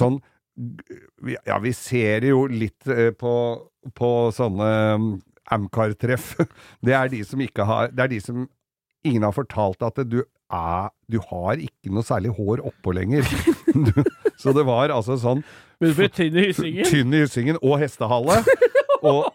sånn 0.00 0.20
Ja, 1.46 1.58
vi 1.62 1.72
ser 1.74 2.24
jo 2.28 2.44
litt 2.50 2.86
eh, 2.90 3.10
på, 3.18 3.32
på 3.98 4.10
sånne 4.34 4.68
mm, 5.00 5.08
Amcar-treff. 5.54 6.34
Det 6.86 6.94
er 6.96 7.10
de 7.12 7.22
som 7.26 7.40
ikke 7.42 7.66
har 7.68 7.90
Det 7.92 8.04
er 8.06 8.12
de 8.14 8.20
som 8.22 8.46
ingen 9.04 9.26
har 9.26 9.34
fortalt 9.36 9.82
at 9.84 9.98
du 10.08 10.22
er 10.22 10.88
Du 11.10 11.18
har 11.30 11.58
ikke 11.60 11.90
noe 11.92 12.06
særlig 12.06 12.32
hår 12.38 12.62
oppå 12.70 12.94
lenger. 12.96 13.26
Du, 13.74 14.04
så 14.40 14.52
det 14.56 14.64
var 14.66 14.92
altså 14.94 15.18
sånn 15.20 15.44
tynn 16.14 16.36
i 16.38 16.46
hyssingen. 16.48 16.86
tynn 16.88 17.14
i 17.14 17.24
hyssingen 17.24 17.58
og 17.62 17.78
hestehale. 17.82 18.40
Og, 19.04 19.26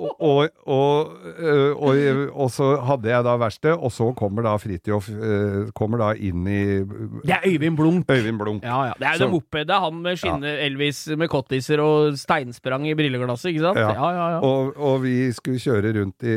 og, 0.00 0.14
og, 0.20 0.48
og, 0.66 1.96
øh, 1.96 2.28
og, 2.32 2.48
så 2.50 2.68
hadde 2.88 3.10
jeg 3.10 3.24
da 3.26 3.34
verksted, 3.40 3.72
og 3.76 3.92
så 3.92 4.10
kommer 4.16 4.46
da 4.46 4.54
Fridtjof 4.60 5.10
øh, 5.12 5.70
kommer 5.76 6.00
da 6.00 6.10
inn 6.16 6.46
i 6.48 6.60
Det 6.80 7.34
er 7.36 7.46
Øyvind 7.46 7.76
Blunk. 7.76 8.10
Øyvind 8.10 8.40
Blunk. 8.40 8.64
Ja, 8.64 8.82
ja. 8.88 8.94
Det 8.98 9.06
er 9.06 9.18
jo 9.18 9.24
det 9.24 9.30
moped. 9.34 9.64
Det 9.68 9.76
er 9.76 9.84
han 9.84 10.02
med 10.04 10.20
skinne 10.20 10.54
Elvis 10.66 11.02
med 11.20 11.30
cottiser 11.32 11.82
og 11.84 12.18
steinsprang 12.18 12.88
i 12.88 12.94
brilleglasset, 12.98 13.52
ikke 13.52 13.64
sant? 13.68 13.80
Ja. 13.80 13.92
Ja, 13.96 14.28
ja. 14.36 14.40
Og, 14.40 15.00
vi 15.04 15.30
skulle 15.32 15.60
kjøre 15.62 15.94
rundt 15.96 16.26
i 16.28 16.36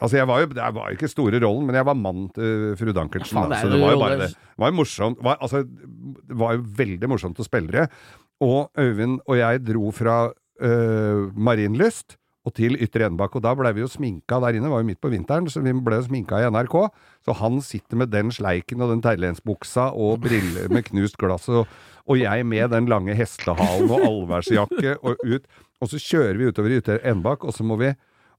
Altså, 0.00 0.16
jeg 0.18 0.28
var 0.28 0.42
jo 0.42 0.48
Det 0.52 0.70
var 0.74 0.92
ikke 0.92 1.08
store 1.08 1.40
rollen, 1.44 1.66
men 1.66 1.78
jeg 1.78 1.86
var 1.86 1.96
mann 1.96 2.28
til 2.34 2.74
fru 2.78 2.92
Dankertsen. 2.92 3.36
Ja, 3.36 3.44
faen, 3.44 3.54
det 3.54 3.60
så 3.62 3.72
det 3.72 3.80
var 3.82 3.94
jo 3.94 4.00
bare 4.02 4.20
det. 4.20 4.30
Det 4.34 4.64
var 4.64 4.72
jo 4.72 4.78
morsomt. 4.80 5.22
Var, 5.24 5.38
altså, 5.40 5.62
det 6.28 6.38
var 6.38 6.56
jo 6.56 6.64
veldig 6.78 7.10
morsomt 7.10 7.40
å 7.40 7.46
spille 7.46 7.72
det. 7.72 7.88
Og 8.44 8.70
Øyvind 8.78 9.20
og 9.26 9.38
jeg 9.38 9.64
dro 9.66 9.90
fra 9.94 10.18
øh, 10.60 11.28
Marienlyst 11.34 12.17
og 12.48 12.54
til 12.56 12.76
Ytre 12.80 13.08
Enebakk, 13.08 13.36
og 13.38 13.44
da 13.44 13.52
blei 13.56 13.74
vi 13.76 13.84
jo 13.84 13.90
sminka 13.90 14.40
der 14.42 14.56
inne, 14.56 14.68
det 14.68 14.72
var 14.72 14.82
jo 14.82 14.88
midt 14.88 15.02
på 15.04 15.12
vinteren, 15.12 15.48
så 15.52 15.62
vi 15.64 15.74
ble 15.84 16.00
jo 16.00 16.06
sminka 16.08 16.40
i 16.40 16.48
NRK. 16.52 16.76
Så 17.26 17.36
han 17.40 17.60
sitter 17.64 18.00
med 18.00 18.12
den 18.12 18.32
sleiken 18.34 18.82
og 18.84 18.92
den 18.94 19.04
terlensbuksa 19.04 19.90
og 19.92 20.24
briller 20.24 20.72
med 20.72 20.86
knust 20.88 21.18
glass, 21.20 21.48
og, 21.52 21.68
og 22.08 22.20
jeg 22.20 22.46
med 22.48 22.72
den 22.74 22.88
lange 22.90 23.16
hestehalen 23.18 23.92
og 23.92 24.08
allværsjakke 24.08 24.98
og 25.02 25.20
ut. 25.26 25.48
Og 25.78 25.92
så 25.92 26.00
kjører 26.02 26.40
vi 26.40 26.50
utover 26.50 26.78
Ytre 26.80 27.00
Enebakk, 27.06 27.46
og 27.46 27.54
så 27.54 27.66
må 27.66 27.78
vi, 27.80 27.92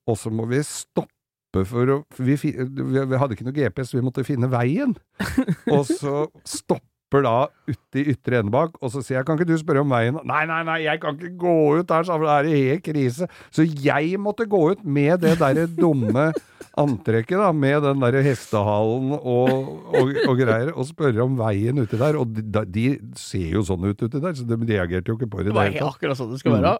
og 0.09 0.19
så 0.19 0.33
må 0.33 0.49
vi 0.49 0.63
stoppe 0.65 1.65
for 1.65 1.89
å 1.89 1.99
vi, 2.21 2.35
vi 2.37 3.17
hadde 3.17 3.33
ikke 3.33 3.47
noe 3.47 3.55
GPS, 3.55 3.95
vi 3.95 4.05
måtte 4.05 4.25
finne 4.27 4.51
veien. 4.51 4.93
Og 5.71 5.85
så 5.89 6.27
stopper 6.45 6.85
da 7.11 7.47
ute 7.69 8.03
i 8.03 8.13
ende 8.37 8.51
bak, 8.53 8.77
og 8.81 8.91
så 8.91 9.01
sier 9.01 9.17
jeg 9.17 9.25
'kan 9.25 9.37
ikke 9.37 9.47
du 9.49 9.57
spørre 9.57 9.81
om 9.81 9.89
veien'? 9.89 10.21
Nei, 10.25 10.45
nei, 10.45 10.63
nei, 10.63 10.83
jeg 10.83 11.01
kan 11.01 11.17
ikke 11.17 11.37
gå 11.37 11.79
ut 11.79 11.89
her, 11.89 12.03
så 12.03 12.13
er 12.13 12.43
det 12.43 12.53
helt 12.53 12.83
krise. 12.83 13.27
Så 13.51 13.65
jeg 13.65 14.19
måtte 14.19 14.45
gå 14.45 14.71
ut 14.71 14.85
med 14.85 15.19
det 15.21 15.39
derre 15.39 15.65
dumme 15.67 16.33
antrekket, 16.77 17.37
da, 17.37 17.51
med 17.51 17.81
den 17.83 17.99
derre 17.99 18.21
hestehalen 18.23 19.11
og, 19.17 19.49
og, 19.95 20.13
og 20.27 20.37
greier, 20.37 20.71
og 20.75 20.85
spørre 20.85 21.23
om 21.23 21.37
veien 21.37 21.79
uti 21.81 21.97
der. 21.97 22.15
Og 22.15 22.27
de, 22.27 22.65
de 22.65 22.99
ser 23.17 23.49
jo 23.57 23.63
sånn 23.65 23.89
ut 23.89 24.01
uti 24.01 24.19
der, 24.19 24.33
så 24.33 24.45
de 24.45 24.55
reagerte 24.55 25.09
jo 25.09 25.17
ikke 25.17 25.29
på 25.29 25.43
det 25.43 25.51
Det 25.51 25.57
var 25.57 25.89
akkurat 25.89 26.17
sånn 26.19 26.31
det 26.31 26.39
skulle 26.39 26.61
være. 26.61 26.77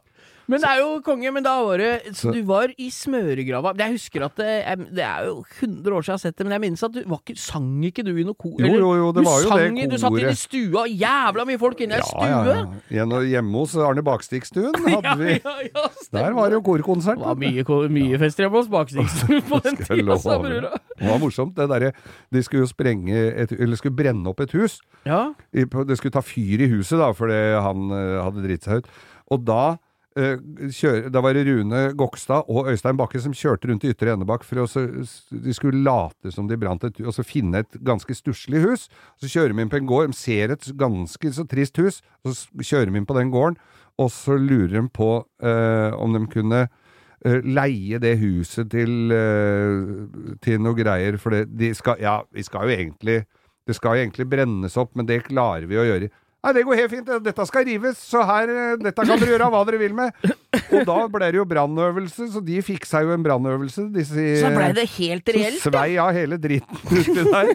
Men 0.49 0.63
det 0.63 0.69
er 0.71 0.79
jo 0.81 0.87
konge, 1.05 1.29
men 1.35 1.43
da 1.45 1.51
var 1.63 1.77
det 1.77 2.15
Så- 2.17 2.31
Du 2.33 2.41
var 2.47 2.71
i 2.77 2.87
smøregrava. 2.89 3.75
Jeg 3.77 3.91
husker 3.93 4.23
at 4.25 4.35
det, 4.35 4.47
jeg- 4.65 4.87
det 4.95 5.03
er 5.05 5.25
jo 5.27 5.43
100 5.61 5.93
år 5.93 6.01
siden 6.01 6.09
jeg 6.09 6.13
har 6.17 6.23
sett 6.23 6.35
det, 6.37 6.45
men 6.47 6.53
jeg 6.57 6.61
minnes 6.65 6.83
at 6.83 6.91
du 6.95 7.03
var 7.05 7.19
ikke, 7.21 7.37
sang 7.37 7.83
ikke 7.85 8.03
du 8.03 8.11
i 8.17 8.23
noe 8.25 8.33
kor? 8.33 8.55
Jo, 8.57 8.65
jo, 8.73 8.89
jo, 8.97 9.11
det 9.13 9.23
du 9.23 9.29
var 9.29 9.41
jo 9.43 9.47
sang, 9.49 9.75
det 9.75 9.83
koret. 9.83 9.89
Du 9.93 9.97
satt 10.01 10.19
inne 10.19 10.33
i 10.33 10.39
stua, 10.41 10.83
jævla 10.89 11.45
mye 11.45 11.59
folk 11.61 11.79
inne 11.85 11.93
i 11.93 12.01
ja, 12.01 12.07
stue! 12.09 12.55
Ja, 12.89 13.05
ja, 13.05 13.05
Hjemme 13.29 13.53
hos 13.61 13.75
Arne 13.77 14.01
Bakstikstuen 14.03 14.73
hadde 14.95 15.17
vi 15.19 15.39
ja, 15.43 15.55
ja. 15.69 15.87
Der 16.11 16.33
var 16.33 16.49
det 16.49 16.57
jo 16.57 16.61
korkonsert. 16.65 17.19
Det 17.19 17.25
var 17.29 17.35
mye, 17.35 17.89
mye 17.89 18.17
fester 18.19 18.43
hjemme 18.47 18.57
hos 18.57 18.67
Bakstikstuen 18.73 19.41
på 19.51 19.61
den 19.63 19.77
tida, 19.77 20.17
sa 20.19 20.39
brura. 20.41 20.73
Det 20.99 21.07
var 21.07 21.19
morsomt, 21.21 21.53
det 21.55 21.69
derre 21.69 21.93
De 22.33 22.41
skulle 22.43 22.65
jo 22.65 22.71
sprenge 22.73 23.13
et, 23.37 23.51
Eller 23.53 23.75
skulle 23.77 23.95
brenne 23.95 24.25
opp 24.27 24.39
et 24.41 24.51
hus. 24.57 24.79
Ja. 25.05 25.33
Det 25.53 25.97
skulle 25.97 26.11
ta 26.11 26.21
fyr 26.25 26.59
i 26.65 26.67
huset, 26.73 26.97
da, 26.99 27.11
fordi 27.13 27.37
han 27.61 27.91
eh, 27.91 28.17
hadde 28.23 28.43
dritt 28.43 28.63
seg 28.63 28.81
ut. 28.81 28.87
Og 29.31 29.45
da 29.45 29.61
eh, 29.71 29.77
kjøre, 30.17 31.11
Da 31.13 31.21
var 31.21 31.33
det 31.37 31.45
Rune 31.45 31.93
Gokstad 31.95 32.49
og 32.49 32.67
Øystein 32.71 32.97
Bakke 32.97 33.21
som 33.21 33.33
kjørte 33.35 33.69
rundt 33.69 33.83
i 33.85 33.91
Ytre 33.93 34.15
Enebakk 34.15 34.43
for 34.43 34.63
å 34.63 34.65
så, 34.67 34.87
De 35.29 35.53
skulle 35.53 35.83
late 35.85 36.31
som 36.33 36.47
de 36.49 36.57
brant 36.57 36.83
et 36.83 36.97
Og 37.05 37.13
så 37.13 37.23
finne 37.23 37.61
et 37.61 37.77
ganske 37.85 38.15
stusslig 38.17 38.63
hus. 38.65 38.87
Så 39.21 39.29
kjører 39.29 39.53
de 39.53 39.61
inn 39.61 39.71
på 39.71 39.77
en 39.77 39.89
gård, 39.89 40.09
de 40.09 40.17
ser 40.17 40.51
et 40.55 40.71
ganske 40.79 41.33
så 41.33 41.45
trist 41.47 41.77
hus, 41.77 42.01
og 42.25 42.33
så 42.33 42.65
kjører 42.71 42.91
de 42.91 42.97
inn 42.97 43.07
på 43.09 43.17
den 43.17 43.31
gården, 43.31 43.57
og 43.99 44.11
så 44.13 44.37
lurer 44.39 44.79
de 44.79 44.85
på 44.95 45.09
eh, 45.43 45.91
om 45.99 46.15
de 46.15 46.21
kunne 46.31 46.61
eh, 46.65 47.41
leie 47.43 47.99
det 48.01 48.15
huset 48.21 48.69
til, 48.71 49.11
eh, 49.11 50.37
til 50.43 50.63
noe 50.63 50.77
greier, 50.77 51.19
for 51.19 51.35
det, 51.35 51.49
de 51.59 51.73
skal 51.75 51.99
Ja, 52.01 52.21
vi 52.31 52.45
skal 52.47 52.69
jo 52.69 52.77
egentlig 52.77 53.25
Det 53.67 53.75
skal 53.77 53.97
jo 53.97 54.05
egentlig 54.05 54.29
brennes 54.29 54.77
opp, 54.81 54.95
men 54.97 55.05
det 55.05 55.27
klarer 55.27 55.67
vi 55.69 55.77
å 55.77 55.85
gjøre. 55.85 56.09
Nei, 56.39 56.53
det 56.55 56.61
går 56.63 56.77
helt 56.79 56.91
fint. 56.93 57.09
Dette 57.25 57.45
skal 57.49 57.65
rives, 57.67 57.97
så 57.99 58.21
her 58.23 58.47
eh, 58.53 58.75
Dette 58.79 59.03
kan 59.03 59.19
dere 59.19 59.33
gjøre 59.33 59.49
hva 59.51 59.59
dere 59.67 59.79
vil 59.81 59.95
med. 59.97 60.15
Og 60.69 60.85
da 60.87 60.95
ble 61.11 61.27
det 61.33 61.39
jo 61.41 61.43
brannøvelse, 61.49 62.29
så 62.31 62.39
de 62.45 62.61
fiksa 62.63 63.01
jo 63.03 63.11
en 63.11 63.25
brannøvelse, 63.25 63.89
Så 64.07 64.51
blei 64.55 64.69
det 64.77 64.85
helt 64.95 65.31
reelt, 65.35 65.59
Så 65.59 65.73
svei 65.73 65.97
av 65.99 66.13
hele 66.15 66.37
dritten 66.39 66.79
uti 66.99 67.25
der. 67.27 67.51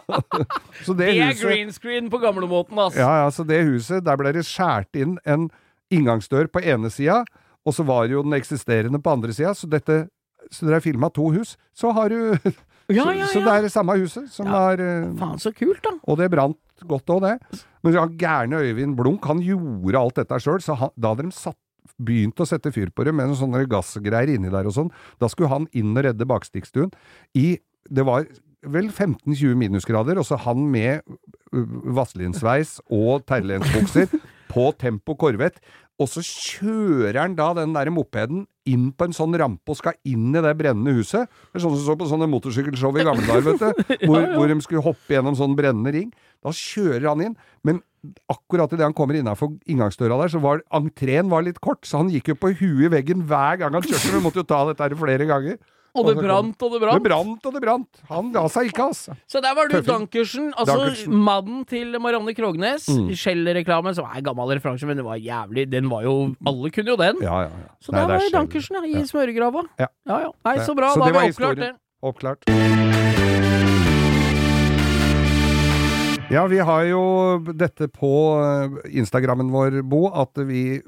så 0.86 0.94
det, 0.96 1.10
Det 1.10 1.18
er 1.18 1.28
huset 1.34 1.44
green 1.44 1.72
screen 1.76 2.08
på 2.12 2.22
gamlemåten, 2.22 2.78
ass. 2.86 2.96
ja, 2.96 3.10
ja, 3.24 3.28
så 3.34 3.44
det 3.44 3.60
huset, 3.68 4.04
der 4.06 4.16
ble 4.20 4.32
det 4.32 4.46
skjært 4.48 4.96
inn 4.96 5.18
en 5.28 5.50
inngangsdør 5.92 6.48
på 6.54 6.62
ene 6.64 6.88
sida, 6.94 7.20
og 7.66 7.76
så 7.76 7.84
var 7.84 8.08
jo 8.08 8.22
den 8.24 8.32
eksisterende 8.38 9.02
på 9.02 9.12
andre 9.12 9.34
sida, 9.36 9.52
så 9.54 9.68
dette 9.68 10.06
Så 10.50 10.64
dere 10.64 10.78
har 10.78 10.82
filma 10.82 11.10
to 11.12 11.28
hus, 11.34 11.52
så 11.76 11.92
har 11.92 12.08
du 12.08 12.32
Ja, 12.94 13.04
så, 13.06 13.14
ja, 13.16 13.26
så 13.30 13.40
det 13.44 13.54
er 13.54 13.62
det 13.66 13.72
samme 13.72 13.96
huset 14.00 14.28
som 14.34 14.46
Ja. 14.50 14.60
er 14.72 14.80
eh, 14.84 15.08
Faen, 15.20 15.38
så 15.42 15.52
kult, 15.56 15.82
da. 15.84 15.92
Og 16.08 16.18
det 16.20 16.30
brant 16.32 16.58
godt 16.88 17.06
òg, 17.12 17.22
det. 17.26 17.64
Men 17.84 17.96
ja, 17.96 18.06
gærne 18.06 18.60
Øyvind 18.64 18.96
Blunk, 18.96 19.24
han 19.28 19.40
gjorde 19.44 19.98
alt 20.00 20.16
dette 20.20 20.38
sjøl, 20.40 20.60
så 20.64 20.76
han, 20.80 20.90
da 20.96 21.14
hadde 21.14 21.26
de 21.28 21.34
satt 21.36 21.56
begynt 22.00 22.40
å 22.40 22.46
sette 22.48 22.70
fyr 22.72 22.88
på 22.94 23.04
det 23.04 23.12
med 23.12 23.28
noen 23.28 23.36
sånne 23.36 23.64
gassgreier 23.68 24.30
inni 24.34 24.48
der 24.52 24.68
og 24.68 24.72
sånn. 24.76 24.90
Da 25.20 25.28
skulle 25.28 25.50
han 25.52 25.66
inn 25.76 25.92
og 25.96 26.04
redde 26.06 26.26
bakstikkstuen. 26.28 26.92
I 27.36 27.58
Det 27.90 28.04
var 28.06 28.24
vel 28.62 28.90
15-20 28.92 29.56
minusgrader, 29.56 30.18
og 30.20 30.24
så 30.28 30.36
han 30.44 30.66
med 30.70 31.00
uh, 31.54 31.64
vasselinsveis 31.96 32.78
og 32.92 33.24
terrelensbukser 33.26 34.08
på 34.50 34.70
Tempo 34.80 35.14
Corvette. 35.18 35.62
Og 36.00 36.08
så 36.08 36.22
kjører 36.24 37.18
han 37.20 37.34
da 37.36 37.50
den 37.58 37.74
der 37.76 37.90
mopeden 37.92 38.46
inn 38.70 38.88
på 38.96 39.06
en 39.08 39.14
sånn 39.16 39.36
rampe 39.40 39.72
og 39.72 39.76
skal 39.76 39.98
inn 40.08 40.30
i 40.32 40.42
det 40.42 40.54
brennende 40.56 40.94
huset. 40.96 41.28
Det 41.50 41.60
er 41.60 41.64
sånn 41.66 41.74
som 41.76 41.84
så 41.90 41.96
på 42.00 42.08
sånne 42.08 42.28
motorsykkelshow 42.32 42.96
i 42.96 43.04
gamle 43.04 43.26
dager, 43.28 43.44
vet 43.50 43.60
du. 43.60 43.84
Hvor, 44.08 44.24
hvor 44.32 44.48
de 44.48 44.56
skulle 44.64 44.84
hoppe 44.86 45.16
gjennom 45.16 45.36
sånn 45.36 45.56
brennende 45.58 45.92
ring. 45.96 46.08
Da 46.40 46.54
kjører 46.56 47.10
han 47.10 47.24
inn, 47.26 47.34
men 47.68 47.82
akkurat 48.32 48.72
idet 48.72 48.86
han 48.86 48.96
kommer 48.96 49.18
innafor 49.18 49.52
inngangsdøra 49.68 50.22
der, 50.22 50.32
så 50.32 50.40
var 50.40 50.62
entreen 50.72 51.28
var 51.28 51.44
litt 51.44 51.60
kort, 51.60 51.84
så 51.84 52.00
han 52.00 52.08
gikk 52.12 52.32
jo 52.32 52.38
på 52.40 52.54
huet 52.56 52.86
i 52.88 52.92
veggen 52.94 53.26
hver 53.28 53.60
gang 53.60 53.76
han 53.76 53.84
kjørte. 53.84 54.14
Vi 54.14 54.22
måtte 54.24 54.40
jo 54.40 54.48
ta 54.48 54.62
dette 54.70 54.86
her 54.86 54.96
flere 54.96 55.28
ganger. 55.28 55.60
Og 55.98 56.06
det 56.06 56.14
brant, 56.20 56.62
og 56.62 56.74
det 56.74 56.80
brant. 56.82 57.02
Det 57.02 57.10
brant. 57.10 57.46
og 57.46 57.54
det 57.56 57.62
brant. 57.64 58.02
Han 58.10 58.30
ga 58.34 58.44
seg 58.52 58.70
ikke, 58.70 58.86
altså. 58.92 59.16
Så 59.30 59.42
der 59.42 59.56
var 59.58 59.70
du. 59.70 59.80
Dankersen. 59.86 60.52
Altså 60.54 60.76
Dankersen. 60.78 61.16
mannen 61.26 61.64
til 61.66 61.98
Marianne 62.00 62.34
Krognes. 62.36 62.86
Shell-reklamen, 63.18 63.96
som 63.98 64.06
er 64.06 64.22
gammel 64.26 64.54
referanse, 64.54 64.86
men 64.86 65.00
det 65.00 65.06
var 65.06 65.18
jævlig 65.18 65.66
Den 65.72 65.90
var 65.90 66.06
jo 66.06 66.14
Alle 66.46 66.70
kunne 66.70 66.94
jo 66.94 66.98
den. 67.00 67.22
Ja, 67.24 67.42
ja, 67.42 67.50
ja. 67.50 67.74
Så 67.82 67.92
Nei, 67.92 68.00
der 68.00 68.06
er 68.06 68.12
var 68.14 68.26
Shell. 68.26 68.36
Dankersen, 68.38 68.80
ja, 68.80 69.00
i 69.00 69.06
smøregrava. 69.10 69.66
Ja. 69.78 69.90
ja, 70.06 70.20
ja. 70.28 70.32
Nei, 70.46 70.56
så 70.64 70.76
bra. 70.78 70.94
Så 70.94 71.02
da 71.02 71.10
har 71.10 71.20
vi 71.20 71.34
oppklart 71.34 71.64
det. 71.66 71.74
Oppklart. 72.00 72.46
Ja, 76.30 76.44
vi 76.46 76.60
har 76.62 76.84
jo 76.86 77.02
dette 77.58 77.88
på 77.90 78.10
eh, 78.38 78.76
Instagrammen 79.00 79.48
vår, 79.50 79.80
Bo, 79.82 80.04
at 80.14 80.38
vi 80.46 80.78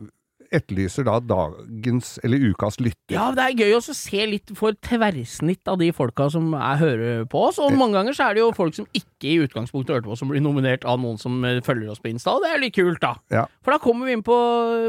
etterlyser 0.54 1.06
da 1.08 1.18
dagens, 1.24 2.14
eller 2.24 2.42
ukas 2.52 2.78
lytter. 2.82 3.14
Ja, 3.14 3.30
det 3.36 3.44
er 3.44 3.64
gøy 3.64 3.76
å 3.78 3.82
se 3.84 4.26
litt 4.28 4.52
for 4.58 4.76
tverrsnitt 4.84 5.68
av 5.70 5.78
de 5.80 5.90
folka 5.96 6.28
som 6.32 6.52
er, 6.56 6.78
hører 6.80 7.24
på 7.30 7.46
oss. 7.48 7.60
Og 7.62 7.74
mange 7.76 7.98
ganger 7.98 8.16
så 8.16 8.28
er 8.28 8.36
det 8.36 8.44
jo 8.44 8.50
folk 8.56 8.76
som 8.76 8.88
ikke 8.96 9.30
i 9.32 9.36
utgangspunktet 9.44 9.94
hørte 9.96 10.10
på, 10.10 10.16
som 10.18 10.30
blir 10.32 10.42
nominert 10.44 10.84
av 10.88 11.00
noen 11.00 11.18
som 11.20 11.36
eh, 11.46 11.60
følger 11.64 11.92
oss 11.92 12.02
på 12.02 12.10
Insta, 12.10 12.34
og 12.36 12.44
det 12.44 12.52
er 12.52 12.62
litt 12.62 12.76
kult, 12.76 13.00
da. 13.02 13.14
Ja. 13.32 13.44
For 13.62 13.74
da 13.74 13.80
kommer 13.82 14.08
vi 14.08 14.16
inn 14.16 14.24
på 14.26 14.36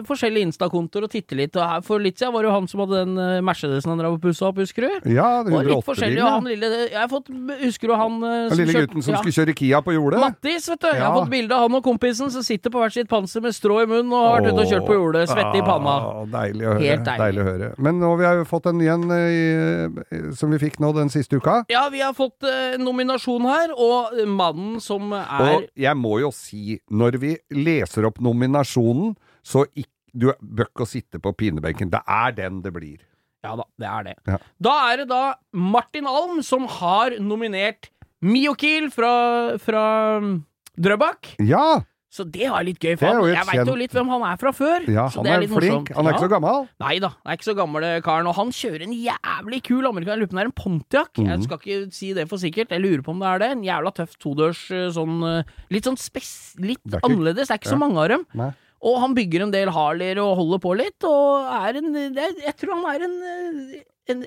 forskjellige 0.08 0.50
Insta-kontoer 0.50 1.08
og 1.08 1.14
titter 1.14 1.40
litt. 1.40 1.56
Og 1.58 1.68
her 1.68 1.84
for 1.86 2.02
litt 2.04 2.20
siden 2.20 2.34
var 2.34 2.46
det 2.46 2.50
jo 2.52 2.56
han 2.58 2.70
som 2.72 2.84
hadde 2.84 3.04
den 3.04 3.20
eh, 3.22 3.42
Mercedesen 3.46 3.94
han 3.94 4.02
drev 4.02 4.18
og 4.18 4.24
pussa 4.24 4.50
opp, 4.50 4.62
husker 4.64 4.88
du? 4.88 5.12
Ja, 5.14 5.30
det 5.46 5.54
er 5.54 5.70
litt 5.70 5.88
forskjellig. 5.88 6.22
Og 6.24 6.32
han 6.38 6.50
lille 6.50 6.72
Jeg 6.90 6.98
har 6.98 7.10
fått 7.12 7.30
Husker 7.64 7.92
du 7.92 7.96
han 7.98 8.18
eh, 8.24 8.38
Den 8.52 8.60
lille 8.62 8.74
kjørte- 8.76 8.90
gutten 8.90 9.06
som 9.06 9.16
ja. 9.16 9.22
skulle 9.22 9.36
kjøre 9.38 9.56
Kia 9.58 9.82
på 9.86 9.96
jordet? 9.96 10.22
Mattis, 10.24 10.68
vet 10.72 10.82
du. 10.84 10.90
Jeg 10.90 11.04
har 11.04 11.16
fått 11.18 11.32
bilde 11.34 11.56
av 11.58 11.68
han 11.68 11.78
og 11.80 11.86
kompisen 11.86 12.32
som 12.34 12.46
sitter 12.46 12.74
på 12.74 12.82
hvert 12.82 12.96
sitt 12.96 13.10
panser 13.12 13.44
med 13.44 13.56
strå 13.56 13.82
i 13.84 13.88
munnen 13.90 14.12
og 14.14 14.26
har 14.26 14.42
vært 14.42 14.54
ute 14.54 14.66
og 14.66 14.74
kjørt 14.74 14.88
på 14.90 14.98
jordet, 14.98 15.24
svette 15.30 15.53
i 15.58 15.64
panna. 15.66 15.96
Deilig 16.34 16.68
å 16.68 16.74
høre. 16.76 16.90
Helt 16.90 17.08
deilig. 17.08 17.42
å 17.42 17.48
høre. 17.48 17.70
Men 17.78 18.02
nå 18.02 18.12
vi 18.20 18.28
har 18.28 18.42
jo 18.42 18.48
fått 18.50 18.70
en 18.72 18.80
ny 18.82 18.90
en 18.94 19.06
eh, 19.16 20.34
som 20.38 20.54
vi 20.54 20.62
fikk 20.62 20.80
nå 20.84 20.94
den 20.98 21.12
siste 21.14 21.40
uka. 21.40 21.62
Ja, 21.74 21.86
vi 21.94 22.04
har 22.04 22.16
fått 22.18 22.46
eh, 22.48 22.76
nominasjon 22.82 23.48
her, 23.50 23.74
og 23.78 24.20
mannen 24.30 24.80
som 24.84 25.14
er 25.18 25.50
Og 25.54 25.68
jeg 25.80 26.00
må 26.00 26.18
jo 26.24 26.34
si, 26.36 26.80
når 26.92 27.20
vi 27.22 27.34
leser 27.56 28.10
opp 28.10 28.22
nominasjonen, 28.24 29.16
så 29.44 29.66
ikke 29.74 29.92
du 30.14 30.30
bør 30.38 30.70
ikke 30.70 30.86
sitte 30.86 31.18
på 31.22 31.34
pinebenken. 31.34 31.90
Det 31.90 32.04
er 32.06 32.36
den 32.38 32.62
det 32.62 32.74
blir. 32.76 33.02
Ja 33.44 33.56
da, 33.60 33.66
det 33.82 33.90
er 33.90 34.06
det. 34.08 34.14
Ja. 34.30 34.38
Da 34.70 34.74
er 34.92 35.02
det 35.02 35.08
da 35.10 35.24
Martin 35.52 36.08
Alm 36.08 36.44
som 36.46 36.68
har 36.80 37.18
nominert 37.20 37.90
Miokil 38.24 38.88
fra, 38.94 39.58
fra 39.60 39.84
um, 40.22 40.38
Drøbak. 40.80 41.34
Ja! 41.44 41.82
Så 42.14 42.24
det 42.30 42.46
var 42.54 42.62
litt 42.62 42.78
gøy. 42.78 42.94
For 43.02 43.10
er 43.10 43.32
jeg 43.34 43.46
veit 43.50 43.70
jo 43.72 43.74
litt 43.80 43.94
hvem 43.96 44.10
han 44.14 44.24
er 44.30 44.38
fra 44.38 44.52
før. 44.54 44.84
ja 44.86 45.08
så 45.10 45.22
han 45.22 45.26
det 45.26 45.32
er, 45.34 45.40
litt 45.42 45.50
flink. 45.56 45.88
morsomt. 45.90 45.96
Han 45.98 46.06
er 46.06 46.14
ikke 46.14 46.26
så 46.28 46.32
gammel. 46.36 46.68
Nei 46.84 46.92
da, 47.02 47.10
han 47.18 47.32
er 47.34 47.40
ikke 47.40 47.48
så 47.48 47.56
gammel 47.58 47.86
karen. 48.06 48.28
Og 48.30 48.36
han 48.38 48.52
kjører 48.54 48.84
en 48.86 48.94
jævlig 48.94 49.62
kul 49.66 49.88
amerikaner. 49.90 50.14
Jeg 50.14 50.22
lurer 50.22 50.30
på 50.30 50.38
om 50.38 50.40
det 50.40 50.44
er 50.46 50.52
en 50.52 50.58
Pontiac. 50.62 51.10
Mm. 51.18 51.30
Jeg 51.32 51.48
skal 51.48 51.58
ikke 51.64 51.80
si 51.98 52.12
det 52.14 52.28
for 52.30 52.38
sikkert. 52.44 52.70
Jeg 52.76 52.84
lurer 52.86 53.02
på 53.02 53.16
om 53.16 53.24
det 53.24 53.32
er 53.32 53.42
det. 53.42 53.50
En 53.58 53.64
jævla 53.66 53.94
tøff 53.98 54.14
todørs 54.22 54.62
eh, 54.70 54.90
sånn 54.94 55.16
eh, 55.26 55.56
Litt 55.74 55.90
sånn 55.90 55.98
spes... 55.98 56.30
Litt 56.62 56.84
Det 56.86 57.00
er 57.00 57.02
ikke- 57.02 57.10
annerledes. 57.10 57.50
Det 57.50 57.56
er 57.58 57.64
ikke 57.64 57.72
ja. 57.72 57.74
så 57.74 57.82
mange 57.82 57.98
av 58.06 58.12
dem. 58.14 58.28
Nei. 58.38 58.52
Og 58.84 58.98
han 59.00 59.14
bygger 59.16 59.46
en 59.48 59.52
del 59.56 59.70
Harleyer 59.74 60.20
og 60.22 60.36
holder 60.38 60.60
på 60.60 60.74
litt, 60.76 61.06
og 61.08 61.50
er 61.56 61.78
en 61.80 61.94
Jeg 62.14 62.54
tror 62.60 62.76
han 62.78 62.88
er 62.94 63.06
en, 63.08 63.14
eh, 63.34 63.82
en 64.12 64.24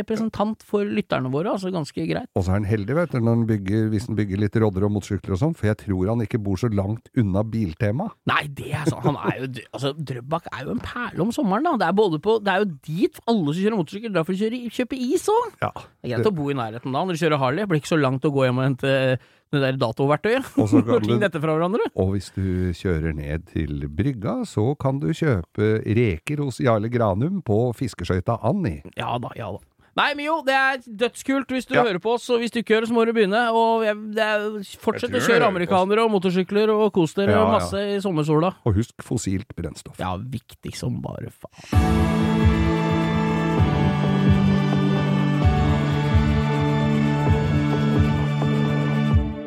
representant 0.00 0.62
for 0.64 0.88
lytterne 0.88 1.30
våre, 1.32 1.52
altså 1.52 1.72
ganske 1.74 2.04
greit. 2.08 2.28
Og 2.38 2.44
så 2.46 2.52
er 2.54 2.60
han 2.60 2.68
heldig, 2.68 2.96
vet 2.96 3.12
du, 3.12 3.18
han 3.26 3.46
bygger, 3.48 3.88
hvis 3.92 4.06
han 4.08 4.16
bygger 4.18 4.40
litt 4.40 4.56
rodder 4.62 4.86
og 4.86 4.94
motorsykler 4.94 5.36
og 5.36 5.40
sånn, 5.42 5.56
for 5.58 5.70
jeg 5.70 5.80
tror 5.82 6.12
han 6.12 6.24
ikke 6.24 6.40
bor 6.42 6.60
så 6.60 6.70
langt 6.72 7.10
unna 7.20 7.42
Biltema. 7.44 8.08
Nei, 8.30 8.44
det 8.56 8.70
er 8.78 8.88
sånn. 8.88 9.02
Han 9.08 9.18
er 9.20 9.42
jo 9.42 9.48
Altså, 9.70 9.92
Drøbak 9.96 10.46
er 10.54 10.64
jo 10.66 10.74
en 10.74 10.82
perle 10.82 11.24
om 11.24 11.32
sommeren, 11.34 11.66
da. 11.66 11.74
Det 11.80 11.88
er, 11.88 11.96
både 11.98 12.20
på, 12.22 12.36
det 12.44 12.52
er 12.52 12.62
jo 12.62 12.70
dit 12.86 13.20
alle 13.30 13.52
som 13.52 13.60
kjører 13.64 13.78
motorsykkel 13.80 14.14
drar 14.14 14.26
for 14.28 14.36
å 14.36 14.70
kjøpe 14.78 14.98
is 15.00 15.26
òg. 15.32 15.58
Ja. 15.62 15.72
Det 15.74 16.08
er 16.08 16.14
greit 16.16 16.30
å 16.30 16.34
bo 16.36 16.48
i 16.52 16.56
nærheten 16.56 16.94
da, 16.94 17.04
når 17.04 17.16
du 17.18 17.22
kjører 17.22 17.42
Harley. 17.42 17.64
Det 17.64 17.72
blir 17.72 17.82
ikke 17.82 17.92
så 17.92 18.00
langt 18.00 18.26
å 18.26 18.32
gå 18.34 18.46
hjem 18.46 18.60
og 18.62 18.66
hente 18.68 18.94
det 19.52 19.60
der 19.64 19.78
datoverktøyet. 19.80 20.46
Og 20.62 20.68
så 20.70 20.82
kan 20.86 21.02
du- 21.02 21.18
dette 21.18 21.40
fra 21.42 21.56
hverandre. 21.56 21.88
Og 21.96 22.12
hvis 22.14 22.30
du 22.36 22.70
kjører 22.76 23.14
ned 23.16 23.46
til 23.50 23.88
brygga, 23.88 24.40
så 24.46 24.72
kan 24.78 25.00
du 25.02 25.08
kjøpe 25.10 25.72
reker 25.84 26.44
hos 26.44 26.60
Jarle 26.62 26.88
Granum 26.92 27.40
på 27.42 27.58
fiskeskøyta 27.78 28.38
Annie. 28.46 28.82
Ja 28.96 29.16
da, 29.18 29.32
ja 29.36 29.50
da. 29.56 29.58
Nei, 29.98 30.12
Mio, 30.14 30.36
det 30.46 30.54
er 30.54 30.76
dødskult 30.86 31.50
hvis 31.50 31.66
du 31.66 31.74
Ja. 31.74 31.82
hører 31.82 31.98
på 32.00 32.12
oss, 32.14 32.28
og 32.30 32.38
hvis 32.38 32.52
du 32.54 32.60
ikke 32.62 32.76
hører, 32.78 32.86
så 32.86 32.94
må 32.94 33.02
du 33.04 33.10
begynne. 33.12 33.40
Og 33.50 33.82
fortsett 34.80 35.10
å 35.12 35.20
kjøre 35.20 35.48
amerikanere 35.50 36.04
og 36.06 36.12
motorsykler 36.14 36.70
og 36.72 36.92
kos 36.94 37.12
dere 37.18 37.34
Ja, 37.34 37.42
ja. 37.42 37.50
masse 37.58 37.82
i 37.96 37.98
sommersola. 38.00 38.54
Og 38.64 38.78
husk 38.78 38.94
fossilt 39.02 39.50
brennstoff. 39.58 39.98
Ja, 39.98 40.14
viktig 40.16 40.76
som 40.78 41.02
bare 41.02 41.28
faen. 41.34 42.49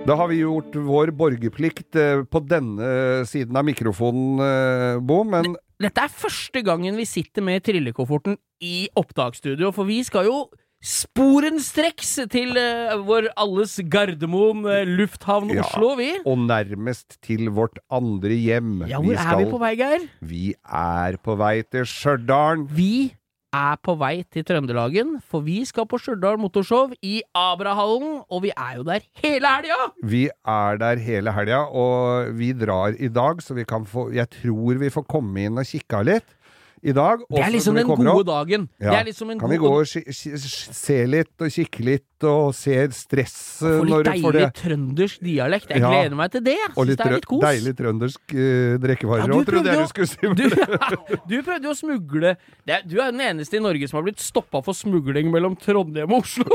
Da 0.04 0.18
har 0.20 0.28
vi 0.28 0.42
gjort 0.42 0.74
vår 0.76 1.14
borgerplikt 1.16 1.96
eh, 1.96 2.26
på 2.28 2.42
denne 2.44 3.24
siden 3.30 3.56
av 3.56 3.64
mikrofonen, 3.64 4.42
eh, 4.44 4.98
Bo, 5.00 5.22
men 5.24 5.54
Dette 5.80 6.04
er 6.04 6.12
første 6.12 6.60
gangen 6.64 6.98
vi 7.00 7.06
sitter 7.08 7.44
med 7.46 7.64
trillekofferten 7.64 8.36
i 8.64 8.90
opptaksstudio, 9.00 9.72
for 9.76 9.88
vi 9.88 10.02
skal 10.04 10.28
jo 10.28 10.42
sporenstreks 10.84 12.12
til 12.34 12.60
eh, 12.60 12.98
vår 13.08 13.30
alles 13.40 13.78
Gardermoen 13.88 14.68
lufthavn 14.92 15.56
Ja. 15.56 15.64
Oslo, 15.64 15.94
vi. 15.96 16.12
og 16.28 16.44
nærmest 16.52 17.22
til 17.24 17.48
vårt 17.56 17.80
andre 17.88 18.36
hjem. 18.36 18.82
Ja, 18.92 19.00
hvor 19.00 19.16
er 19.16 19.40
vi 19.40 19.50
på 19.56 19.64
vei, 19.64 19.74
Geir? 19.80 20.08
Vi 20.20 20.46
er 20.68 21.16
på 21.24 21.40
vei 21.40 21.62
til 21.64 21.88
Stjørdal. 21.88 22.68
Vi 22.76 23.14
er 23.54 23.78
på 23.86 23.94
vei 24.02 24.24
til 24.34 24.46
Trøndelagen, 24.48 25.16
for 25.30 25.46
vi 25.46 25.62
skal 25.70 25.86
på 25.90 26.00
Stjørdal 26.02 26.40
Motorshow 26.42 26.94
i 27.06 27.22
Abrahallen, 27.38 28.22
og 28.26 28.44
vi 28.46 28.52
er 28.56 28.80
jo 28.80 28.86
der 28.88 29.06
hele 29.22 29.52
helga! 29.56 29.80
Vi 30.02 30.24
er 30.28 30.80
der 30.82 31.02
hele 31.02 31.34
helga, 31.36 31.64
og 31.70 32.34
vi 32.40 32.52
drar 32.58 32.98
i 32.98 33.12
dag, 33.14 33.42
så 33.46 33.54
vi 33.58 33.68
kan 33.70 33.86
få 33.86 34.10
Jeg 34.14 34.30
tror 34.42 34.82
vi 34.82 34.90
får 34.94 35.06
komme 35.10 35.46
inn 35.46 35.62
og 35.62 35.70
kikke 35.70 36.02
litt. 36.10 36.40
I 36.84 36.94
dag. 36.96 37.22
Det 37.32 37.40
er 37.44 37.52
liksom 37.54 37.78
den 37.80 37.88
gode 37.88 38.24
dagen. 38.28 38.68
Ja. 38.82 38.98
Det 38.98 39.06
liksom 39.12 39.32
en 39.32 39.40
Kan 39.40 39.50
vi 39.54 39.58
gå 39.62 39.70
og 39.72 39.88
se 39.88 40.98
litt 41.08 41.42
og 41.42 41.52
kikke 41.54 41.86
litt 41.88 42.26
og 42.28 42.54
se 42.56 42.76
stress 42.96 43.36
Få 43.60 43.84
litt 43.84 44.08
deilig 44.08 44.46
trøndersk 44.56 45.24
dialekt. 45.24 45.72
Jeg 45.72 45.82
Ja. 45.84 45.90
gleder 45.92 46.16
meg 46.16 46.32
til 46.32 46.44
det. 46.44 46.56
Jeg 46.60 46.72
Syns 46.76 46.98
det 46.98 47.06
er 47.06 47.14
litt 47.18 47.28
kos. 47.28 47.42
deilig 47.44 47.74
trøndersk 47.80 48.36
uh, 48.36 48.78
drikkevarer 48.84 49.24
Ja, 49.24 49.28
du 49.28 49.44
trodde 49.48 49.74
jeg 49.74 49.80
du 49.80 49.88
skulle 49.92 50.08
si. 50.08 50.18
Du, 50.34 51.18
du 51.28 51.36
prøvde 51.44 51.68
jo 51.68 51.74
å 51.74 51.78
smugle 51.78 52.36
det, 52.68 52.80
Du 52.88 53.00
er 53.00 53.12
den 53.12 53.22
eneste 53.22 53.58
i 53.58 53.64
Norge 53.64 53.88
som 53.90 54.00
har 54.00 54.08
blitt 54.08 54.20
stoppa 54.24 54.64
for 54.64 54.74
smugling 54.78 55.32
mellom 55.32 55.56
Trondheim 55.60 56.12
og 56.12 56.24
Oslo. 56.24 56.48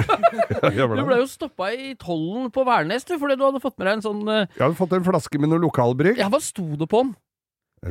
Du 0.68 1.04
ble 1.04 1.20
jo 1.22 1.28
stoppa 1.28 1.72
i 1.72 1.94
tollen 2.00 2.50
på 2.52 2.64
Værnes 2.66 3.04
du, 3.08 3.16
fordi 3.20 3.36
du 3.38 3.44
hadde 3.46 3.60
fått 3.62 3.78
med 3.78 3.88
deg 3.88 3.98
en 3.98 4.04
sånn 4.04 4.22
uh, 4.28 4.44
Jeg 4.44 4.64
hadde 4.64 4.78
fått 4.78 4.92
en 4.96 5.06
flaske 5.06 5.40
med 5.40 5.52
noe 5.52 5.62
lokalbrygg. 5.62 6.18
Ja, 6.20 6.28
hva 6.32 6.40
sto 6.42 6.64
det 6.78 6.88
på 6.90 7.04
den? 7.04 7.14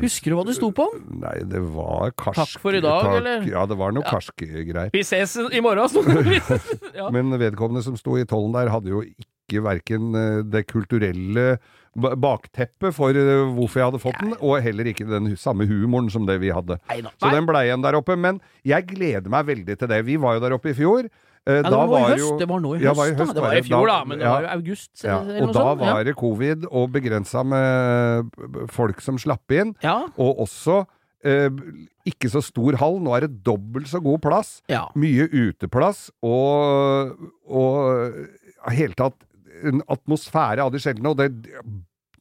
Husker 0.01 0.33
du 0.33 0.37
hva 0.37 0.43
det 0.47 0.57
sto 0.57 0.69
på 0.75 0.85
den? 0.93 1.21
Nei, 1.23 1.37
det 1.47 1.61
var 1.73 2.11
karsk 2.19 2.39
Takk 2.41 2.61
for 2.63 2.75
i 2.75 2.81
dag, 2.83 3.05
tak, 3.07 3.19
eller? 3.21 3.47
Ja, 3.49 3.65
det 3.69 3.77
var 3.79 3.95
noe 3.95 4.03
Ja. 4.03 4.11
karske 4.17 4.45
greier. 4.67 4.91
Vi 4.93 5.03
ses 5.05 5.37
i 5.37 5.61
morgen, 5.63 5.87
sto 5.89 6.03
det. 6.03 6.41
ja. 6.99 7.09
Men 7.13 7.31
vedkommende 7.39 7.83
som 7.85 7.97
sto 7.99 8.17
i 8.19 8.25
tollen 8.27 8.55
der, 8.57 8.71
hadde 8.73 8.91
jo 8.91 9.01
ikke 9.05 9.63
verken 9.63 10.13
eh, 10.19 10.41
det 10.43 10.65
kulturelle 10.67 11.57
bakteppet 11.97 12.93
for 12.93 13.15
eh, 13.17 13.45
hvorfor 13.57 13.81
jeg 13.81 13.87
hadde 13.89 14.01
fått 14.03 14.19
den, 14.21 14.35
og 14.37 14.59
heller 14.61 14.89
ikke 14.91 15.07
den 15.09 15.31
samme 15.39 15.65
humoren 15.69 16.11
som 16.13 16.27
det 16.27 16.39
vi 16.43 16.51
hadde. 16.53 16.77
Neida. 16.91 17.13
Så 17.17 17.31
den 17.33 17.47
blei 17.49 17.65
igjen 17.69 17.85
der 17.85 17.97
oppe. 17.97 18.17
Men 18.19 18.41
jeg 18.67 18.85
gleder 18.91 19.31
meg 19.33 19.47
veldig 19.49 19.77
til 19.79 19.89
det. 19.91 20.03
Vi 20.05 20.19
var 20.21 20.37
jo 20.37 20.43
der 20.45 20.57
oppe 20.57 20.73
i 20.73 20.77
fjor. 20.77 21.07
Eh, 21.47 21.61
Ja, 21.61 21.61
det 21.63 21.71
var 21.71 21.87
var, 21.87 22.09
høst. 22.11 22.19
jo 22.19 22.37
Det 22.41 22.47
var 22.49 22.59
nå 22.59 22.73
i 22.75 22.79
høst, 22.79 22.83
Ja, 22.83 22.93
var 22.97 23.07
i 23.07 23.15
da. 23.15 23.25
Det 23.33 23.41
var 23.45 23.53
i 23.55 23.61
fjor, 23.63 23.87
Da- 23.87 24.03
men 24.05 24.19
det 24.19 24.27
var 24.27 24.41
jo 24.41 24.47
august 24.57 25.05
Og 25.05 25.53
da 25.53 25.63
sånt. 25.63 25.79
var 25.79 26.03
det 26.03 26.15
covid 26.19 26.65
og 26.69 26.91
begrensa 26.91 27.43
med 27.45 28.31
folk 28.69 28.99
som 29.01 29.17
slapp 29.17 29.49
inn. 29.55 29.75
Ja. 29.81 30.07
Og 30.17 30.37
også 30.43 30.85
eh, 31.23 31.49
ikke 32.05 32.29
så 32.29 32.41
stor 32.43 32.75
hall. 32.77 32.99
Nå 32.99 33.15
er 33.15 33.21
det 33.27 33.43
dobbelt 33.43 33.87
så 33.87 34.01
god 34.03 34.21
plass. 34.21 34.61
Mye 34.95 35.27
uteplass 35.31 36.11
og, 36.21 37.15
og 37.49 38.13
hele 38.71 38.93
tatt 38.93 39.15
en 39.63 39.81
atmosfære 39.89 40.59
av 40.61 40.71
de 40.71 40.77
sjeldne. 40.83 41.09
Og 41.09 41.17
det 41.17 41.31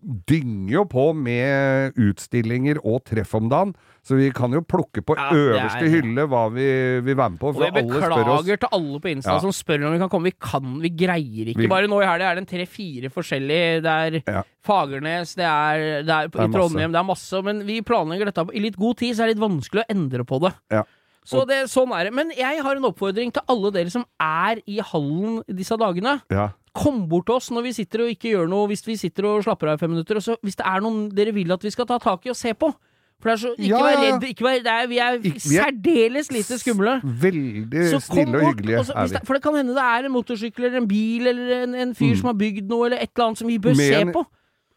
dynger 0.07 0.71
jo 0.73 0.85
på 0.87 1.05
med 1.19 1.97
utstillinger 1.99 2.79
og 2.87 3.03
treff 3.09 3.35
om 3.35 3.49
dagen. 3.51 3.73
Så 4.07 4.15
vi 4.15 4.29
kan 4.31 4.53
jo 4.55 4.61
plukke 4.63 5.03
på 5.03 5.17
Ja, 5.19 5.31
øverste 5.35 5.83
er- 5.83 5.91
hylle 5.91 6.27
hva 6.31 6.45
vi 6.55 6.67
vil 7.03 7.17
være 7.19 7.31
med 7.35 7.41
på. 7.41 7.49
Og 7.51 7.57
vi 7.59 7.71
beklager 7.75 8.57
til 8.63 8.69
alle 8.71 9.01
på 9.03 9.11
Insta 9.11 9.33
Ja. 9.35 9.39
som 9.41 9.51
spør 9.51 9.87
om 9.89 9.93
vi 9.93 9.99
kan 9.99 10.09
komme. 10.09 10.31
Vi 10.31 10.35
kan, 10.39 10.81
vi 10.81 10.91
greier 10.91 11.47
ikke. 11.51 11.59
Vi- 11.59 11.67
Bare 11.67 11.89
nå 11.89 12.01
i 12.01 12.07
helga 12.07 12.31
er 12.31 12.35
det 12.37 12.45
en 12.47 12.59
tre-fire 12.59 13.11
forskjellige. 13.11 13.83
Det 13.83 13.87
er 13.87 14.23
Ja. 14.33 14.43
Fagernes, 14.65 15.35
det 15.35 15.45
er, 15.45 16.03
det 16.05 16.09
er, 16.09 16.29
Det 16.29 16.41
er 16.41 16.45
i 16.49 16.53
Trondheim, 16.53 16.93
det 16.93 17.01
er 17.01 17.05
masse. 17.05 17.43
Men 17.43 17.67
vi 17.67 17.81
planlegger 17.83 18.27
dette 18.27 18.47
i 18.55 18.61
litt 18.61 18.77
god 18.77 18.97
tid, 18.97 19.17
så 19.17 19.25
er 19.25 19.27
det 19.35 19.37
litt 19.39 19.51
vanskelig 19.51 19.83
å 19.85 19.91
endre 19.91 20.25
på 20.25 20.41
det. 20.41 20.55
Ja. 20.71 20.85
Så 21.27 21.45
det, 21.45 21.65
sånn 21.67 21.91
er 21.91 22.05
det. 22.05 22.13
Men 22.15 22.31
jeg 22.31 22.63
har 22.63 22.77
en 22.77 22.85
oppfordring 22.85 23.33
til 23.33 23.43
alle 23.49 23.73
dere 23.73 23.91
som 23.91 24.05
er 24.21 24.61
i 24.69 24.79
hallen 24.79 25.43
disse 25.49 25.77
dagene. 25.77 26.23
ja. 26.31 26.51
Kom 26.77 27.07
bort 27.09 27.27
til 27.31 27.39
oss 27.39 27.49
når 27.55 27.63
vi 27.71 27.73
sitter 27.73 28.05
og 28.05 28.11
ikke 28.13 28.35
gjør 28.35 28.51
noe, 28.53 28.67
hvis 28.71 28.85
vi 28.87 28.97
sitter 29.01 29.25
og 29.31 29.43
slapper 29.47 29.73
av 29.73 29.79
i 29.79 29.83
fem 29.85 29.91
minutter. 29.95 30.19
Og 30.21 30.23
så, 30.27 30.37
hvis 30.45 30.59
det 30.61 30.67
er 30.69 30.85
noen 30.85 31.07
dere 31.17 31.33
vil 31.37 31.51
at 31.57 31.65
vi 31.65 31.73
skal 31.73 31.89
ta 31.89 31.97
tak 32.03 32.27
i 32.29 32.33
og 32.35 32.37
se 32.39 32.53
på. 32.55 32.69
For 33.17 33.31
det 33.31 33.33
er 33.33 33.41
så, 33.41 33.51
ikke 33.57 33.71
Ja, 33.71 33.79
vær 33.81 33.97
redd. 34.05 34.25
Ikke 34.29 34.45
vær, 34.45 34.59
det 34.61 34.73
er, 34.73 34.87
vi 34.91 34.99
er 35.01 35.15
vi 35.23 35.31
er- 35.33 35.41
særdeles 35.41 36.29
lite 36.35 36.59
skumle. 36.61 36.99
Veldig 37.03 37.85
snille 38.05 38.37
og 38.43 38.51
hyggelige 38.51 38.79
også, 38.83 38.93
er 38.93 39.07
vi. 39.07 39.15
det, 39.17 39.23
For 39.25 39.35
det 39.39 39.43
kan 39.43 39.55
hende 39.57 39.73
det 39.79 39.85
er 39.89 40.05
en 40.05 40.13
motorsykkel 40.13 40.65
eller 40.69 40.83
en 40.83 40.89
bil 40.91 41.27
eller 41.33 41.63
en, 41.63 41.75
en 41.75 41.95
fyr 41.97 42.13
Mm. 42.13 42.17
som 42.21 42.27
har 42.29 42.35
bygd 42.45 42.69
noe, 42.69 42.87
eller 42.91 42.99
et 43.01 43.09
eller 43.17 43.27
annet 43.31 43.39
som 43.39 43.49
vi 43.49 43.57
bør 43.59 43.75
Men, 43.75 44.13
se 44.13 44.13
på. 44.13 44.25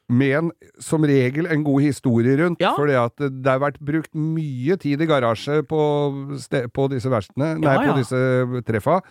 Med 0.10 0.32
en, 0.40 0.52
som 0.80 1.04
regel 1.04 1.46
en 1.52 1.64
god 1.64 1.82
historie 1.84 2.38
rundt. 2.40 2.58
Ja. 2.64 2.72
For 2.80 2.88
det 2.88 2.96
har 3.46 3.60
vært 3.60 3.78
brukt 3.84 4.16
mye 4.16 4.78
tid 4.82 5.02
i 5.02 5.06
garasje 5.06 5.60
på, 5.68 5.82
på 6.74 6.88
disse 6.90 7.12
verkstedene, 7.12 7.60
nei, 7.60 7.74
Ja, 7.76 7.84
ja. 7.84 7.92
på 7.92 8.00
disse 8.00 8.64
treffa. 8.66 9.02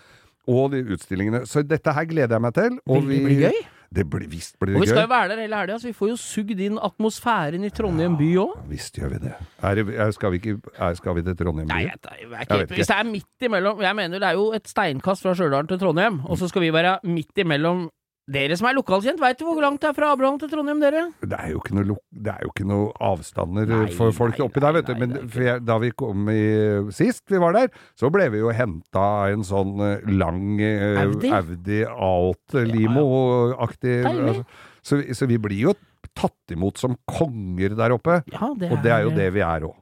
Og 0.48 0.70
de 0.72 0.84
utstillingene. 0.94 1.42
Så 1.48 1.62
dette 1.66 1.92
her 1.92 2.06
gleder 2.08 2.38
jeg 2.38 2.44
meg 2.44 2.54
til. 2.56 2.78
Og 2.86 3.02
Veldig 3.02 3.18
det 3.18 3.26
blir 3.26 3.42
gøy. 3.48 3.66
Det 3.88 4.04
blir, 4.04 4.26
visst 4.28 4.58
blir 4.60 4.76
Og 4.76 4.82
vi 4.84 4.88
skal 4.90 5.06
jo 5.06 5.08
være 5.08 5.28
der 5.32 5.38
hele 5.40 5.56
helga, 5.56 5.78
så 5.80 5.88
vi 5.88 5.94
får 5.96 6.10
jo 6.10 6.16
sugd 6.20 6.58
inn 6.60 6.76
atmosfæren 6.84 7.62
i 7.64 7.70
Trondheim 7.72 8.18
by 8.18 8.26
òg. 8.42 8.50
Visst 8.68 8.98
gjør 9.00 9.14
vi 9.14 9.20
det. 9.22 9.32
Er 9.64 9.80
er, 9.80 10.10
skal, 10.12 10.34
vi 10.34 10.40
ikke, 10.42 10.58
er, 10.76 10.96
skal 10.98 11.16
vi 11.16 11.22
til 11.24 11.36
Trondheim 11.38 11.70
Nei, 11.70 11.86
by? 11.86 11.88
jeg, 11.88 12.00
jeg, 12.04 12.26
jeg, 12.32 12.48
Jeg 12.50 12.66
ikke. 12.66 12.74
Hvis 12.74 12.90
det 12.90 12.98
er 12.98 13.08
midt 13.08 13.48
imellom 13.48 13.80
Jeg 13.80 13.96
mener 13.96 14.20
det 14.20 14.28
er 14.28 14.36
jo 14.36 14.50
et 14.52 14.68
steinkast 14.68 15.24
fra 15.24 15.32
Stjørdal 15.34 15.70
til 15.70 15.80
Trondheim, 15.80 16.20
og 16.28 16.36
så 16.38 16.50
skal 16.52 16.66
vi 16.66 16.72
være 16.72 16.98
midt 17.08 17.44
imellom 17.44 17.88
Dere 18.28 18.56
som 18.60 18.66
er 18.68 18.74
lokalkjent, 18.76 19.16
veit 19.22 19.38
du 19.40 19.46
hvor 19.48 19.56
langt 19.64 19.80
det 19.80 19.88
er 19.88 19.94
fra 19.96 20.10
Abraham 20.12 20.36
til 20.42 20.50
Trondheim, 20.52 20.82
dere? 20.82 21.06
Det 21.24 21.32
er 21.38 21.54
jo 21.54 21.62
ikke 21.62 21.72
noe, 21.78 21.96
det 22.12 22.34
er 22.34 22.42
jo 22.44 22.50
ikke 22.52 22.66
noe 22.68 22.90
avstander 23.08 23.70
Nei, 23.70 23.86
for 23.96 24.12
folk 24.12 24.36
nei, 24.36 24.44
oppi 24.44 24.60
der, 24.60 24.76
nei, 24.76 24.82
vet 24.82 24.90
du. 24.90 25.00
Men 25.00 25.46
jeg, 25.48 25.62
da 25.64 25.78
vi 25.80 25.90
kom 25.96 26.28
i, 26.28 26.42
sist 26.92 27.24
vi 27.32 27.40
var 27.40 27.56
der, 27.56 27.72
så 27.96 28.10
ble 28.12 28.26
vi 28.34 28.42
jo 28.42 28.52
henta 28.52 29.00
av 29.24 29.32
en 29.32 29.46
sånn 29.48 29.72
eh, 29.86 30.04
lang 30.12 30.60
eh, 30.60 31.00
Audi? 31.06 31.32
Audi 31.32 31.80
Alt 31.88 32.58
Limo-aktig. 32.68 33.96
ja, 34.04 34.12
ja. 34.12 34.44
så, 34.84 35.00
vi- 35.00 35.14
så 35.16 35.26
vi 35.30 35.38
blir 35.40 35.64
jo 35.70 35.74
tatt 36.18 36.52
imot 36.54 36.78
som 36.80 36.96
konger 37.08 37.74
der 37.78 37.94
oppe. 37.96 38.20
Ja, 38.32 38.52
det 38.58 38.72
Og 38.74 38.82
det 38.84 38.92
er 38.92 39.04
jo 39.06 39.10
det 39.14 39.32
vi 39.34 39.40
er 39.44 39.64
òg. 39.68 39.76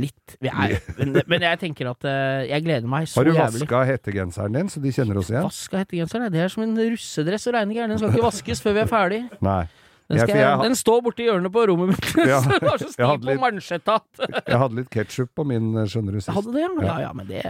Litt. 0.00 0.34
Er, 0.42 0.72
men, 0.98 1.20
men 1.30 1.44
jeg 1.46 1.58
tenker 1.60 1.86
at 1.92 2.06
eh, 2.10 2.48
jeg 2.48 2.64
gleder 2.64 2.90
meg 2.90 3.06
så 3.06 3.22
jævlig. 3.22 3.36
Har 3.38 3.52
du 3.54 3.60
vaska 3.60 3.82
hettegenseren 3.92 4.56
din, 4.58 4.70
så 4.72 4.82
de 4.82 4.90
kjenner 4.96 5.20
oss 5.20 5.30
igjen? 5.30 5.46
Vaska 5.46 5.82
hettegenseren, 5.84 6.32
det 6.34 6.42
er 6.42 6.50
som 6.50 6.64
en 6.66 6.74
russedress 6.80 7.46
å 7.46 7.54
regne 7.54 7.76
gæren. 7.76 7.94
Den 7.94 8.02
skal 8.02 8.10
ikke 8.10 8.26
vaskes 8.26 8.62
før 8.64 8.74
vi 8.74 8.82
er 8.82 8.90
ferdig. 8.90 9.20
Nei. 9.38 9.62
Den, 10.10 10.18
skal 10.20 10.34
jeg 10.36 10.42
jeg, 10.44 10.58
den 10.66 10.74
står 10.76 10.98
borti 11.06 11.24
hjørnet 11.28 11.54
på 11.54 11.62
rommet 11.70 11.94
mitt. 11.94 12.10
Ja, 12.32 12.42
så 12.42 12.58
den 12.58 12.66
var 12.66 12.82
så 12.82 12.90
stiv 12.92 13.22
på 13.24 13.36
mansjetta 13.40 13.94
Jeg 14.18 14.58
hadde 14.60 14.76
litt 14.82 14.90
ketsjup 14.92 15.30
på 15.38 15.46
min, 15.48 15.70
eh, 15.78 15.88
skjønner 15.88 16.18
du, 16.18 16.20
sist. 16.20 16.34
Hadde 16.34 16.52
det, 16.52 16.66
ja? 16.66 16.74
Ja 16.84 16.96
ja, 17.06 17.14
men 17.16 17.30
det 17.30 17.44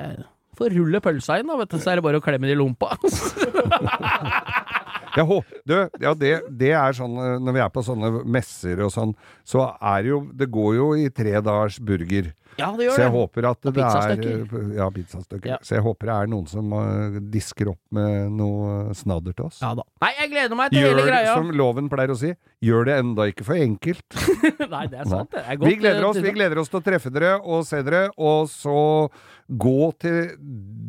Får 0.55 0.71
rulle 0.77 1.01
pølsa 1.03 1.41
inn, 1.41 1.49
da, 1.51 1.57
vet 1.59 1.73
du, 1.73 1.81
så 1.83 1.91
er 1.91 1.99
det 1.99 2.05
bare 2.07 2.21
å 2.21 2.23
klemme 2.23 2.47
det 2.47 2.55
i 2.55 2.61
lompa. 2.61 2.95
Jeg 5.17 5.27
hå- 5.31 5.43
du, 5.67 5.75
ja, 6.03 6.15
det, 6.19 6.33
det 6.59 6.73
er 6.75 6.93
sånn 6.97 7.13
eh, 7.23 7.37
Når 7.39 7.53
vi 7.55 7.61
er 7.63 7.69
på 7.75 7.83
sånne 7.87 8.09
messer 8.27 8.81
og 8.87 8.91
sånn, 8.95 9.13
så 9.47 9.69
er 9.79 10.09
jo 10.11 10.23
Det 10.35 10.49
går 10.51 10.73
jo 10.81 10.89
i 10.99 11.09
tre 11.15 11.37
dagers 11.41 11.79
burger. 11.79 12.33
Ja, 12.59 12.69
det 12.79 12.85
gjør 12.87 12.95
Så 12.95 13.03
jeg 13.03 13.11
det. 13.11 13.15
håper 13.19 13.47
at 13.51 13.61
det 13.65 13.71
er 13.71 13.75
pizzastykker. 13.81 14.75
Ja, 14.79 14.85
pizzastykker. 14.95 15.49
Ja. 15.51 15.57
Så 15.67 15.75
jeg 15.75 15.83
håper 15.83 16.07
det 16.07 16.15
er 16.23 16.29
noen 16.31 16.45
som 16.47 16.75
eh, 16.79 17.17
disker 17.35 17.73
opp 17.73 17.81
med 17.99 18.31
noe 18.39 18.95
snadder 18.95 19.35
til 19.35 19.49
oss. 19.49 19.59
Ja 19.63 19.73
da. 19.75 19.83
Nei, 20.05 20.13
jeg 20.21 20.31
gleder 20.37 20.59
meg 20.61 20.71
til 20.71 20.85
Gjør 20.85 20.93
hele 20.95 21.07
greia. 21.09 21.33
som 21.35 21.51
loven 21.59 21.89
pleier 21.91 22.13
å 22.15 22.19
si, 22.21 22.31
gjør 22.63 22.87
det 22.91 22.99
enda 23.03 23.27
ikke 23.33 23.47
for 23.49 23.59
enkelt. 23.59 24.07
Nei, 24.75 24.85
det 24.93 25.01
er 25.03 25.11
sant, 25.11 25.31
det. 25.35 25.43
er 25.43 25.59
godt, 25.59 25.67
Vi 25.73 25.81
gleder 25.83 26.07
oss 26.07 26.21
eh, 26.23 26.27
vi 26.29 26.35
gleder 26.39 26.63
oss 26.63 26.71
til 26.71 26.79
å 26.79 26.85
treffe 26.87 27.11
dere 27.15 27.35
og 27.43 27.67
se 27.67 27.83
dere, 27.87 28.05
og 28.23 28.47
så 28.55 28.79
gå 29.51 29.77
til 30.03 30.21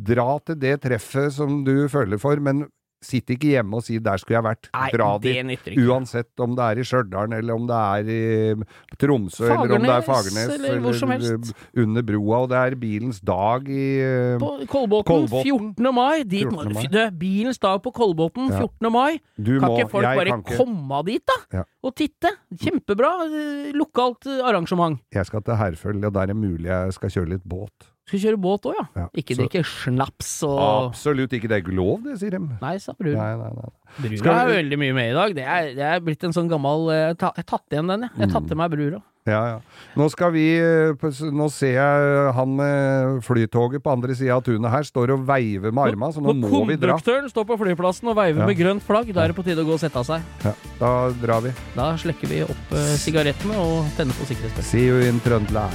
Dra 0.06 0.36
til 0.46 0.54
det 0.62 0.76
treffet 0.86 1.32
som 1.34 1.64
du 1.66 1.88
føler 1.90 2.20
for, 2.22 2.38
men 2.38 2.62
sitt 3.06 3.30
ikke 3.32 3.52
hjemme 3.54 3.78
og 3.78 3.84
si 3.86 3.98
'der 3.98 4.18
skulle 4.18 4.36
jeg 4.40 4.44
vært'. 4.44 4.70
Dra 4.92 5.18
dit. 5.22 5.68
Uansett 5.86 6.42
om 6.42 6.56
det 6.58 6.64
er 6.66 6.80
i 6.82 6.84
Stjørdal, 6.84 7.32
eller 7.38 7.54
om 7.54 7.66
det 7.70 7.76
er 7.76 8.10
i 8.10 8.54
Tromsø, 8.98 9.44
eller 9.46 9.76
om 9.76 9.82
det 9.86 9.90
er 9.94 10.02
Fagernes, 10.02 10.34
Fagernes, 10.34 10.54
eller 10.56 10.80
hvor 10.80 10.94
som 10.98 11.10
helst. 11.14 11.52
under 11.76 12.02
broa, 12.02 12.42
og 12.42 12.48
det 12.50 12.58
er 12.58 12.76
bilens 12.76 13.20
dag 13.20 13.68
i 13.68 13.86
eh, 14.00 14.38
På 14.42 14.50
Kolbotn, 14.66 15.06
Kolbotn. 15.06 15.44
14. 15.76 15.94
mai. 15.94 16.22
Dit, 16.24 16.46
14. 16.50 16.72
mai. 16.74 16.86
Du, 16.90 17.10
bilens 17.18 17.58
dag 17.58 17.82
på 17.82 17.92
Kolbotn, 17.92 18.50
Ja. 18.50 18.58
14. 18.66 18.90
mai. 18.92 19.20
Du 19.38 19.58
Kan 19.60 19.68
må 19.70 19.78
ikke 19.78 19.90
folk 19.90 20.04
bare 20.04 20.26
ikke. 20.26 20.56
komme 20.56 21.02
dit, 21.06 21.22
da? 21.26 21.58
Ja. 21.58 21.64
Og 21.84 21.94
titte? 21.94 22.34
Kjempebra. 22.58 23.12
eh, 23.26 23.72
Lokalt 23.76 24.26
eh, 24.26 24.42
arrangement. 24.44 24.98
Jeg 25.12 25.26
skal 25.26 25.42
til 25.42 25.54
Herføl, 25.56 26.04
og 26.04 26.12
der 26.12 26.20
er 26.20 26.26
det 26.26 26.36
mulig 26.36 26.66
jeg 26.66 26.92
skal 26.92 27.10
kjøre 27.10 27.28
litt 27.28 27.44
båt. 27.48 27.92
Skal 28.06 28.20
kjøre 28.22 28.38
båt 28.38 28.66
òg, 28.70 28.76
ja. 28.78 28.84
Ja, 28.94 29.06
Ikke 29.18 29.34
så- 29.34 29.42
drikke 29.42 29.64
snaps 29.66 30.42
og 30.46 30.60
Absolutt 30.92 31.32
ikke, 31.34 31.48
det 31.50 31.56
er 31.56 31.62
ikke 31.64 31.74
lov, 31.74 32.04
det, 32.04 32.18
sier 32.20 32.30
de. 32.36 32.38
Nei, 32.62 32.76
sa 32.78 32.92
brun. 32.94 33.16
Nei, 33.18 33.32
nei, 33.40 33.50
nei. 33.50 33.70
Brura 33.96 34.18
Skal 34.20 34.38
er 34.44 34.62
veldig 34.62 34.78
mye 34.78 34.94
med 34.94 35.10
i 35.10 35.14
dag. 35.16 35.34
Det 35.34 35.44
er, 35.44 35.74
det 35.74 35.82
er 35.90 36.00
blitt 36.06 36.22
en 36.28 36.32
sånn 36.36 36.48
gammel 36.50 36.90
eh, 36.92 37.08
Jeg 37.14 37.18
har 37.22 37.42
tatt 37.48 37.66
igjen 37.72 37.88
den, 37.90 38.02
jeg. 38.06 38.10
Jeg 38.18 38.28
har 38.28 38.40
tatt 38.40 38.48
til 38.52 38.56
meg 38.60 38.70
brura. 38.70 39.02
Ja, 39.26 39.40
ja. 39.50 39.58
Nå 39.98 40.06
skal 40.12 40.30
vi 40.36 40.44
eh, 40.54 40.92
Nå 41.34 41.48
ser 41.50 41.72
jeg 41.74 42.32
han 42.36 42.52
med 42.60 43.24
flytoget 43.26 43.82
på 43.82 43.90
andre 43.90 44.14
sida 44.14 44.36
av 44.36 44.44
tunet 44.46 44.70
her 44.70 44.86
står 44.86 45.10
og 45.16 45.24
veiver 45.26 45.72
med 45.74 45.90
armene, 45.96 46.12
så 46.14 46.22
nå 46.22 46.30
nå 46.36 46.46
må 46.52 46.62
vi 46.68 46.76
dra. 46.78 46.94
konduktøren 46.94 47.26
står 47.32 47.48
på 47.48 47.58
flyplassen 47.58 48.06
og 48.12 48.14
veiver 48.20 48.44
Ja. 48.44 48.46
med 48.46 48.56
grønt 48.60 48.82
flagg, 48.86 49.10
da 49.12 49.24
er 49.24 49.32
det 49.34 49.36
på 49.40 49.42
tide 49.42 49.64
å 49.64 49.66
gå 49.66 49.74
og 49.74 49.80
sette 49.82 49.96
av 49.98 50.06
seg. 50.06 50.22
Ja, 50.44 50.54
da 50.78 51.10
drar 51.10 51.42
vi. 51.42 51.50
Da 51.74 51.90
slekker 51.98 52.28
vi 52.30 52.44
opp 52.46 52.70
eh, 52.70 52.94
sigarettene 53.02 53.58
og 53.58 53.90
tenner 53.98 54.14
på 54.14 54.30
sikkerhetsbeltet. 54.30 54.62
See 54.70 54.86
you 54.86 55.00
in 55.02 55.18
Trøndelag. 55.26 55.74